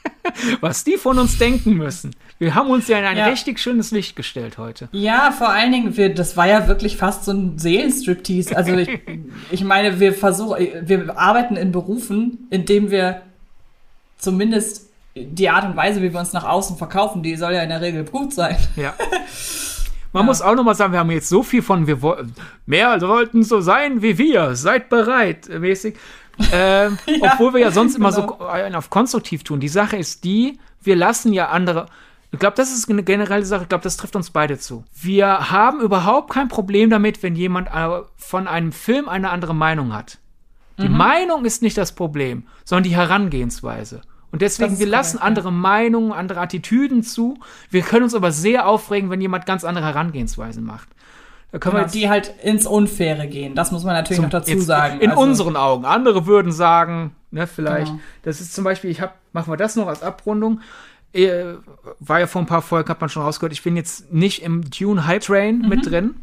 was 0.61 0.83
die 0.83 0.97
von 0.97 1.17
uns 1.19 1.37
denken 1.37 1.73
müssen. 1.73 2.15
Wir 2.39 2.53
haben 2.55 2.69
uns 2.69 2.87
ja 2.87 2.99
in 2.99 3.05
ein 3.05 3.17
Ja. 3.17 3.25
richtig 3.27 3.59
schönes 3.59 3.91
Licht 3.91 4.15
gestellt 4.15 4.57
heute. 4.57 4.89
Ja, 4.91 5.31
vor 5.31 5.49
allen 5.49 5.71
Dingen, 5.71 5.97
wir, 5.97 6.13
das 6.13 6.37
war 6.37 6.47
ja 6.47 6.67
wirklich 6.67 6.97
fast 6.97 7.25
so 7.25 7.31
ein 7.31 7.57
Seelenstriptease. 7.57 8.55
Also 8.55 8.73
ich, 8.75 8.99
ich 9.51 9.63
meine, 9.63 9.99
wir 9.99 10.13
versuchen, 10.13 10.57
wir 10.83 11.17
arbeiten 11.17 11.55
in 11.55 11.71
Berufen, 11.71 12.47
in 12.51 12.65
dem 12.65 12.91
wir 12.91 13.21
zumindest 14.17 14.89
die 15.15 15.49
Art 15.49 15.65
und 15.65 15.75
Weise, 15.75 16.01
wie 16.01 16.13
wir 16.13 16.19
uns 16.19 16.33
nach 16.33 16.43
außen 16.43 16.77
verkaufen, 16.77 17.23
die 17.23 17.35
soll 17.35 17.53
ja 17.53 17.63
in 17.63 17.69
der 17.69 17.81
Regel 17.81 18.03
gut 18.05 18.33
sein. 18.33 18.57
Ja. 18.75 18.93
Man 20.13 20.25
muss 20.25 20.41
auch 20.41 20.55
nochmal 20.55 20.75
sagen, 20.75 20.93
wir 20.93 20.99
haben 20.99 21.11
jetzt 21.11 21.29
so 21.29 21.43
viel 21.43 21.61
von, 21.61 21.87
wir 21.87 22.01
wollten, 22.01 22.33
mehr 22.65 22.99
sollten 22.99 23.43
so 23.43 23.61
sein 23.61 24.01
wie 24.01 24.17
wir, 24.17 24.55
seid 24.55 24.89
bereit, 24.89 25.49
mäßig. 25.49 25.95
Ähm, 26.51 26.99
obwohl 27.21 27.55
wir 27.55 27.61
ja 27.61 27.71
sonst 27.71 27.95
immer 27.95 28.11
genau. 28.11 28.37
so 28.37 28.77
auf 28.77 28.91
konstruktiv 28.91 29.43
tun. 29.43 29.59
Die 29.59 29.67
Sache 29.67 29.97
ist 29.97 30.23
die, 30.23 30.59
wir 30.83 30.95
lassen 30.95 31.33
ja 31.33 31.49
andere. 31.49 31.87
Ich 32.31 32.37
glaube, 32.37 32.55
das 32.55 32.71
ist 32.71 32.87
eine 32.91 33.01
generelle 33.01 33.43
Sache. 33.43 33.63
Ich 33.63 33.69
glaube, 33.69 33.83
das 33.83 33.97
trifft 33.97 34.15
uns 34.15 34.29
beide 34.29 34.59
zu. 34.59 34.83
Wir 34.93 35.49
haben 35.49 35.79
überhaupt 35.79 36.31
kein 36.31 36.47
Problem 36.47 36.91
damit, 36.91 37.23
wenn 37.23 37.35
jemand 37.35 37.69
äh, 37.73 38.01
von 38.17 38.47
einem 38.47 38.71
Film 38.71 39.09
eine 39.09 39.31
andere 39.31 39.55
Meinung 39.55 39.93
hat. 39.93 40.19
Die 40.77 40.89
Mhm. 40.89 40.97
Meinung 40.97 41.45
ist 41.45 41.63
nicht 41.63 41.77
das 41.77 41.93
Problem, 41.93 42.43
sondern 42.65 42.83
die 42.83 42.95
Herangehensweise. 42.95 44.01
Und 44.31 44.41
deswegen, 44.41 44.77
wir 44.79 44.87
lassen 44.87 45.17
korrekt, 45.17 45.23
ja. 45.23 45.27
andere 45.27 45.51
Meinungen, 45.51 46.11
andere 46.11 46.41
Attitüden 46.41 47.01
zu. 47.03 47.37
Wir 47.69 47.81
können 47.81 48.03
uns 48.03 48.13
aber 48.13 48.31
sehr 48.31 48.67
aufregen, 48.67 49.09
wenn 49.09 49.21
jemand 49.21 49.45
ganz 49.45 49.63
andere 49.63 49.85
Herangehensweisen 49.85 50.63
macht. 50.65 50.89
Da 51.51 51.59
können 51.59 51.75
Genau, 51.77 51.87
wir 51.87 51.91
die 51.91 52.09
halt 52.09 52.33
ins 52.43 52.65
Unfaire 52.67 53.25
gehen. 53.27 53.55
Das 53.55 53.71
muss 53.71 53.85
man 53.85 53.93
natürlich 53.93 54.21
noch 54.21 54.29
dazu 54.29 54.59
sagen. 54.59 54.99
In 54.99 55.11
Also, 55.11 55.21
unseren 55.23 55.55
Augen. 55.55 55.85
Andere 55.85 56.27
würden 56.27 56.51
sagen, 56.51 57.15
ne, 57.31 57.47
vielleicht. 57.47 57.87
Genau. 57.87 57.99
Das 58.23 58.41
ist 58.41 58.53
zum 58.53 58.65
Beispiel, 58.65 58.89
ich 58.89 58.99
hab, 58.99 59.15
machen 59.31 59.51
wir 59.51 59.57
das 59.57 59.77
noch 59.77 59.87
als 59.87 60.03
Abrundung. 60.03 60.59
Äh, 61.13 61.53
war 62.01 62.19
ja 62.19 62.27
vor 62.27 62.41
ein 62.41 62.47
paar 62.47 62.61
Folgen, 62.61 62.89
hat 62.89 62.99
man 62.99 63.09
schon 63.09 63.23
rausgehört, 63.23 63.53
ich 63.53 63.63
bin 63.63 63.77
jetzt 63.77 64.11
nicht 64.11 64.43
im 64.43 64.69
Dune 64.69 65.07
Hype 65.07 65.21
Train 65.23 65.59
Mhm. 65.59 65.69
mit 65.69 65.85
drin. 65.89 66.15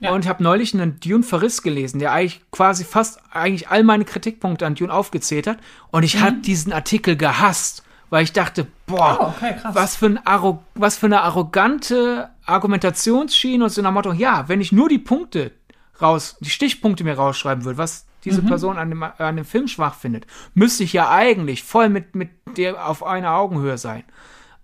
Ja. 0.00 0.12
Und 0.12 0.24
ich 0.24 0.28
habe 0.28 0.42
neulich 0.42 0.72
einen 0.74 0.98
Dune-Verriss 1.00 1.62
gelesen, 1.62 1.98
der 1.98 2.12
eigentlich 2.12 2.40
quasi 2.50 2.84
fast 2.84 3.20
eigentlich 3.32 3.68
all 3.68 3.82
meine 3.84 4.04
Kritikpunkte 4.04 4.66
an 4.66 4.74
Dune 4.74 4.92
aufgezählt 4.92 5.46
hat. 5.46 5.58
Und 5.90 6.02
ich 6.02 6.16
Mhm. 6.16 6.22
hab 6.22 6.42
diesen 6.42 6.72
Artikel 6.72 7.16
gehasst, 7.16 7.82
weil 8.08 8.24
ich 8.24 8.32
dachte, 8.32 8.66
boah, 8.86 9.18
Oh, 9.20 9.24
okay, 9.36 9.54
was 9.72 9.96
für, 9.96 10.06
ein 10.06 10.26
Arro 10.26 10.62
was 10.74 10.96
für 10.96 11.06
eine 11.06 11.20
arrogante 11.22 12.30
Argumentationsschiene 12.46 13.64
und 13.64 13.70
so 13.70 13.82
nach 13.82 13.92
Motto, 13.92 14.12
ja, 14.12 14.48
wenn 14.48 14.60
ich 14.60 14.72
nur 14.72 14.88
die 14.88 14.98
Punkte 14.98 15.52
raus, 16.00 16.36
die 16.40 16.50
Stichpunkte 16.50 17.04
mir 17.04 17.14
rausschreiben 17.14 17.64
würde, 17.64 17.78
was 17.78 18.06
diese 18.24 18.42
Person 18.42 18.76
an 18.78 18.90
dem, 18.90 19.02
an 19.02 19.36
dem 19.36 19.44
Film 19.44 19.66
schwach 19.68 19.94
findet, 19.94 20.26
müsste 20.54 20.84
ich 20.84 20.92
ja 20.92 21.10
eigentlich 21.10 21.62
voll 21.62 21.88
mit, 21.88 22.14
mit 22.14 22.30
der 22.56 22.86
auf 22.86 23.02
einer 23.04 23.32
Augenhöhe 23.34 23.78
sein. 23.78 24.04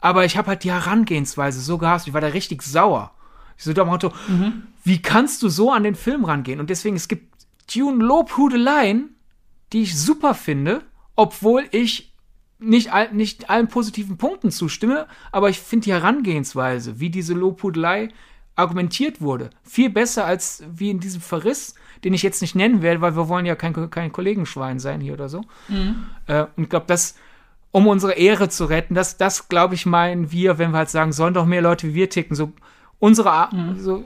Aber 0.01 0.25
ich 0.25 0.37
habe 0.37 0.49
halt 0.49 0.65
die 0.65 0.71
Herangehensweise 0.73 1.61
so 1.61 1.79
gehasst, 1.79 2.07
ich 2.07 2.13
war 2.15 2.21
da 2.21 2.29
richtig 2.29 2.63
sauer. 2.63 3.13
Ich 3.57 3.65
so 3.65 3.73
dem 3.73 3.87
Motto, 3.87 4.13
wie 4.85 5.01
kannst 5.03 5.43
du 5.43 5.49
so 5.49 5.73
an 5.73 5.83
den 5.85 5.95
Film 5.95 6.25
rangehen? 6.25 6.61
Und 6.61 6.71
deswegen, 6.71 6.97
es 6.97 7.09
gibt 7.09 7.35
Dune 7.75 8.05
Lobhudeleien, 8.05 9.17
die 9.73 9.83
ich 9.83 9.99
super 9.99 10.35
finde, 10.35 10.83
obwohl 11.17 11.65
ich 11.71 12.13
nicht, 12.59 12.93
all, 12.93 13.13
nicht 13.13 13.51
allen 13.51 13.69
positiven 13.69 14.17
Punkten 14.17 14.51
zustimme, 14.51 15.07
aber 15.33 15.51
ich 15.51 15.59
finde 15.59 15.85
die 15.85 15.93
Herangehensweise, 15.93 17.01
wie 17.01 17.11
diese 17.11 17.35
Lobhudelei 17.35 18.09
argumentiert 18.55 19.21
wurde, 19.21 19.51
viel 19.63 19.91
besser 19.91 20.25
als 20.25 20.65
wie 20.73 20.91
in 20.91 21.01
diesem 21.01 21.21
Verriss, 21.21 21.75
den 22.05 22.15
ich 22.15 22.23
jetzt 22.23 22.41
nicht 22.41 22.55
nennen 22.55 22.81
werde, 22.81 23.01
weil 23.01 23.17
wir 23.17 23.29
wollen 23.29 23.45
ja 23.45 23.55
kein, 23.55 23.91
kein 23.91 24.13
Kollegenschwein 24.13 24.79
sein 24.79 25.01
hier 25.01 25.13
oder 25.13 25.29
so. 25.29 25.43
Äh, 26.27 26.47
und 26.57 26.65
ich 26.65 26.71
glaube, 26.71 26.87
das, 26.87 27.17
um 27.73 27.87
unsere 27.87 28.15
Ehre 28.15 28.49
zu 28.49 28.65
retten, 28.65 28.95
das, 28.95 29.19
das 29.19 29.49
glaube 29.49 29.75
ich, 29.75 29.85
meinen 29.85 30.33
wir, 30.33 30.57
wenn 30.59 30.71
wir 30.71 30.79
halt 30.79 30.91
sagen, 30.91 31.13
sollen 31.13 31.35
doch 31.35 31.45
mehr 31.45 31.61
Leute 31.63 31.89
wie 31.89 31.95
wir 31.95 32.09
ticken, 32.09 32.35
so 32.35 32.53
unsere, 32.99 33.31
Ar- 33.31 33.51
so, 33.79 34.05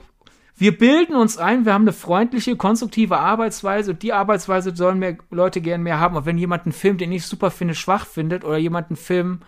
wir 0.57 0.77
bilden 0.77 1.15
uns 1.15 1.37
ein, 1.37 1.65
wir 1.65 1.73
haben 1.73 1.83
eine 1.83 1.93
freundliche, 1.93 2.55
konstruktive 2.55 3.17
Arbeitsweise. 3.17 3.91
Und 3.91 4.03
die 4.03 4.13
Arbeitsweise 4.13 4.75
sollen 4.75 4.99
mehr 4.99 5.17
Leute 5.31 5.61
gern 5.61 5.81
mehr 5.81 5.99
haben. 5.99 6.15
Und 6.15 6.25
wenn 6.25 6.37
jemand 6.37 6.65
einen 6.65 6.73
Film, 6.73 6.97
den 6.97 7.11
ich 7.11 7.25
super 7.25 7.49
finde, 7.49 7.73
schwach 7.73 8.05
findet 8.05 8.43
oder 8.43 8.57
jemand 8.57 8.89
einen 8.89 8.97
Film, 8.97 9.39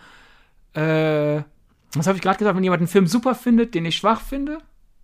äh, 0.72 1.42
was 1.94 2.06
habe 2.08 2.16
ich 2.16 2.22
gerade 2.22 2.38
gesagt, 2.38 2.56
wenn 2.56 2.64
jemand 2.64 2.80
einen 2.80 2.88
Film 2.88 3.06
super 3.06 3.36
findet, 3.36 3.74
den 3.74 3.84
ich 3.84 3.96
schwach 3.96 4.20
finde, 4.20 4.58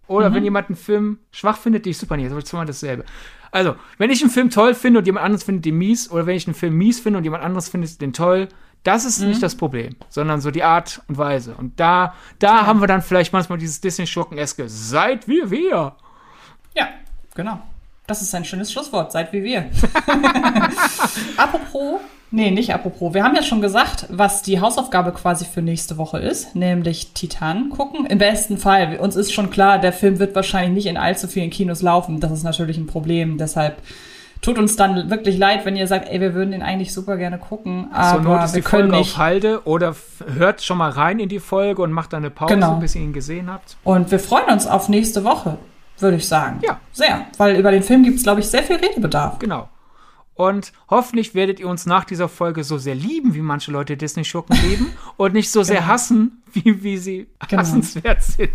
oder 0.09 0.35
wenn 0.35 0.43
jemand 0.43 0.69
einen 0.69 0.77
Film 0.77 1.19
schwach 1.31 1.57
findet, 1.57 1.85
den 1.85 1.93
ich 1.93 1.99
super 1.99 2.17
nicht, 2.17 2.29
das 2.29 2.39
ist 2.39 2.49
zweimal 2.49 2.67
dasselbe. 2.67 3.05
Also, 3.53 3.77
wenn 3.97 4.11
ich 4.11 4.21
einen 4.23 4.31
Film 4.33 4.51
toll 4.51 4.75
finde 4.75 4.99
und 4.99 5.07
jemand 5.07 5.25
anderes 5.25 5.45
findet 5.45 5.65
den 5.65 5.79
mies, 5.79 6.11
oder 6.11 6.27
wenn 6.27 6.35
ich 6.35 6.49
einen 6.49 6.55
Film 6.55 6.77
mies 6.77 6.99
finde 6.99 7.19
und 7.19 7.25
jemand 7.25 7.45
anderes 7.45 7.69
findet 7.69 8.01
den 8.01 8.13
toll, 8.13 8.49
das 8.83 9.05
ist 9.05 9.21
nicht 9.21 9.43
das 9.43 9.55
Problem, 9.55 9.97
sondern 10.09 10.41
so 10.41 10.51
die 10.51 10.63
Art 10.63 11.03
und 11.07 11.19
Weise. 11.19 11.55
Und 11.55 11.79
da, 11.79 12.15
da 12.39 12.67
haben 12.67 12.81
wir 12.81 12.87
dann 12.87 13.03
vielleicht 13.03 13.33
manchmal 13.33 13.59
dieses 13.59 13.81
Disney-Schurken-eske, 13.81 14.69
seid 14.69 15.29
wie 15.29 15.51
wir. 15.51 15.97
Ja, 16.75 16.89
genau. 17.35 17.61
Das 18.07 18.23
ist 18.23 18.35
ein 18.35 18.45
schönes 18.45 18.73
Schlusswort. 18.73 19.13
Seid 19.13 19.33
wie 19.33 19.45
wir. 19.45 19.67
apropos, 21.37 22.01
nee, 22.31 22.51
nicht 22.51 22.73
apropos. 22.75 23.13
Wir 23.13 23.23
haben 23.23 23.37
ja 23.37 23.43
schon 23.43 23.61
gesagt, 23.61 24.07
was 24.09 24.43
die 24.43 24.61
Hausaufgabe 24.61 25.13
quasi 25.13 25.45
für 25.45 25.63
nächste 25.63 25.99
Woche 25.99 26.19
ist, 26.19 26.57
nämlich 26.57 27.13
Titan 27.13 27.69
gucken. 27.69 28.07
Im 28.07 28.19
besten 28.19 28.57
Fall. 28.57 28.97
Uns 28.97 29.15
ist 29.15 29.33
schon 29.33 29.51
klar, 29.51 29.79
der 29.79 29.93
Film 29.93 30.19
wird 30.19 30.35
wahrscheinlich 30.35 30.73
nicht 30.73 30.87
in 30.87 30.97
allzu 30.97 31.29
vielen 31.29 31.51
Kinos 31.51 31.83
laufen. 31.83 32.19
Das 32.19 32.33
ist 32.33 32.45
natürlich 32.45 32.79
ein 32.79 32.87
Problem. 32.87 33.37
Deshalb 33.37 33.83
tut 34.43 34.59
uns 34.59 34.77
dann 34.77 35.11
wirklich 35.11 35.37
leid, 35.37 35.65
wenn 35.67 35.77
ihr 35.77 35.87
sagt, 35.87 36.09
ey, 36.09 36.21
wir 36.21 36.35
würden 36.35 36.53
den 36.53 36.63
eigentlich 36.63 36.93
super 36.95 37.17
gerne 37.17 37.39
gucken, 37.39 37.89
Zur 37.91 37.99
aber 37.99 38.21
Not 38.23 38.45
ist 38.45 38.55
wir 38.55 38.63
die 38.63 38.67
können 38.69 38.89
Folge 38.91 38.99
nicht. 38.99 39.13
auf 39.13 39.19
Halde 39.19 39.61
oder 39.67 39.95
hört 40.37 40.63
schon 40.63 40.79
mal 40.79 40.91
rein 40.91 41.19
in 41.19 41.29
die 41.29 41.41
Folge 41.41 41.83
und 41.83 41.93
macht 41.93 42.13
dann 42.13 42.23
eine 42.23 42.31
Pause, 42.31 42.55
Genau. 42.55 42.77
bis 42.77 42.95
ihr 42.95 43.03
ihn 43.03 43.13
gesehen 43.13 43.51
habt. 43.53 43.77
Und 43.85 44.11
wir 44.11 44.19
freuen 44.19 44.49
uns 44.51 44.67
auf 44.67 44.89
nächste 44.89 45.25
Woche, 45.25 45.59
würde 45.99 46.17
ich 46.17 46.27
sagen. 46.27 46.61
Ja. 46.67 46.81
Sehr, 46.93 47.27
weil 47.37 47.57
über 47.57 47.71
den 47.71 47.83
Film 47.83 48.03
gibt 48.03 48.17
es, 48.17 48.23
glaube 48.23 48.41
ich, 48.41 48.47
sehr 48.47 48.63
viel 48.63 48.77
Redebedarf. 48.77 49.39
Genau. 49.39 49.69
Und 50.35 50.73
hoffentlich 50.89 51.35
werdet 51.35 51.61
ihr 51.61 51.69
uns 51.69 51.85
nach 51.85 52.05
dieser 52.05 52.27
Folge 52.31 52.65
so 52.65 52.79
sehr 52.79 52.95
lieben, 52.95 53.35
wie 53.35 53.43
manche 53.43 53.71
Leute 53.73 53.99
Disney-Schurken 53.99 54.57
lieben 54.71 54.87
und 55.19 55.35
nicht 55.35 55.51
so 55.53 55.63
sehr 55.63 55.81
Genau. 55.81 55.89
hassen, 55.89 56.43
wie, 56.53 56.83
wie 56.83 56.97
sie 56.97 57.27
Genau. 57.49 57.61
hassenswert 57.61 58.23
sind. 58.23 58.49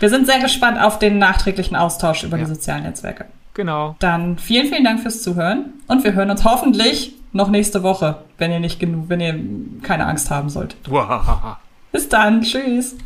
Wir 0.00 0.10
sind 0.10 0.26
sehr 0.26 0.40
gespannt 0.40 0.80
auf 0.80 0.98
den 0.98 1.18
nachträglichen 1.18 1.76
Austausch 1.76 2.24
über 2.24 2.36
Ja. 2.38 2.44
die 2.44 2.50
sozialen 2.50 2.82
Netzwerke. 2.82 3.26
Genau. 3.56 3.96
Dann 4.00 4.36
vielen, 4.36 4.66
vielen 4.66 4.84
Dank 4.84 5.00
fürs 5.00 5.22
Zuhören 5.22 5.72
und 5.88 6.04
wir 6.04 6.12
hören 6.12 6.30
uns 6.30 6.44
hoffentlich 6.44 7.14
noch 7.32 7.48
nächste 7.48 7.82
Woche, 7.82 8.18
wenn 8.36 8.52
ihr 8.52 8.60
nicht 8.60 8.78
genug, 8.78 9.08
wenn 9.08 9.20
ihr 9.20 9.34
keine 9.82 10.06
Angst 10.06 10.30
haben 10.30 10.50
solltet. 10.50 10.78
Wow. 10.90 11.56
Bis 11.90 12.06
dann, 12.06 12.42
tschüss. 12.42 12.96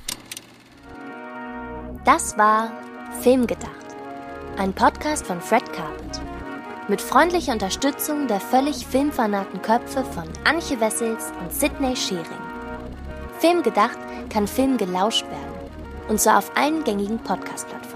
Das 2.04 2.36
war 2.36 2.72
Filmgedacht, 3.20 3.70
ein 4.58 4.72
Podcast 4.72 5.24
von 5.24 5.40
Fred 5.40 5.72
Carpet. 5.72 6.20
Mit 6.88 7.00
freundlicher 7.00 7.52
Unterstützung 7.52 8.26
der 8.26 8.40
völlig 8.40 8.84
filmfanaten 8.84 9.62
Köpfe 9.62 10.02
von 10.02 10.24
Anche 10.42 10.80
Wessels 10.80 11.32
und 11.40 11.52
Sidney 11.52 11.94
Schering. 11.94 12.24
Filmgedacht 13.38 13.98
kann 14.30 14.48
Film 14.48 14.76
gelauscht 14.78 15.24
werden. 15.26 15.70
Und 16.08 16.18
zwar 16.20 16.38
auf 16.38 16.50
allen 16.56 16.82
gängigen 16.82 17.20
Podcast-Plattformen. 17.20 17.89